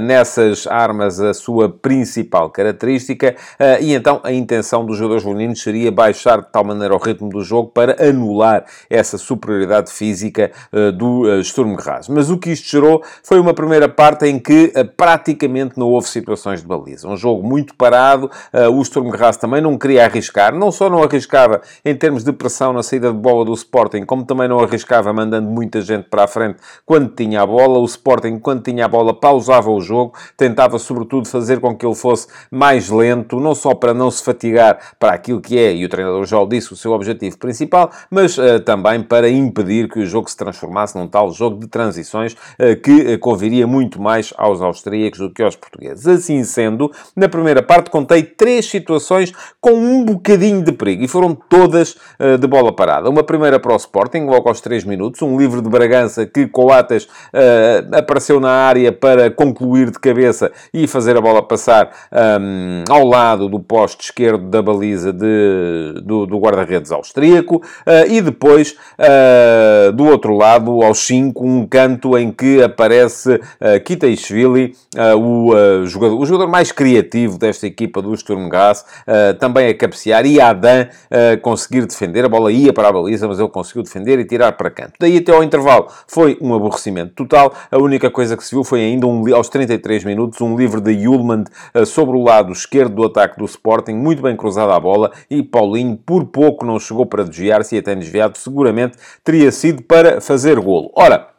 nessas 0.00 0.66
armas 0.66 1.20
a 1.20 1.32
sua 1.32 1.68
principal 1.68 2.50
característica, 2.50 3.36
e 3.80 3.94
então 3.94 4.20
a 4.24 4.32
intenção 4.32 4.84
dos 4.84 4.96
jogadores 4.96 5.24
leoninos 5.24 5.62
seria 5.62 5.92
baixar 5.92 6.40
de 6.40 6.50
tal 6.50 6.64
maneira 6.64 6.94
o 6.94 6.98
ritmo 6.98 7.28
do 7.28 7.42
jogo 7.42 7.70
para 7.70 7.96
anular 8.02 8.64
essa 8.88 9.16
superioridade 9.18 9.92
física 9.92 10.50
do 10.96 11.42
Sturm 11.42 11.76
Graz 11.76 11.99
Mas 12.08 12.30
o 12.30 12.38
que 12.38 12.50
isto 12.50 12.68
gerou 12.68 13.02
foi 13.22 13.38
uma 13.38 13.54
primeira 13.54 13.88
parte 13.88 14.26
em 14.26 14.38
que 14.38 14.72
uh, 14.76 14.84
praticamente 14.96 15.78
não 15.78 15.88
houve 15.88 16.08
situações 16.08 16.60
de 16.60 16.66
baliza. 16.66 17.08
Um 17.08 17.16
jogo 17.16 17.46
muito 17.46 17.74
parado, 17.74 18.30
uh, 18.52 18.70
o 18.70 18.84
Sturm 18.84 19.10
Graz 19.10 19.36
também 19.36 19.60
não 19.60 19.76
queria 19.78 20.04
arriscar, 20.04 20.54
não 20.54 20.70
só 20.70 20.88
não 20.88 21.02
arriscava 21.02 21.60
em 21.84 21.94
termos 21.94 22.24
de 22.24 22.32
pressão 22.32 22.72
na 22.72 22.82
saída 22.82 23.12
de 23.12 23.18
bola 23.18 23.44
do 23.44 23.52
Sporting, 23.54 24.04
como 24.04 24.24
também 24.24 24.48
não 24.48 24.60
arriscava 24.60 25.12
mandando 25.12 25.48
muita 25.48 25.80
gente 25.80 26.08
para 26.08 26.24
a 26.24 26.28
frente 26.28 26.58
quando 26.86 27.08
tinha 27.08 27.42
a 27.42 27.46
bola. 27.46 27.78
O 27.78 27.84
Sporting, 27.84 28.38
quando 28.38 28.62
tinha 28.62 28.84
a 28.84 28.88
bola, 28.88 29.12
pausava 29.14 29.70
o 29.70 29.80
jogo, 29.80 30.14
tentava 30.36 30.78
sobretudo 30.78 31.28
fazer 31.28 31.60
com 31.60 31.76
que 31.76 31.84
ele 31.84 31.94
fosse 31.94 32.28
mais 32.50 32.88
lento, 32.88 33.38
não 33.40 33.54
só 33.54 33.74
para 33.74 33.92
não 33.92 34.10
se 34.10 34.22
fatigar 34.22 34.78
para 34.98 35.12
aquilo 35.12 35.40
que 35.40 35.58
é, 35.58 35.74
e 35.74 35.84
o 35.84 35.88
treinador 35.88 36.24
já 36.24 36.38
o 36.38 36.46
disse, 36.46 36.72
o 36.72 36.76
seu 36.76 36.92
objetivo 36.92 37.38
principal, 37.38 37.90
mas 38.10 38.36
uh, 38.38 38.60
também 38.60 39.02
para 39.02 39.28
impedir 39.28 39.88
que 39.88 40.00
o 40.00 40.06
jogo 40.06 40.30
se 40.30 40.36
transformasse 40.36 40.96
num 40.96 41.06
tal 41.06 41.30
jogo 41.32 41.58
de 41.58 41.66
transição 41.66 41.89
transições 41.90 42.36
eh, 42.58 42.76
que 42.76 43.12
eh, 43.12 43.18
conviria 43.18 43.66
muito 43.66 44.00
mais 44.00 44.32
aos 44.36 44.62
austríacos 44.62 45.18
do 45.18 45.30
que 45.30 45.42
aos 45.42 45.56
portugueses. 45.56 46.06
Assim 46.06 46.44
sendo, 46.44 46.90
na 47.16 47.28
primeira 47.28 47.62
parte 47.62 47.90
contei 47.90 48.22
três 48.22 48.66
situações 48.66 49.32
com 49.60 49.72
um 49.72 50.04
bocadinho 50.04 50.62
de 50.62 50.72
perigo 50.72 51.04
e 51.04 51.08
foram 51.08 51.34
todas 51.34 51.96
eh, 52.18 52.36
de 52.36 52.46
bola 52.46 52.72
parada. 52.72 53.10
Uma 53.10 53.24
primeira 53.24 53.58
para 53.58 53.72
o 53.72 53.76
Sporting, 53.76 54.26
logo 54.26 54.48
aos 54.48 54.60
3 54.60 54.84
minutos, 54.84 55.20
um 55.22 55.36
livre 55.36 55.60
de 55.60 55.68
Bragança 55.68 56.26
que 56.26 56.46
Coates 56.46 57.08
apareceu 57.92 58.38
na 58.40 58.50
área 58.50 58.92
para 58.92 59.30
concluir 59.30 59.90
de 59.90 59.98
cabeça 59.98 60.52
e 60.72 60.86
fazer 60.86 61.16
a 61.16 61.20
bola 61.20 61.42
passar 61.42 61.90
um, 62.40 62.84
ao 62.88 63.04
lado 63.04 63.48
do 63.48 63.58
poste 63.58 64.04
esquerdo 64.04 64.48
da 64.48 64.62
baliza 64.62 65.12
de, 65.12 66.00
do, 66.02 66.26
do 66.26 66.38
guarda-redes 66.38 66.92
austríaco 66.92 67.56
uh, 67.56 68.10
e 68.10 68.20
depois 68.20 68.76
uh, 68.98 69.92
do 69.92 70.06
outro 70.06 70.36
lado, 70.36 70.82
aos 70.82 70.98
5, 71.06 71.44
um 71.44 71.66
em 72.18 72.30
que 72.32 72.62
aparece 72.62 73.34
uh, 73.34 73.80
Kitaishvili, 73.84 74.74
uh, 74.96 75.18
o, 75.18 75.54
uh, 75.54 75.86
jogador, 75.86 76.18
o 76.18 76.26
jogador 76.26 76.50
mais 76.50 76.72
criativo 76.72 77.38
desta 77.38 77.66
equipa 77.66 78.02
do 78.02 78.16
Sturm 78.16 78.48
Graz, 78.48 78.80
uh, 78.80 79.38
também 79.38 79.68
a 79.68 79.74
cabecear, 79.74 80.26
e 80.26 80.40
Adam 80.40 80.60
conseguir 81.42 81.86
defender. 81.86 82.24
A 82.24 82.28
bola 82.28 82.52
ia 82.52 82.72
para 82.72 82.88
a 82.88 82.92
baliza, 82.92 83.26
mas 83.26 83.38
ele 83.38 83.48
conseguiu 83.48 83.82
defender 83.82 84.18
e 84.18 84.24
tirar 84.24 84.52
para 84.52 84.70
canto. 84.70 84.92
Daí 84.98 85.18
até 85.18 85.32
ao 85.32 85.42
intervalo 85.42 85.88
foi 86.06 86.38
um 86.40 86.54
aborrecimento 86.54 87.14
total. 87.14 87.52
A 87.70 87.78
única 87.78 88.10
coisa 88.10 88.36
que 88.36 88.44
se 88.44 88.54
viu 88.54 88.62
foi 88.62 88.80
ainda, 88.80 89.06
um, 89.06 89.34
aos 89.34 89.48
33 89.48 90.04
minutos, 90.04 90.40
um 90.40 90.56
livre 90.56 90.80
de 90.80 90.92
Yulman 90.92 91.44
sobre 91.86 92.16
o 92.16 92.22
lado 92.22 92.52
esquerdo 92.52 92.94
do 92.94 93.04
ataque 93.04 93.38
do 93.38 93.44
Sporting, 93.44 93.94
muito 93.94 94.22
bem 94.22 94.36
cruzada 94.36 94.74
a 94.74 94.80
bola, 94.80 95.10
e 95.30 95.42
Paulinho 95.42 95.96
por 95.96 96.26
pouco 96.26 96.64
não 96.64 96.78
chegou 96.78 97.06
para 97.06 97.24
desviar-se 97.24 97.76
e 97.76 97.78
até 97.78 97.94
desviado, 97.94 98.38
seguramente 98.38 98.96
teria 99.24 99.50
sido 99.50 99.82
para 99.82 100.20
fazer 100.20 100.58
golo. 100.60 100.90
Ora, 100.94 101.29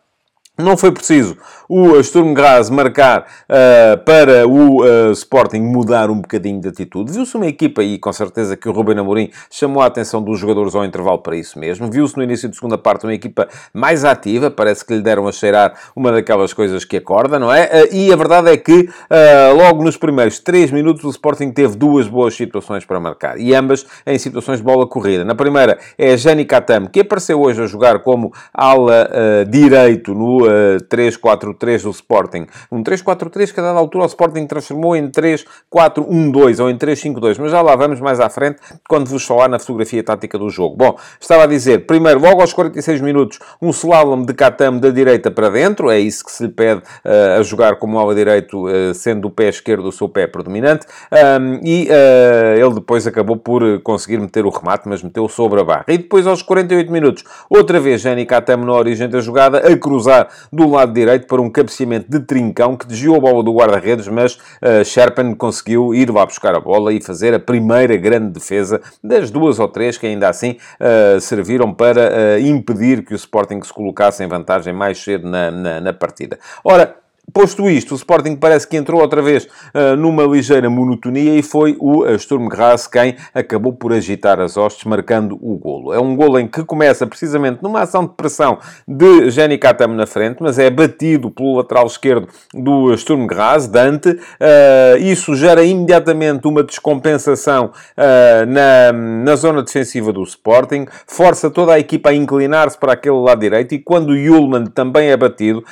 não 0.61 0.77
foi 0.77 0.91
preciso 0.91 1.37
o 1.73 2.03
Sturm 2.03 2.33
Graz 2.33 2.69
marcar 2.69 3.21
uh, 3.21 3.97
para 4.03 4.45
o 4.45 4.83
uh, 4.83 5.11
Sporting 5.13 5.61
mudar 5.61 6.09
um 6.09 6.19
bocadinho 6.19 6.59
de 6.59 6.67
atitude. 6.67 7.13
Viu-se 7.13 7.37
uma 7.37 7.47
equipa, 7.47 7.81
e 7.81 7.97
com 7.97 8.11
certeza 8.11 8.57
que 8.57 8.67
o 8.67 8.73
Ruben 8.73 8.99
Amorim 8.99 9.29
chamou 9.49 9.81
a 9.81 9.85
atenção 9.85 10.21
dos 10.21 10.37
jogadores 10.37 10.75
ao 10.75 10.83
intervalo 10.83 11.19
para 11.19 11.37
isso 11.37 11.57
mesmo. 11.57 11.89
Viu-se 11.89 12.17
no 12.17 12.23
início 12.23 12.49
de 12.49 12.57
segunda 12.57 12.77
parte 12.77 13.05
uma 13.05 13.13
equipa 13.13 13.47
mais 13.73 14.03
ativa, 14.03 14.51
parece 14.51 14.85
que 14.85 14.93
lhe 14.93 15.01
deram 15.01 15.25
a 15.29 15.31
cheirar 15.31 15.73
uma 15.95 16.11
daquelas 16.11 16.51
coisas 16.51 16.83
que 16.83 16.97
acorda, 16.97 17.39
não 17.39 17.53
é? 17.53 17.67
Uh, 17.67 17.95
e 17.95 18.11
a 18.11 18.15
verdade 18.17 18.49
é 18.49 18.57
que 18.57 18.89
logo 19.55 19.83
nos 19.83 19.95
primeiros 19.95 20.39
3 20.39 20.71
minutos 20.71 21.05
o 21.05 21.09
Sporting 21.09 21.51
teve 21.51 21.77
duas 21.77 22.07
boas 22.07 22.35
situações 22.35 22.83
para 22.83 22.99
marcar, 22.99 23.39
e 23.39 23.53
ambas 23.55 23.85
em 24.05 24.17
situações 24.17 24.57
de 24.57 24.65
bola 24.65 24.85
corrida. 24.85 25.23
Na 25.23 25.35
primeira 25.35 25.79
é 25.97 26.17
Jani 26.17 26.43
Katam, 26.43 26.87
que 26.87 26.99
apareceu 26.99 27.39
hoje 27.39 27.61
a 27.61 27.65
jogar 27.65 27.99
como 27.99 28.33
ala 28.53 29.07
direito 29.47 30.13
no 30.13 30.41
uh, 30.51 30.83
3-4-3 30.85 31.83
do 31.83 31.89
Sporting. 31.91 32.47
Um 32.71 32.83
3-4-3 32.83 33.53
que 33.53 33.59
a 33.59 33.63
dada 33.63 33.79
altura 33.79 34.05
o 34.05 34.07
Sporting 34.07 34.45
transformou 34.45 34.95
em 34.95 35.09
3-4-1-2 35.09 36.59
ou 36.61 36.69
em 36.69 36.77
3-5-2, 36.77 37.37
mas 37.39 37.51
já 37.51 37.61
lá 37.61 37.75
vamos 37.75 37.99
mais 37.99 38.19
à 38.19 38.29
frente 38.29 38.59
quando 38.87 39.07
vos 39.07 39.25
falar 39.25 39.47
na 39.47 39.59
fotografia 39.59 40.03
tática 40.03 40.37
do 40.37 40.49
jogo. 40.49 40.75
Bom, 40.75 40.97
estava 41.19 41.43
a 41.43 41.47
dizer, 41.47 41.85
primeiro, 41.85 42.19
logo 42.19 42.41
aos 42.41 42.53
46 42.53 43.01
minutos, 43.01 43.39
um 43.61 43.69
slalom 43.69 44.23
de 44.23 44.33
Katam 44.33 44.77
da 44.79 44.89
direita 44.89 45.31
para 45.31 45.49
dentro, 45.49 45.89
é 45.89 45.99
isso 45.99 46.25
que 46.25 46.31
se 46.31 46.43
lhe 46.43 46.49
pede 46.49 46.81
uh, 46.81 47.39
a 47.39 47.43
jogar 47.43 47.75
como 47.77 47.99
ala 47.99 48.13
direito, 48.13 48.67
uh, 48.67 48.93
sendo 48.93 49.27
o 49.27 49.31
pé 49.31 49.49
esquerdo 49.49 49.87
o 49.87 49.91
seu 49.91 50.09
pé 50.09 50.27
predominante, 50.27 50.85
um, 51.11 51.59
e 51.63 51.87
ele 52.57 52.75
depois 52.75 53.05
acabou 53.05 53.37
por 53.37 53.81
conseguir 53.81 54.17
meter 54.19 54.45
o 54.45 54.49
remate, 54.49 54.87
mas 54.87 55.03
meteu 55.03 55.27
sobre 55.27 55.59
a 55.61 55.63
barra. 55.63 55.85
E 55.87 55.97
depois, 55.97 56.25
aos 56.27 56.41
48 56.41 56.91
minutos, 56.91 57.23
outra 57.49 57.79
vez 57.79 58.01
Jenny 58.01 58.25
Katam 58.25 58.57
na 58.57 58.73
origem 58.73 59.09
da 59.09 59.19
jogada, 59.19 59.59
a 59.59 59.77
cruzar 59.77 60.27
do 60.51 60.69
lado 60.69 60.93
direito 60.93 61.27
para 61.27 61.41
um 61.41 61.49
cabeceamento 61.49 62.09
de 62.09 62.19
trincão 62.19 62.75
que 62.75 62.87
desviou 62.87 63.15
a 63.15 63.19
bola 63.19 63.43
do 63.43 63.53
guarda-redes, 63.53 64.07
mas 64.07 64.35
uh, 64.35 64.83
Sherpen 64.83 65.33
conseguiu 65.35 65.93
ir 65.93 66.09
lá 66.09 66.25
buscar 66.25 66.55
a 66.55 66.59
bola 66.59 66.93
e 66.93 67.01
fazer 67.01 67.33
a 67.33 67.39
primeira 67.39 67.95
grande 67.97 68.31
defesa 68.31 68.81
das 69.03 69.31
duas 69.31 69.59
ou 69.59 69.67
três 69.67 69.97
que 69.97 70.07
ainda 70.07 70.29
assim 70.29 70.57
uh, 70.79 71.19
serviram 71.19 71.73
para 71.73 72.09
uh, 72.09 72.39
impedir 72.39 73.03
que 73.03 73.13
o 73.13 73.15
Sporting 73.15 73.61
se 73.61 73.73
colocasse 73.73 74.23
em 74.23 74.27
vantagem 74.27 74.73
mais 74.73 74.97
cedo 75.01 75.29
na, 75.29 75.51
na, 75.51 75.81
na 75.81 75.93
partida. 75.93 76.37
Ora, 76.63 77.00
Posto 77.33 77.69
isto, 77.69 77.93
o 77.93 77.95
Sporting 77.95 78.35
parece 78.35 78.67
que 78.67 78.75
entrou 78.75 78.99
outra 78.99 79.21
vez 79.21 79.45
uh, 79.45 79.95
numa 79.95 80.23
ligeira 80.23 80.69
monotonia 80.69 81.37
e 81.37 81.41
foi 81.43 81.75
o 81.79 82.03
uh, 82.03 82.17
Sturm 82.17 82.47
Graz 82.47 82.87
quem 82.87 83.15
acabou 83.33 83.73
por 83.73 83.93
agitar 83.93 84.39
as 84.39 84.57
hostes, 84.57 84.85
marcando 84.85 85.37
o 85.41 85.57
golo. 85.57 85.93
É 85.93 85.99
um 85.99 86.15
golo 86.15 86.39
em 86.39 86.47
que 86.47 86.63
começa 86.63 87.07
precisamente 87.07 87.61
numa 87.61 87.81
ação 87.81 88.05
de 88.05 88.13
pressão 88.13 88.57
de 88.87 89.29
Jenny 89.29 89.57
Katam 89.57 89.89
na 89.89 90.05
frente, 90.05 90.37
mas 90.41 90.59
é 90.59 90.69
batido 90.69 91.31
pelo 91.31 91.57
lateral 91.57 91.85
esquerdo 91.85 92.27
do 92.53 92.95
Sturm 92.97 93.25
Graz, 93.27 93.67
Dante. 93.67 94.09
Uh, 94.09 94.97
isso 94.99 95.35
gera 95.35 95.63
imediatamente 95.63 96.47
uma 96.47 96.63
descompensação 96.63 97.71
na, 98.47 98.91
na 98.91 99.35
zona 99.35 99.61
defensiva 99.61 100.11
do 100.11 100.23
Sporting, 100.23 100.85
força 101.05 101.49
toda 101.49 101.73
a 101.73 101.79
equipa 101.79 102.09
a 102.09 102.13
inclinar-se 102.13 102.77
para 102.77 102.93
aquele 102.93 103.15
lado 103.15 103.39
direito 103.39 103.73
e 103.73 103.79
quando 103.79 104.09
o 104.09 104.15
Yulman 104.15 104.65
também 104.65 105.09
é 105.09 105.17
batido 105.17 105.63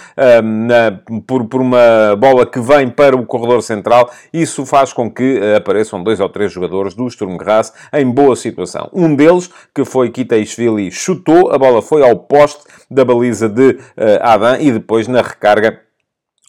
na, 0.44 1.00
por 1.26 1.49
por 1.50 1.62
uma 1.62 2.16
bola 2.18 2.46
que 2.46 2.60
vem 2.60 2.90
para 2.90 3.16
o 3.16 3.26
corredor 3.26 3.62
central, 3.62 4.10
isso 4.32 4.66
faz 4.66 4.94
com 4.94 5.12
que 5.12 5.40
eh, 5.42 5.56
apareçam 5.56 6.04
dois 6.04 6.20
ou 6.20 6.30
três 6.30 6.52
jogadores 6.52 6.94
do 6.94 7.10
Sturm 7.10 7.36
Graz 7.38 7.74
em 7.92 8.10
boa 8.10 8.36
situação. 8.36 8.90
Um 8.94 9.16
deles, 9.16 9.50
que 9.74 9.84
foi 9.84 10.10
Kitaishvili, 10.10 10.92
chutou, 10.92 11.52
a 11.52 11.58
bola 11.58 11.82
foi 11.82 12.08
ao 12.08 12.16
poste 12.16 12.64
da 12.90 13.04
baliza 13.04 13.50
de 13.50 13.72
uh, 13.72 13.78
Adam 14.22 14.60
e 14.60 14.72
depois 14.72 15.08
na 15.08 15.22
recarga 15.22 15.89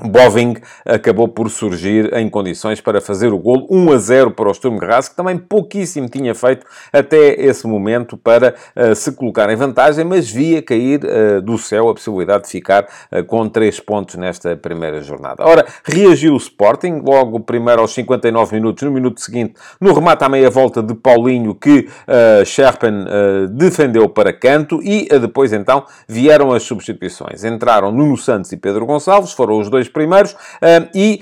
Boving 0.08 0.56
acabou 0.84 1.28
por 1.28 1.50
surgir 1.50 2.12
em 2.14 2.28
condições 2.28 2.80
para 2.80 3.00
fazer 3.00 3.32
o 3.32 3.38
golo 3.38 3.66
1 3.70 3.92
a 3.92 3.98
0 3.98 4.30
para 4.30 4.48
o 4.48 4.54
Sturm 4.54 4.78
Graz, 4.78 5.08
que 5.08 5.16
também 5.16 5.36
pouquíssimo 5.36 6.08
tinha 6.08 6.34
feito 6.34 6.66
até 6.92 7.34
esse 7.40 7.66
momento 7.66 8.16
para 8.16 8.54
uh, 8.76 8.94
se 8.94 9.12
colocar 9.12 9.50
em 9.50 9.56
vantagem, 9.56 10.04
mas 10.04 10.30
via 10.30 10.62
cair 10.62 11.00
uh, 11.04 11.42
do 11.42 11.58
céu 11.58 11.88
a 11.88 11.94
possibilidade 11.94 12.44
de 12.44 12.50
ficar 12.50 12.86
uh, 13.12 13.24
com 13.24 13.48
3 13.48 13.80
pontos 13.80 14.16
nesta 14.16 14.56
primeira 14.56 15.02
jornada. 15.02 15.44
Ora, 15.44 15.66
reagiu 15.84 16.34
o 16.34 16.38
Sporting, 16.38 17.02
logo 17.04 17.40
primeiro 17.40 17.80
aos 17.80 17.92
59 17.92 18.54
minutos, 18.54 18.82
no 18.82 18.90
minuto 18.90 19.20
seguinte, 19.20 19.54
no 19.80 19.92
remate 19.92 20.24
à 20.24 20.28
meia 20.28 20.50
volta 20.50 20.82
de 20.82 20.94
Paulinho, 20.94 21.54
que 21.54 21.88
uh, 22.06 22.44
Sherpen 22.44 23.04
defendeu 23.52 24.08
para 24.08 24.32
canto, 24.32 24.80
e 24.82 25.06
depois 25.18 25.52
então 25.52 25.84
vieram 26.08 26.52
as 26.52 26.62
substituições. 26.62 27.44
Entraram 27.44 27.92
Nuno 27.92 28.16
Santos 28.16 28.52
e 28.52 28.56
Pedro 28.56 28.86
Gonçalves, 28.86 29.32
foram 29.32 29.58
os 29.58 29.68
dois 29.68 29.88
primeiros, 29.90 30.34
e 30.94 31.20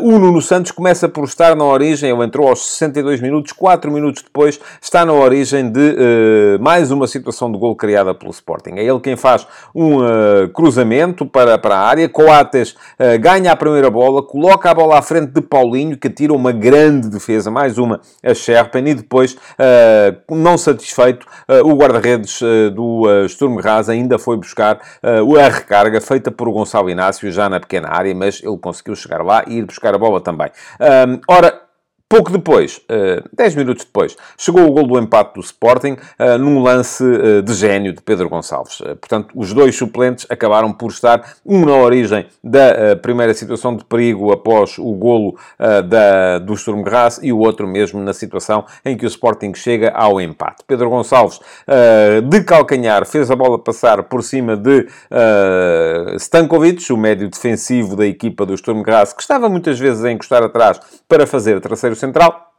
o 0.00 0.18
Nuno 0.18 0.40
Santos 0.40 0.70
começa 0.72 1.08
por 1.08 1.24
estar 1.24 1.54
na 1.54 1.64
origem, 1.64 2.10
ele 2.10 2.24
entrou 2.24 2.48
aos 2.48 2.64
62 2.72 3.20
minutos, 3.20 3.52
4 3.52 3.90
minutos 3.90 4.22
depois 4.22 4.58
está 4.80 5.04
na 5.04 5.12
origem 5.12 5.70
de 5.70 6.58
mais 6.60 6.90
uma 6.90 7.06
situação 7.06 7.50
de 7.52 7.58
gol 7.58 7.76
criada 7.76 8.14
pelo 8.14 8.30
Sporting. 8.30 8.74
É 8.76 8.84
ele 8.84 9.00
quem 9.00 9.16
faz 9.16 9.46
um 9.74 9.98
cruzamento 10.54 11.26
para, 11.26 11.58
para 11.58 11.76
a 11.76 11.80
área, 11.80 12.08
Coates 12.08 12.74
ganha 13.20 13.52
a 13.52 13.56
primeira 13.56 13.90
bola, 13.90 14.22
coloca 14.22 14.70
a 14.70 14.74
bola 14.74 14.98
à 14.98 15.02
frente 15.02 15.32
de 15.32 15.40
Paulinho, 15.40 15.96
que 15.96 16.08
tira 16.08 16.32
uma 16.32 16.52
grande 16.52 17.08
defesa, 17.08 17.50
mais 17.50 17.78
uma 17.78 18.00
a 18.24 18.34
Sherpen, 18.34 18.88
e 18.88 18.94
depois, 18.94 19.36
não 20.30 20.56
satisfeito, 20.56 21.26
o 21.64 21.74
guarda-redes 21.74 22.40
do 22.74 23.04
Sturm 23.28 23.56
Graz 23.56 23.88
ainda 23.88 24.18
foi 24.18 24.36
buscar 24.36 24.78
a 25.02 25.48
recarga 25.48 26.00
feita 26.00 26.30
por 26.30 26.50
Gonçalo 26.50 26.90
Inácio 26.90 27.30
já 27.30 27.48
na 27.48 27.58
pequena 27.58 27.79
pequena 27.80 27.88
área, 27.88 28.14
mas 28.14 28.42
ele 28.42 28.56
conseguiu 28.58 28.94
chegar 28.94 29.22
lá 29.24 29.44
e 29.46 29.58
ir 29.58 29.64
buscar 29.64 29.94
a 29.94 29.98
bola 29.98 30.20
também. 30.20 30.50
Um, 30.80 31.20
ora, 31.28 31.62
Pouco 32.12 32.32
depois, 32.32 32.78
uh, 32.90 33.22
10 33.32 33.54
minutos 33.54 33.84
depois, 33.84 34.16
chegou 34.36 34.66
o 34.66 34.72
gol 34.72 34.84
do 34.84 34.98
empate 34.98 35.34
do 35.34 35.40
Sporting 35.40 35.92
uh, 35.92 36.36
num 36.40 36.60
lance 36.60 37.04
uh, 37.04 37.40
de 37.40 37.54
gênio 37.54 37.92
de 37.92 38.02
Pedro 38.02 38.28
Gonçalves. 38.28 38.78
Portanto, 39.00 39.28
os 39.32 39.52
dois 39.52 39.76
suplentes 39.76 40.26
acabaram 40.28 40.72
por 40.72 40.90
estar, 40.90 41.36
um 41.46 41.64
na 41.64 41.76
origem 41.76 42.26
da 42.42 42.96
primeira 42.96 43.32
situação 43.32 43.76
de 43.76 43.84
perigo 43.84 44.32
após 44.32 44.76
o 44.78 44.92
golo 44.92 45.36
da, 45.58 46.38
do 46.38 46.56
Sturm 46.56 46.82
Graz 46.82 47.20
e 47.22 47.32
o 47.32 47.38
outro 47.38 47.68
mesmo 47.68 48.00
na 48.00 48.12
situação 48.12 48.64
em 48.84 48.96
que 48.96 49.04
o 49.04 49.08
Sporting 49.08 49.54
chega 49.54 49.90
ao 49.90 50.20
empate. 50.20 50.64
Pedro 50.66 50.90
Gonçalves, 50.90 51.38
de 52.28 52.42
calcanhar, 52.42 53.06
fez 53.06 53.30
a 53.30 53.36
bola 53.36 53.58
passar 53.58 54.02
por 54.04 54.22
cima 54.22 54.56
de 54.56 54.86
Stankovic, 56.16 56.92
o 56.92 56.96
médio 56.96 57.28
defensivo 57.28 57.94
da 57.94 58.06
equipa 58.06 58.46
do 58.46 58.56
Sturm 58.56 58.82
Graz, 58.82 59.12
que 59.12 59.22
estava 59.22 59.48
muitas 59.48 59.78
vezes 59.78 60.04
a 60.04 60.10
encostar 60.10 60.42
atrás 60.42 60.80
para 61.08 61.26
fazer 61.26 61.60
terceiro 61.60 61.94
central 62.00 62.49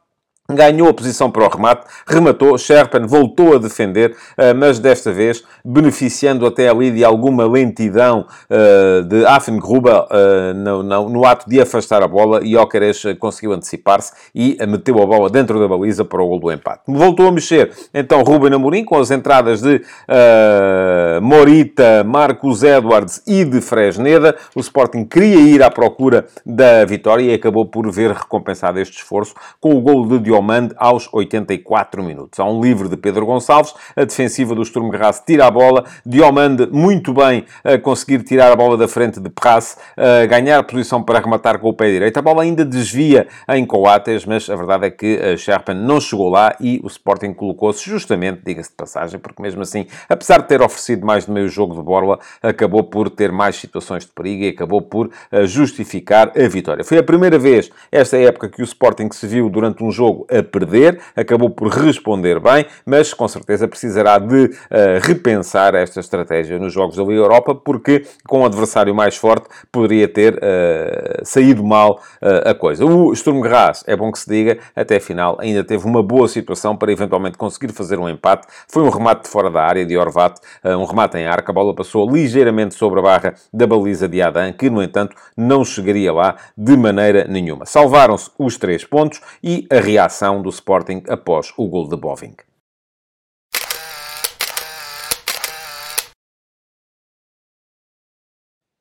ganhou 0.56 0.90
a 0.90 0.94
posição 0.94 1.30
para 1.32 1.46
o 1.46 1.50
remate, 1.50 1.86
rematou, 2.08 2.58
Sherpen 2.58 3.06
voltou 3.06 3.56
a 3.56 3.58
defender, 3.58 4.16
eh, 4.38 4.54
mas 4.54 4.80
desta 4.80 5.12
vez 5.12 5.44
beneficiando 5.64 6.46
até 6.46 6.70
ali 6.70 6.92
de 6.92 7.04
alguma 7.04 7.48
lentidão 7.48 8.26
eh, 8.50 9.02
de 9.08 9.26
Affengruber 9.26 10.06
eh, 10.12 10.54
no, 10.54 11.26
ato 11.26 11.50
de 11.50 11.62
afastar 11.62 12.04
a 12.04 12.08
bola 12.08 12.42
e 12.44 12.56
Ocares 12.58 13.04
conseguiu 13.20 13.54
antecipar-se 13.54 14.12
e 14.34 14.58
meteu 14.68 15.02
a 15.02 15.06
bola 15.06 15.30
dentro 15.30 15.60
da 15.60 15.68
baliza 15.68 16.04
para 16.04 16.22
o 16.22 16.28
gol 16.28 16.40
do 16.40 16.52
empate. 16.52 16.82
Voltou 16.88 17.28
a 17.28 17.32
mexer 17.32 17.72
então 17.94 18.24
Ruben 18.24 18.54
Amorim 18.54 18.84
com 18.84 19.00
as 19.00 19.12
entradas 19.12 19.62
de 19.62 19.82
Morita, 21.22 22.04
Marcos 22.04 22.64
Edwards 22.64 23.22
e 23.28 23.46
de 23.46 23.62
Fresneda. 23.62 24.36
O 24.56 24.60
Sporting 24.60 25.06
queria 25.06 25.40
ir 25.40 25.64
à 25.64 25.70
procura 25.70 26.26
da 26.46 26.84
vitória 26.86 27.24
e 27.24 27.34
acabou 27.34 27.66
por 27.66 27.90
ver 27.92 28.12
recompensado 28.12 28.80
este 28.80 28.98
esforço 28.98 29.34
com 29.60 29.76
o 29.76 29.82
gol 29.82 30.08
de 30.08 30.20
Dion 30.20 30.41
Diomande 30.42 30.74
aos 30.78 31.08
84 31.14 32.04
minutos. 32.04 32.40
Há 32.40 32.46
um 32.46 32.60
livre 32.60 32.90
de 32.90 32.98
Pedro 32.98 33.28
Gonçalves, 33.28 33.76
a 33.96 34.04
defensiva 34.04 34.56
do 34.56 34.66
Sturm 34.66 34.90
Graz 34.90 35.22
tira 35.24 35.46
a 35.46 35.52
bola, 35.52 35.86
Diomande 36.04 36.68
muito 36.72 37.14
bem 37.14 37.46
a 37.64 37.78
conseguir 37.78 38.24
tirar 38.24 38.52
a 38.52 38.56
bola 38.56 38.76
da 38.76 38.88
frente 38.88 39.20
de 39.20 39.30
Prasse, 39.30 39.78
a 39.96 40.26
ganhar 40.26 40.64
posição 40.64 41.04
para 41.04 41.20
rematar 41.20 41.60
com 41.60 41.70
o 41.70 41.74
pé 41.74 41.92
direito. 41.92 42.18
A 42.18 42.24
bola 42.24 42.42
ainda 42.42 42.66
desvia 42.66 43.28
em 43.50 43.64
Coates, 43.68 44.26
mas 44.26 44.50
a 44.50 44.56
verdade 44.56 44.88
é 44.88 44.90
que 44.90 45.18
a 45.18 45.38
Sherpen 45.38 45.76
não 45.76 46.02
chegou 46.02 46.30
lá 46.30 46.56
e 46.60 46.82
o 46.84 46.88
Sporting 46.88 47.34
colocou-se 47.34 47.88
justamente, 47.88 48.42
diga-se 48.44 48.72
de 48.72 48.76
passagem, 48.76 49.20
porque 49.20 49.44
mesmo 49.44 49.62
assim, 49.62 49.86
apesar 50.10 50.40
de 50.40 50.48
ter 50.48 50.60
oferecido 50.60 51.06
mais 51.06 51.28
de 51.28 51.32
meio 51.32 51.48
jogo 51.48 51.76
de 51.76 51.84
borla, 51.84 52.18
acabou 52.42 52.84
por 52.84 53.12
ter 53.12 53.32
mais 53.32 53.58
situações 53.58 54.06
de 54.06 54.12
perigo 54.12 54.44
e 54.46 54.50
acabou 54.50 54.82
por 54.82 55.12
eh, 55.32 55.46
justificar 55.46 56.32
a 56.36 56.48
vitória. 56.48 56.84
Foi 56.84 56.98
a 56.98 57.04
primeira 57.04 57.38
vez, 57.38 57.70
esta 57.92 58.18
época, 58.18 58.50
que 58.50 58.64
o 58.64 58.66
Sporting 58.66 59.10
se 59.12 59.28
viu 59.28 59.48
durante 59.48 59.84
um 59.84 59.92
jogo 59.92 60.21
a 60.30 60.44
perder, 60.44 61.00
acabou 61.16 61.50
por 61.50 61.68
responder 61.68 62.40
bem, 62.40 62.66
mas 62.86 63.14
com 63.14 63.28
certeza 63.28 63.68
precisará 63.68 64.18
de 64.20 64.46
uh, 64.46 64.50
repensar 65.02 65.76
esta 65.76 66.00
estratégia 66.00 66.60
nos 66.60 66.74
Jogos 66.74 66.96
da 66.96 67.04
Liga 67.04 67.22
Europa, 67.22 67.56
porque 67.56 68.06
com 68.28 68.42
o 68.42 68.46
adversário 68.46 68.94
mais 68.94 69.16
forte 69.16 69.48
poderia 69.72 70.08
ter 70.08 70.36
uh, 70.36 71.24
saído 71.24 71.64
mal 71.64 72.00
uh, 72.22 72.50
a 72.50 72.54
coisa. 72.54 72.86
O 72.86 73.16
Sturm 73.16 73.42
Graz, 73.42 73.84
é 73.88 73.96
bom 73.96 74.12
que 74.12 74.20
se 74.20 74.30
diga, 74.30 74.58
até 74.76 74.98
a 74.98 75.02
final 75.02 75.38
ainda 75.40 75.64
teve 75.64 75.86
uma 75.86 76.04
boa 76.04 76.28
situação 76.28 76.76
para 76.76 76.92
eventualmente 76.92 77.38
conseguir 77.38 77.72
fazer 77.74 78.00
um 78.00 78.10
empate. 78.10 78.48
Foi 78.68 78.84
um 78.84 78.90
remate 78.90 79.24
de 79.24 79.30
fora 79.30 79.50
da 79.50 79.62
área 79.62 79.86
de 79.86 79.98
Orvat, 79.98 80.40
um 80.64 80.86
remate 80.86 81.18
em 81.18 81.26
arco, 81.26 81.52
a 81.52 81.54
bola 81.54 81.74
passou 81.74 82.10
ligeiramente 82.10 82.76
sobre 82.76 83.00
a 83.00 83.04
barra 83.04 83.34
da 83.54 83.66
baliza 83.66 84.08
de 84.08 84.22
Adam, 84.22 84.52
que 84.54 84.70
no 84.70 84.82
entanto 84.82 85.16
não 85.36 85.64
chegaria 85.64 86.12
lá 86.12 86.36
de 86.58 86.76
maneira 86.78 87.26
nenhuma. 87.28 87.66
Salvaram-se 87.66 88.30
os 88.38 88.58
três 88.58 88.84
pontos 88.84 89.22
e 89.44 89.68
a 89.72 89.80
reação 89.80 90.11
reação 90.12 90.42
do 90.42 90.50
Sporting 90.50 91.04
após 91.08 91.54
o 91.56 91.66
gol 91.70 91.88
de 91.88 91.96
Boving. 91.96 92.36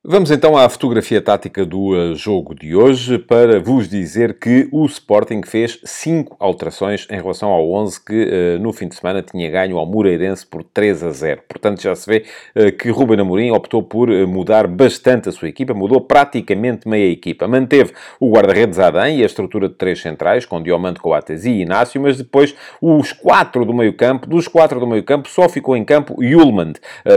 Vamos 0.03 0.31
então 0.31 0.57
à 0.57 0.67
fotografia 0.67 1.21
tática 1.21 1.63
do 1.63 1.89
uh, 1.89 2.15
jogo 2.15 2.55
de 2.55 2.75
hoje 2.75 3.19
para 3.19 3.59
vos 3.59 3.87
dizer 3.87 4.39
que 4.39 4.67
o 4.71 4.83
Sporting 4.87 5.43
fez 5.45 5.79
5 5.83 6.37
alterações 6.39 7.05
em 7.07 7.17
relação 7.17 7.49
ao 7.49 7.71
11 7.71 8.03
que 8.03 8.23
uh, 8.23 8.59
no 8.59 8.73
fim 8.73 8.87
de 8.87 8.95
semana 8.95 9.21
tinha 9.21 9.47
ganho 9.51 9.77
ao 9.77 9.85
Moreirense 9.85 10.43
por 10.43 10.63
3 10.63 11.03
a 11.03 11.11
0. 11.11 11.41
Portanto, 11.47 11.83
já 11.83 11.93
se 11.93 12.09
vê 12.09 12.25
uh, 12.55 12.71
que 12.75 12.89
Ruben 12.89 13.19
Amorim 13.19 13.51
optou 13.51 13.83
por 13.83 14.09
mudar 14.25 14.65
bastante 14.65 15.29
a 15.29 15.31
sua 15.31 15.49
equipa, 15.49 15.71
mudou 15.75 16.01
praticamente 16.01 16.87
meia 16.89 17.11
equipa. 17.11 17.47
Manteve 17.47 17.93
o 18.19 18.31
guarda-redes 18.31 18.79
Adam 18.79 19.07
e 19.07 19.21
a 19.21 19.25
estrutura 19.27 19.69
de 19.69 19.75
três 19.75 20.01
centrais, 20.01 20.47
com 20.47 20.63
Diomante, 20.63 20.99
Coates 20.99 21.45
e 21.45 21.61
Inácio, 21.61 22.01
mas 22.01 22.17
depois 22.17 22.55
os 22.81 23.13
quatro 23.13 23.63
do 23.63 23.73
meio 23.73 23.93
campo, 23.93 24.25
dos 24.25 24.47
quatro 24.47 24.79
do 24.79 24.87
meio 24.87 25.03
campo, 25.03 25.29
só 25.29 25.47
ficou 25.47 25.77
em 25.77 25.85
campo 25.85 26.23
Yulmand. 26.23 26.73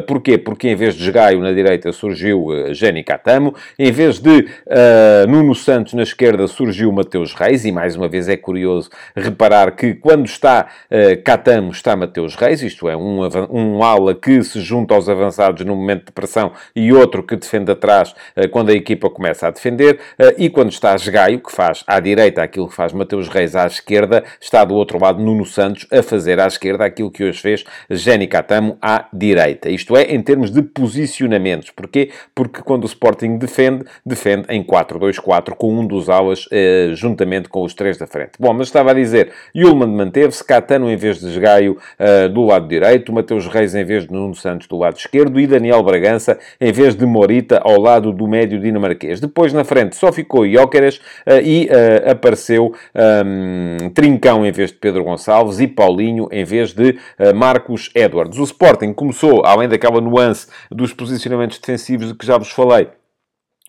Porquê? 0.07 0.37
Porque 0.37 0.69
em 0.69 0.77
vez 0.77 0.95
de 0.95 1.11
Gaio 1.11 1.41
na 1.41 1.53
direita 1.53 1.91
surgiu 1.91 2.74
Jenny 2.75 3.03
Catamo. 3.03 3.55
Em 3.79 3.91
vez 3.91 4.19
de 4.19 4.41
uh, 4.41 5.29
Nuno 5.29 5.55
Santos 5.55 5.95
na 5.95 6.03
esquerda, 6.03 6.47
surgiu 6.47 6.91
Mateus 6.93 7.33
Reis. 7.33 7.65
E 7.65 7.73
mais 7.73 7.97
uma 7.97 8.09
vez 8.09 8.29
é 8.29 8.37
curioso 8.37 8.91
reparar 9.15 9.73
que 9.73 9.95
quando 9.95 10.27
está 10.27 10.67
uh, 10.91 11.23
Catamo, 11.23 11.71
está 11.71 11.97
Mateus 11.97 12.35
Reis. 12.35 12.63
Isto 12.63 12.89
é, 12.89 12.97
um, 12.97 13.21
um 13.51 13.83
ala 13.83 14.15
que 14.15 14.43
se 14.43 14.61
junta 14.61 14.95
aos 14.95 15.09
avançados 15.09 15.65
no 15.65 15.77
momento 15.77 16.07
de 16.07 16.13
pressão 16.13 16.53
e 16.75 16.93
outro 16.93 17.23
que 17.23 17.37
defende 17.37 17.71
atrás 17.71 18.15
uh, 18.37 18.49
quando 18.51 18.71
a 18.71 18.75
equipa 18.75 19.09
começa 19.09 19.47
a 19.47 19.51
defender. 19.51 20.01
e 20.37 20.51
quando 20.51 20.71
está 20.71 20.95
Gaio, 20.97 21.41
que 21.41 21.53
faz 21.53 21.85
à 21.87 22.01
direita 22.01 22.43
aquilo 22.43 22.69
que 22.69 22.75
faz 22.75 22.93
Mateus 22.93 23.29
Reis 23.29 23.55
à 23.55 23.67
esquerda, 23.67 24.25
está 24.41 24.65
do 24.65 24.75
outro 24.75 24.99
lado 25.01 25.23
Nuno 25.23 25.45
Santos 25.45 25.87
a 25.93 26.03
fazer 26.03 26.41
à 26.41 26.47
esquerda 26.47 26.85
aquilo 26.85 27.11
que 27.11 27.25
hoje 27.25 27.41
fez 27.41 27.65
Jenny 27.91 28.27
Catamo 28.27 28.77
à 28.81 29.07
direita. 29.13 29.69
Isto 29.69 29.97
é, 29.97 30.03
em 30.03 30.23
termos 30.23 30.51
de 30.51 30.63
posicionamentos. 30.63 31.71
Porquê? 31.71 32.11
Porque 32.35 32.63
quando 32.65 32.85
o 32.85 32.87
Sporting 32.87 33.37
defende, 33.37 33.85
defende 34.05 34.47
em 34.49 34.63
4-2-4 34.63 35.55
com 35.57 35.73
um 35.73 35.87
dos 35.87 36.09
alas 36.09 36.49
eh, 36.51 36.91
juntamente 36.95 37.49
com 37.49 37.63
os 37.63 37.75
três 37.75 37.99
da 37.99 38.07
frente. 38.07 38.33
Bom, 38.39 38.53
mas 38.53 38.69
estava 38.69 38.91
a 38.91 38.95
dizer, 38.95 39.31
Yulman 39.55 39.89
manteve-se, 39.89 40.43
Catano 40.43 40.91
em 40.91 40.97
vez 40.97 41.21
de 41.21 41.27
Esgaio 41.27 41.79
uh, 41.99 42.29
do 42.29 42.45
lado 42.45 42.67
direito, 42.69 43.13
Mateus 43.13 43.47
Reis 43.47 43.75
em 43.75 43.85
vez 43.85 44.07
de 44.07 44.13
Nuno 44.13 44.35
Santos 44.35 44.67
do 44.67 44.77
lado 44.77 44.97
esquerdo 44.97 45.39
e 45.39 45.47
Daniel 45.47 45.83
Bragança 45.83 46.39
em 46.61 46.73
vez 46.73 46.95
de 46.95 47.05
Morita 47.05 47.61
ao 47.63 47.81
lado 47.81 48.13
do 48.13 48.27
médio 48.27 48.61
dinamarquês. 48.61 49.21
Depois 49.21 49.53
na 49.53 49.65
frente 49.65 49.97
só 49.97 50.13
ficou 50.13 50.49
Jóqueres 50.49 50.97
uh, 50.97 51.41
e 51.43 51.69
apareceu 52.09 52.75
um, 52.95 53.91
Trincão 53.91 54.47
em 54.47 54.53
vez 54.53 54.71
de 54.71 54.77
Pedro 54.79 55.05
Gonçalves 55.05 55.61
e 55.61 55.67
Paulinho 55.67 56.29
em 56.31 56.45
vez 56.45 56.73
de 56.73 56.97
Marcos 57.35 57.91
Edwards. 57.95 58.39
O 58.39 58.45
Sporting 58.45 58.93
começou, 58.93 59.45
além 59.45 59.69
daquela 59.69 60.01
nuance 60.01 60.47
dos 60.71 60.93
posicionamentos 60.93 61.59
defensivos 61.59 62.09
de 62.09 62.15
que 62.15 62.27
já 62.27 62.39
vos 62.39 62.51
for 62.55 62.65
like 62.65 62.97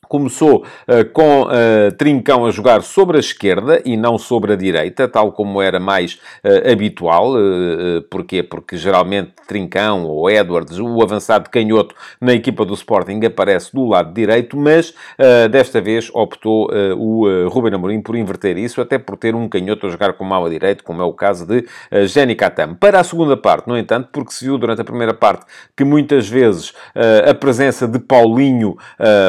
Começou 0.07 0.65
uh, 0.87 1.09
com 1.11 1.43
uh, 1.43 1.91
Trincão 1.97 2.45
a 2.45 2.51
jogar 2.51 2.81
sobre 2.81 3.17
a 3.17 3.19
esquerda 3.19 3.81
e 3.85 3.97
não 3.97 4.17
sobre 4.17 4.53
a 4.53 4.55
direita, 4.55 5.07
tal 5.07 5.31
como 5.31 5.61
era 5.61 5.79
mais 5.79 6.13
uh, 6.43 6.71
habitual. 6.71 7.33
porquê? 8.09 8.43
Porque 8.43 8.77
geralmente 8.77 9.31
Trincão 9.47 10.05
ou 10.05 10.29
Edwards, 10.29 10.79
o 10.79 11.01
avançado 11.01 11.49
canhoto 11.49 11.95
na 12.19 12.33
equipa 12.33 12.65
do 12.65 12.73
Sporting, 12.73 13.19
aparece 13.25 13.73
do 13.73 13.85
lado 13.85 14.13
direito, 14.13 14.57
mas 14.57 14.93
desta 15.51 15.79
vez 15.79 16.09
optou 16.13 16.69
o 16.97 17.47
Ruben 17.47 17.73
Amorim 17.73 18.01
por 18.01 18.15
inverter 18.15 18.57
isso, 18.57 18.81
até 18.81 18.97
por 18.97 19.17
ter 19.17 19.35
um 19.35 19.47
canhoto 19.47 19.87
a 19.87 19.89
jogar 19.89 20.13
com 20.13 20.33
ala 20.33 20.49
direito, 20.49 20.83
como 20.83 21.01
é 21.01 21.05
o 21.05 21.13
caso 21.13 21.45
de 21.45 21.59
uh, 21.59 22.07
Jenny 22.07 22.35
Katam. 22.35 22.75
Para 22.75 22.99
a 22.99 23.03
segunda 23.03 23.37
parte, 23.37 23.67
no 23.67 23.77
entanto, 23.77 24.09
porque 24.11 24.31
se 24.31 24.45
viu 24.45 24.57
durante 24.57 24.81
a 24.81 24.85
primeira 24.85 25.13
parte 25.13 25.45
que 25.75 25.83
muitas 25.83 26.27
vezes 26.27 26.73
a 27.29 27.33
presença 27.33 27.87
de 27.87 27.99
Paulinho, 27.99 28.77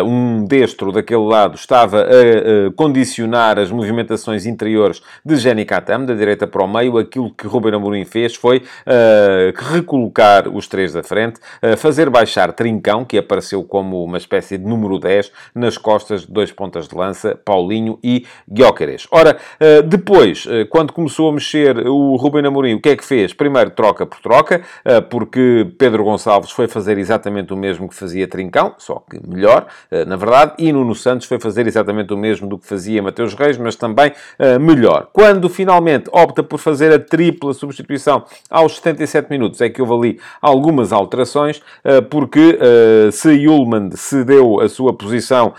um 0.04 0.44
destes 0.44 0.65
destro 0.66 0.90
daquele 0.90 1.24
lado 1.24 1.54
estava 1.54 2.00
a, 2.00 2.66
a 2.66 2.72
condicionar 2.74 3.56
as 3.58 3.70
movimentações 3.70 4.46
interiores 4.46 5.00
de 5.24 5.36
Jenny 5.36 5.64
Katam, 5.64 6.04
da 6.04 6.12
direita 6.12 6.46
para 6.46 6.64
o 6.64 6.68
meio. 6.68 6.98
Aquilo 6.98 7.30
que 7.32 7.46
Ruben 7.46 7.74
Amorim 7.74 8.04
fez 8.04 8.34
foi 8.34 8.58
uh, 8.58 9.72
recolocar 9.72 10.48
os 10.48 10.66
três 10.66 10.92
da 10.92 11.04
frente, 11.04 11.38
uh, 11.62 11.76
fazer 11.76 12.10
baixar 12.10 12.52
Trincão, 12.52 13.04
que 13.04 13.16
apareceu 13.16 13.62
como 13.62 14.02
uma 14.02 14.18
espécie 14.18 14.58
de 14.58 14.64
número 14.64 14.98
10, 14.98 15.30
nas 15.54 15.78
costas 15.78 16.26
de 16.26 16.32
dois 16.32 16.50
pontas 16.50 16.88
de 16.88 16.96
lança, 16.96 17.38
Paulinho 17.44 17.98
e 18.02 18.26
Guiocares. 18.50 19.06
Ora, 19.12 19.36
uh, 19.60 19.82
depois, 19.82 20.46
uh, 20.46 20.66
quando 20.68 20.92
começou 20.92 21.28
a 21.30 21.32
mexer 21.32 21.86
o 21.86 22.16
Ruben 22.16 22.44
Amorim, 22.44 22.74
o 22.74 22.80
que 22.80 22.88
é 22.88 22.96
que 22.96 23.04
fez? 23.04 23.32
Primeiro, 23.32 23.70
troca 23.70 24.04
por 24.04 24.18
troca, 24.20 24.62
porque 25.10 25.68
Pedro 25.78 26.02
Gonçalves 26.02 26.50
foi 26.50 26.66
fazer 26.66 26.98
exatamente 26.98 27.52
o 27.52 27.56
mesmo 27.56 27.88
que 27.88 27.94
fazia 27.94 28.26
Trincão, 28.26 28.74
só 28.78 29.02
que 29.08 29.20
melhor, 29.26 29.66
na 30.06 30.16
verdade, 30.16 30.55
e 30.58 30.72
Nuno 30.72 30.94
Santos 30.94 31.26
foi 31.26 31.38
fazer 31.38 31.66
exatamente 31.66 32.12
o 32.12 32.16
mesmo 32.16 32.48
do 32.48 32.58
que 32.58 32.66
fazia 32.66 33.02
Mateus 33.02 33.34
Reis, 33.34 33.58
mas 33.58 33.76
também 33.76 34.10
uh, 34.10 34.60
melhor. 34.60 35.08
Quando 35.12 35.48
finalmente 35.48 36.08
opta 36.12 36.42
por 36.42 36.58
fazer 36.58 36.92
a 36.92 36.98
tripla 36.98 37.52
substituição 37.52 38.24
aos 38.50 38.76
77 38.76 39.30
minutos, 39.30 39.60
é 39.60 39.68
que 39.68 39.80
houve 39.82 39.94
ali 39.94 40.20
algumas 40.40 40.92
alterações, 40.92 41.58
uh, 41.58 42.02
porque 42.08 42.58
uh, 42.58 43.12
se 43.12 43.30
Yulman 43.30 43.90
cedeu 43.92 44.60
a 44.60 44.68
sua 44.68 44.92
posição 44.92 45.54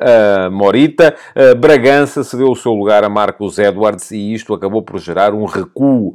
a 0.00 0.50
Morita, 0.50 1.14
Bragança 1.58 2.22
cedeu 2.24 2.50
o 2.50 2.56
seu 2.56 2.72
lugar 2.72 3.04
a 3.04 3.08
Marcos 3.08 3.58
Edwards 3.58 4.10
e 4.10 4.34
isto 4.34 4.54
acabou 4.54 4.82
por 4.82 4.98
gerar 4.98 5.34
um 5.34 5.44
recuo 5.44 6.14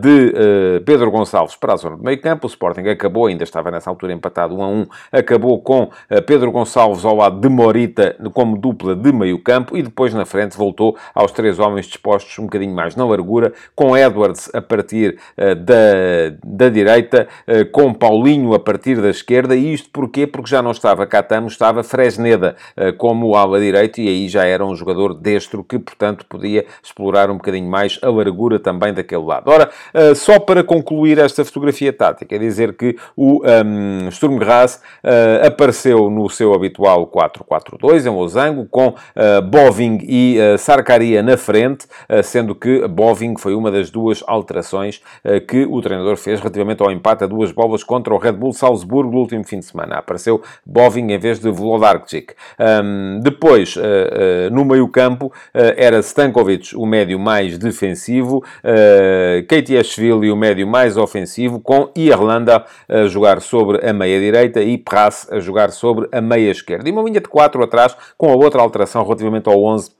de 0.00 0.32
Pedro 0.84 1.10
Gonçalves 1.10 1.56
para 1.56 1.74
a 1.74 1.76
zona 1.76 1.96
do 1.96 2.02
meio 2.02 2.20
campo. 2.20 2.46
O 2.46 2.50
Sporting 2.50 2.82
acabou, 2.88 3.26
ainda 3.26 3.44
estava 3.44 3.70
nessa 3.70 3.90
altura 3.90 4.12
empatado 4.12 4.56
1 4.56 4.62
a 4.62 4.68
1, 4.68 4.86
acabou 5.12 5.60
com 5.60 5.90
Pedro 6.26 6.50
Gonçalves 6.50 7.04
ao 7.06 7.16
lado 7.16 7.40
de 7.40 7.48
Morita 7.48 8.16
como 8.32 8.56
dupla 8.56 8.94
de 8.94 9.12
meio 9.12 9.38
campo 9.38 9.76
e 9.76 9.82
depois 9.82 10.12
na 10.12 10.24
frente 10.24 10.56
voltou 10.56 10.96
aos 11.14 11.32
três 11.32 11.58
homens 11.58 11.86
dispostos 11.86 12.38
um 12.38 12.44
bocadinho 12.44 12.74
mais 12.74 12.96
na 12.96 13.06
largura, 13.06 13.52
com 13.74 13.96
Edwards 13.96 14.50
a 14.54 14.60
partir 14.60 15.18
uh, 15.36 15.54
da, 15.54 15.74
da 16.44 16.68
direita, 16.68 17.28
uh, 17.46 17.70
com 17.70 17.92
Paulinho 17.92 18.54
a 18.54 18.58
partir 18.58 19.00
da 19.00 19.10
esquerda, 19.10 19.54
e 19.54 19.72
isto 19.72 19.90
porquê? 19.90 20.26
Porque 20.26 20.50
já 20.50 20.62
não 20.62 20.70
estava 20.70 21.06
Catamo, 21.06 21.48
estava 21.48 21.82
Fresneda 21.82 22.56
uh, 22.76 22.96
como 22.96 23.34
ala 23.36 23.60
direito 23.60 24.00
e 24.00 24.08
aí 24.08 24.28
já 24.28 24.44
era 24.44 24.64
um 24.64 24.74
jogador 24.74 25.14
destro 25.14 25.62
que, 25.62 25.78
portanto, 25.78 26.24
podia 26.28 26.66
explorar 26.82 27.30
um 27.30 27.36
bocadinho 27.36 27.68
mais 27.68 27.98
a 28.02 28.10
largura 28.10 28.58
também 28.58 28.92
daquele 28.92 29.24
lado. 29.24 29.50
Ora, 29.50 29.70
só 30.14 30.38
para 30.38 30.62
concluir 30.62 31.18
esta 31.18 31.44
fotografia 31.44 31.92
tática, 31.92 32.34
é 32.34 32.38
dizer 32.38 32.76
que 32.76 32.96
o 33.16 33.42
um, 33.44 34.10
Sturm 34.10 34.38
Graz 34.38 34.80
apareceu 35.44 36.10
no 36.10 36.28
seu 36.28 36.54
habitual 36.54 36.95
4-4-2 37.04 38.06
em 38.06 38.08
Losango, 38.08 38.66
com 38.66 38.88
uh, 38.88 39.42
Boving 39.42 39.98
e 40.02 40.38
uh, 40.38 40.56
Sarkaria 40.56 41.22
na 41.22 41.36
frente, 41.36 41.86
uh, 42.08 42.22
sendo 42.22 42.54
que 42.54 42.86
Boving 42.86 43.36
foi 43.36 43.54
uma 43.54 43.70
das 43.70 43.90
duas 43.90 44.22
alterações 44.26 45.02
que 45.48 45.64
o 45.64 45.80
treinador 45.80 46.16
fez 46.16 46.38
relativamente 46.38 46.82
ao 46.82 46.90
empate 46.90 47.24
a 47.24 47.26
duas 47.26 47.50
bolas 47.50 47.82
contra 47.82 48.14
o 48.14 48.18
Red 48.18 48.32
Bull 48.32 48.52
Salzburgo 48.52 49.12
no 49.12 49.18
último 49.18 49.44
fim 49.44 49.58
de 49.58 49.64
semana. 49.64 49.96
Apareceu 49.96 50.40
Boving 50.64 51.12
em 51.12 51.18
vez 51.18 51.40
de 51.40 51.50
Vlodarczyk. 51.50 52.34
Um, 52.58 53.20
depois, 53.20 53.74
no 54.52 54.64
meio-campo, 54.64 55.32
era 55.52 56.00
Stankovic 56.02 56.76
o 56.76 56.86
médio 56.86 57.18
mais 57.18 57.58
defensivo, 57.58 58.38
uh, 58.38 59.46
Keitiashvili 59.46 60.30
o 60.30 60.36
médio 60.36 60.66
mais 60.66 60.96
ofensivo, 60.96 61.60
com 61.60 61.90
Irlanda 61.96 62.64
a 62.88 63.06
jogar 63.06 63.40
sobre 63.40 63.86
a 63.86 63.92
meia-direita 63.92 64.62
e 64.62 64.78
Pras 64.78 65.26
a 65.30 65.40
jogar 65.40 65.70
sobre 65.70 66.08
a 66.12 66.20
meia-esquerda. 66.20 66.85
Uma 66.92 67.02
linha 67.02 67.20
de 67.20 67.28
4 67.28 67.62
atrás, 67.62 67.96
com 68.16 68.30
a 68.30 68.34
outra 68.34 68.62
alteração 68.62 69.02
relativamente 69.02 69.48
ao 69.48 69.62
11 69.62 69.90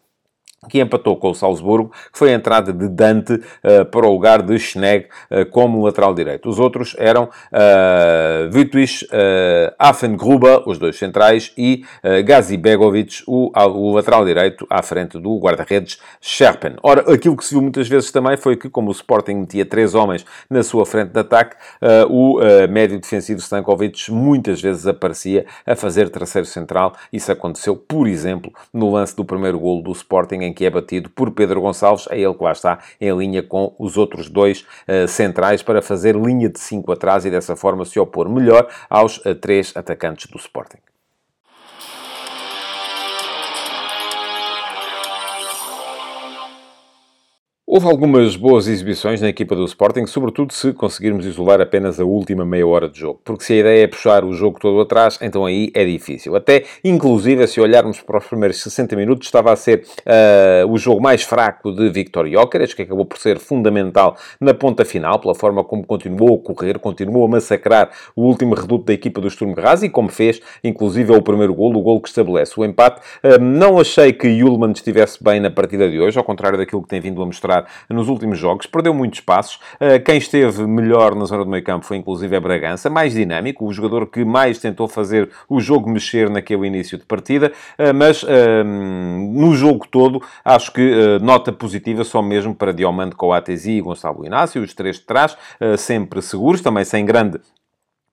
que 0.68 0.80
empatou 0.80 1.16
com 1.16 1.30
o 1.30 1.34
Salzburgo, 1.34 1.90
que 2.12 2.18
foi 2.18 2.32
a 2.32 2.34
entrada 2.34 2.72
de 2.72 2.88
Dante 2.88 3.34
uh, 3.34 3.84
para 3.90 4.06
o 4.06 4.12
lugar 4.12 4.42
de 4.42 4.58
Schnegg 4.58 5.06
uh, 5.30 5.46
como 5.50 5.84
lateral 5.84 6.14
direito. 6.14 6.48
Os 6.48 6.58
outros 6.58 6.94
eram 6.98 7.24
uh, 7.24 8.50
Vitwis, 8.50 9.02
uh, 9.02 9.74
Affengruber, 9.78 10.62
os 10.66 10.78
dois 10.78 10.96
centrais, 10.96 11.52
e 11.56 11.84
uh, 12.02 12.24
Gazi 12.24 12.56
Begovic, 12.56 13.22
o, 13.26 13.50
o, 13.54 13.92
lateral 13.92 14.24
direito, 14.24 14.66
à 14.68 14.82
frente 14.82 15.18
do 15.18 15.38
guarda-redes 15.38 15.98
Sherpen. 16.20 16.76
Ora, 16.82 17.12
aquilo 17.12 17.36
que 17.36 17.44
se 17.44 17.54
viu 17.54 17.62
muitas 17.62 17.88
vezes 17.88 18.10
também 18.10 18.36
foi 18.36 18.56
que, 18.56 18.68
como 18.68 18.88
o 18.88 18.92
Sporting 18.92 19.34
metia 19.34 19.64
três 19.64 19.94
homens 19.94 20.24
na 20.48 20.62
sua 20.62 20.84
frente 20.84 21.10
de 21.10 21.20
ataque, 21.20 21.56
o 22.08 22.38
médio 22.68 22.98
defensivo 22.98 23.40
Stankovic 23.40 24.10
muitas 24.10 24.60
vezes 24.60 24.86
aparecia 24.86 25.46
a 25.66 25.74
fazer 25.74 26.10
terceiro 26.10 26.46
central. 26.46 26.94
Isso 27.12 27.30
aconteceu, 27.30 27.76
por 27.76 28.06
exemplo, 28.06 28.52
no 28.72 28.90
lance 28.90 29.14
do 29.14 29.24
primeiro 29.24 29.58
golo 29.58 29.82
do 29.82 29.92
Sporting, 29.92 30.36
em 30.36 30.52
que 30.56 30.64
é 30.64 30.70
batido 30.70 31.10
por 31.10 31.30
Pedro 31.30 31.60
Gonçalves, 31.60 32.08
é 32.10 32.18
ele 32.18 32.34
que 32.34 32.42
lá 32.42 32.52
está 32.52 32.78
em 32.98 33.14
linha 33.16 33.42
com 33.42 33.74
os 33.78 33.98
outros 33.98 34.30
dois 34.30 34.62
uh, 34.88 35.06
centrais 35.06 35.62
para 35.62 35.82
fazer 35.82 36.16
linha 36.16 36.48
de 36.48 36.58
5 36.58 36.90
atrás 36.90 37.26
e 37.26 37.30
dessa 37.30 37.54
forma 37.54 37.84
se 37.84 38.00
opor 38.00 38.28
melhor 38.28 38.66
aos 38.88 39.18
uh, 39.18 39.34
três 39.34 39.76
atacantes 39.76 40.26
do 40.30 40.38
Sporting. 40.38 40.78
Houve 47.76 47.88
algumas 47.88 48.36
boas 48.36 48.68
exibições 48.68 49.20
na 49.20 49.28
equipa 49.28 49.54
do 49.54 49.62
Sporting, 49.66 50.06
sobretudo 50.06 50.50
se 50.50 50.72
conseguirmos 50.72 51.26
isolar 51.26 51.60
apenas 51.60 52.00
a 52.00 52.06
última 52.06 52.42
meia 52.42 52.66
hora 52.66 52.88
de 52.88 52.98
jogo. 52.98 53.20
Porque 53.22 53.44
se 53.44 53.52
a 53.52 53.56
ideia 53.56 53.84
é 53.84 53.86
puxar 53.86 54.24
o 54.24 54.32
jogo 54.32 54.58
todo 54.58 54.80
atrás, 54.80 55.18
então 55.20 55.44
aí 55.44 55.70
é 55.74 55.84
difícil. 55.84 56.34
Até, 56.34 56.64
inclusive, 56.82 57.46
se 57.46 57.60
olharmos 57.60 58.00
para 58.00 58.16
os 58.16 58.26
primeiros 58.26 58.62
60 58.62 58.96
minutos, 58.96 59.28
estava 59.28 59.52
a 59.52 59.56
ser 59.56 59.84
uh, 60.06 60.72
o 60.72 60.78
jogo 60.78 61.02
mais 61.02 61.22
fraco 61.22 61.70
de 61.70 61.90
Victor 61.90 62.26
Jóqueres, 62.26 62.72
que 62.72 62.80
acabou 62.80 63.04
por 63.04 63.18
ser 63.18 63.38
fundamental 63.38 64.16
na 64.40 64.54
ponta 64.54 64.82
final, 64.82 65.18
pela 65.18 65.34
forma 65.34 65.62
como 65.62 65.84
continuou 65.84 66.40
a 66.42 66.54
correr, 66.54 66.78
continuou 66.78 67.26
a 67.26 67.28
massacrar 67.28 67.90
o 68.16 68.22
último 68.22 68.54
reduto 68.54 68.86
da 68.86 68.94
equipa 68.94 69.20
do 69.20 69.28
Sturm 69.28 69.52
Graz 69.52 69.82
e 69.82 69.90
como 69.90 70.08
fez, 70.08 70.40
inclusive, 70.64 71.12
é 71.12 71.14
o 71.14 71.20
primeiro 71.20 71.52
golo, 71.52 71.78
o 71.80 71.82
golo 71.82 72.00
que 72.00 72.08
estabelece 72.08 72.58
o 72.58 72.64
empate. 72.64 73.02
Uh, 73.22 73.38
não 73.38 73.78
achei 73.78 74.14
que 74.14 74.28
Yulman 74.28 74.72
estivesse 74.72 75.22
bem 75.22 75.40
na 75.40 75.50
partida 75.50 75.90
de 75.90 76.00
hoje, 76.00 76.16
ao 76.16 76.24
contrário 76.24 76.56
daquilo 76.56 76.80
que 76.80 76.88
tem 76.88 77.02
vindo 77.02 77.20
a 77.20 77.26
mostrar 77.26 77.65
nos 77.88 78.08
últimos 78.08 78.38
jogos, 78.38 78.66
perdeu 78.66 78.92
muitos 78.94 79.20
passos. 79.20 79.58
Eh, 79.80 79.98
quem 79.98 80.18
esteve 80.18 80.66
melhor 80.66 81.14
na 81.14 81.24
zona 81.24 81.44
do 81.44 81.50
meio 81.50 81.64
campo 81.64 81.84
foi 81.84 81.96
inclusive 81.96 82.34
a 82.36 82.40
Bragança, 82.40 82.90
mais 82.90 83.12
dinâmico, 83.12 83.66
o 83.66 83.72
jogador 83.72 84.06
que 84.06 84.24
mais 84.24 84.58
tentou 84.58 84.88
fazer 84.88 85.30
o 85.48 85.60
jogo 85.60 85.88
mexer 85.90 86.30
naquele 86.30 86.66
início 86.66 86.98
de 86.98 87.04
partida, 87.04 87.52
eh, 87.78 87.92
mas 87.92 88.24
ehm, 88.28 89.32
no 89.32 89.54
jogo 89.54 89.86
todo 89.90 90.22
acho 90.44 90.72
que 90.72 90.80
eh, 90.80 91.18
nota 91.20 91.52
positiva 91.52 92.04
só 92.04 92.22
mesmo 92.22 92.54
para 92.54 92.72
Diomande 92.72 93.14
Coatesi 93.14 93.72
e 93.72 93.80
Gonçalo 93.80 94.24
Inácio, 94.24 94.62
os 94.62 94.74
três 94.74 94.96
de 94.96 95.02
trás, 95.02 95.36
sempre 95.78 96.22
seguros, 96.22 96.60
também 96.60 96.84
sem 96.84 97.04
grande 97.04 97.40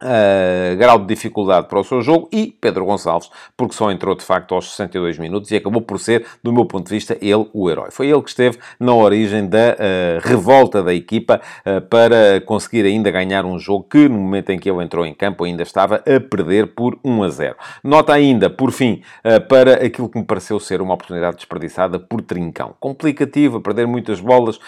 Uh, 0.03 0.75
grau 0.75 0.99
de 0.99 1.05
dificuldade 1.05 1.69
para 1.69 1.79
o 1.79 1.83
seu 1.83 2.01
jogo 2.01 2.27
e 2.29 2.47
Pedro 2.59 2.83
Gonçalves, 2.83 3.29
porque 3.55 3.73
só 3.73 3.89
entrou 3.89 4.13
de 4.13 4.23
facto 4.23 4.53
aos 4.53 4.71
62 4.71 5.17
minutos 5.17 5.49
e 5.49 5.55
acabou 5.55 5.81
por 5.81 5.97
ser, 5.97 6.25
do 6.43 6.51
meu 6.51 6.65
ponto 6.65 6.87
de 6.87 6.93
vista, 6.93 7.17
ele 7.21 7.47
o 7.53 7.69
herói. 7.69 7.89
Foi 7.89 8.09
ele 8.09 8.21
que 8.21 8.27
esteve 8.27 8.57
na 8.77 8.93
origem 8.93 9.47
da 9.47 9.77
uh, 9.77 10.27
revolta 10.27 10.83
da 10.83 10.93
equipa 10.93 11.39
uh, 11.65 11.79
para 11.87 12.41
conseguir 12.41 12.85
ainda 12.85 13.09
ganhar 13.11 13.45
um 13.45 13.57
jogo 13.57 13.87
que, 13.89 14.09
no 14.09 14.19
momento 14.19 14.49
em 14.49 14.59
que 14.59 14.69
ele 14.69 14.83
entrou 14.83 15.05
em 15.05 15.13
campo, 15.13 15.45
ainda 15.45 15.63
estava 15.63 15.95
a 15.95 16.19
perder 16.19 16.73
por 16.75 16.99
1 17.01 17.23
a 17.23 17.29
0. 17.29 17.55
Nota 17.81 18.11
ainda, 18.11 18.49
por 18.49 18.71
fim, 18.71 19.01
para 19.47 19.85
aquilo 19.85 20.09
que 20.09 20.17
me 20.17 20.25
pareceu 20.25 20.59
ser 20.59 20.81
uma 20.81 20.95
oportunidade 20.95 21.37
desperdiçada 21.37 21.97
por 21.97 22.21
Trincão. 22.21 22.75
Complicativo, 22.77 23.57
a 23.57 23.61
perder 23.61 23.87
muitas 23.87 24.19
bolas, 24.19 24.59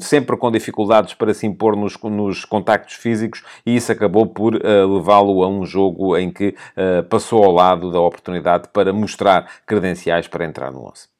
sempre 0.00 0.36
com 0.36 0.50
dificuldades 0.50 1.14
para 1.14 1.34
se 1.34 1.46
impor 1.46 1.76
nos, 1.76 1.96
nos 2.02 2.44
contactos 2.44 2.94
físicos 2.94 3.42
e 3.66 3.76
isso 3.76 3.92
acabou 3.92 4.26
por 4.26 4.61
levá-lo 4.62 5.42
a 5.42 5.48
um 5.48 5.64
jogo 5.64 6.16
em 6.16 6.30
que 6.30 6.54
uh, 6.76 7.02
passou 7.04 7.44
ao 7.44 7.52
lado 7.52 7.90
da 7.90 8.00
oportunidade 8.00 8.68
para 8.72 8.92
mostrar 8.92 9.48
credenciais 9.66 10.28
para 10.28 10.44
entrar 10.44 10.70
no 10.70 10.86
11. 10.88 11.11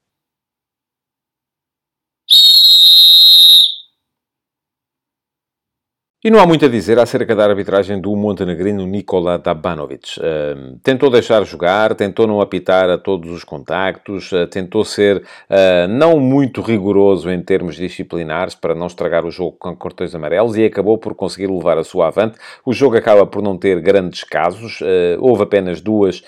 E 6.25 6.31
não 6.31 6.39
há 6.39 6.47
muito 6.47 6.65
a 6.65 6.69
dizer 6.69 7.01
acerca 7.01 7.35
da 7.35 7.45
arbitragem 7.45 8.01
do 8.01 8.15
montenegrino 8.15 8.87
Nikola 8.87 9.41
Dabanovic. 9.41 10.21
Uh, 10.21 10.79
tentou 10.81 11.11
deixar 11.11 11.43
jogar, 11.43 11.97
tentou 11.97 12.29
não 12.29 12.41
apitar 12.41 12.89
a 12.89 12.97
todos 12.97 13.29
os 13.33 13.43
contactos, 13.43 14.31
uh, 14.31 14.47
tentou 14.47 14.85
ser 14.85 15.17
uh, 15.17 15.89
não 15.89 16.21
muito 16.21 16.63
rigoroso 16.63 17.29
em 17.29 17.43
termos 17.43 17.75
disciplinares 17.75 18.55
para 18.55 18.73
não 18.73 18.87
estragar 18.87 19.27
o 19.27 19.33
jogo 19.33 19.57
com 19.59 19.75
cartões 19.75 20.15
amarelos 20.15 20.57
e 20.57 20.65
acabou 20.65 20.97
por 20.97 21.13
conseguir 21.17 21.49
levar 21.49 21.77
a 21.77 21.83
sua 21.83 22.07
avante. 22.07 22.39
O 22.65 22.73
jogo 22.73 22.97
acaba 22.97 23.27
por 23.27 23.43
não 23.43 23.59
ter 23.59 23.81
grandes 23.81 24.23
casos, 24.23 24.79
houve 25.19 25.43
apenas 25.43 25.81
duas 25.81 26.23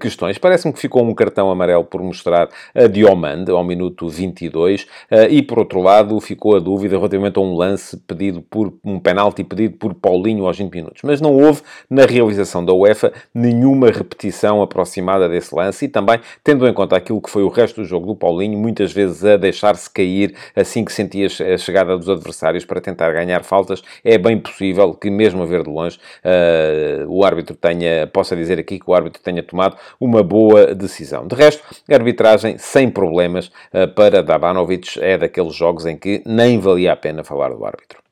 questões. 0.00 0.38
Parece-me 0.38 0.72
que 0.72 0.80
ficou 0.80 1.04
um 1.04 1.14
cartão 1.14 1.50
amarelo 1.50 1.84
por 1.84 2.02
mostrar 2.02 2.48
a 2.74 2.86
Diomande 2.86 3.50
ao 3.50 3.62
minuto 3.62 4.08
22 4.08 4.86
e, 5.28 5.42
por 5.42 5.58
outro 5.58 5.82
lado, 5.82 6.18
ficou 6.20 6.56
a 6.56 6.60
dúvida 6.60 6.96
relativamente 6.96 7.38
a 7.38 7.42
um 7.42 7.54
lance 7.54 7.96
pedido 7.96 8.40
por 8.40 8.72
um 8.82 8.98
penal 8.98 9.33
penalti 9.34 9.44
pedido 9.44 9.76
por 9.76 9.94
Paulinho 9.94 10.46
aos 10.46 10.56
20 10.56 10.72
minutos. 10.72 11.02
Mas 11.02 11.20
não 11.20 11.34
houve, 11.34 11.62
na 11.90 12.06
realização 12.06 12.64
da 12.64 12.72
UEFA, 12.72 13.12
nenhuma 13.34 13.90
repetição 13.90 14.62
aproximada 14.62 15.28
desse 15.28 15.54
lance 15.54 15.86
e 15.86 15.88
também, 15.88 16.20
tendo 16.42 16.66
em 16.66 16.72
conta 16.72 16.96
aquilo 16.96 17.20
que 17.20 17.30
foi 17.30 17.42
o 17.42 17.48
resto 17.48 17.80
do 17.80 17.86
jogo 17.86 18.06
do 18.06 18.14
Paulinho, 18.14 18.58
muitas 18.58 18.92
vezes 18.92 19.24
a 19.24 19.36
deixar-se 19.36 19.90
cair 19.90 20.34
assim 20.54 20.84
que 20.84 20.92
sentia 20.92 21.26
a 21.26 21.58
chegada 21.58 21.96
dos 21.96 22.08
adversários 22.08 22.64
para 22.64 22.80
tentar 22.80 23.12
ganhar 23.12 23.42
faltas, 23.42 23.82
é 24.04 24.16
bem 24.16 24.38
possível 24.38 24.94
que, 24.94 25.10
mesmo 25.10 25.42
a 25.42 25.46
ver 25.46 25.64
de 25.64 25.70
longe, 25.70 25.98
uh, 26.24 27.08
o 27.08 27.24
árbitro 27.24 27.56
tenha, 27.56 28.06
possa 28.06 28.36
dizer 28.36 28.58
aqui 28.58 28.78
que 28.78 28.88
o 28.88 28.94
árbitro 28.94 29.22
tenha 29.22 29.42
tomado 29.42 29.76
uma 30.00 30.22
boa 30.22 30.74
decisão. 30.74 31.26
De 31.26 31.34
resto, 31.34 31.62
a 31.90 31.94
arbitragem 31.94 32.58
sem 32.58 32.90
problemas 32.90 33.46
uh, 33.46 33.88
para 33.94 34.22
Dabanovic 34.22 34.98
é 35.00 35.18
daqueles 35.18 35.54
jogos 35.54 35.86
em 35.86 35.96
que 35.96 36.22
nem 36.26 36.58
valia 36.58 36.92
a 36.92 36.96
pena 36.96 37.24
falar 37.24 37.50
do 37.50 37.64
árbitro. 37.64 38.03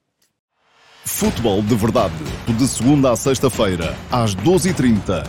Futebol 1.05 1.62
de 1.62 1.74
Verdade, 1.74 2.14
de 2.46 2.66
segunda 2.68 3.11
a 3.11 3.16
sexta-feira, 3.16 3.96
às 4.11 4.36
12h30 4.36 5.26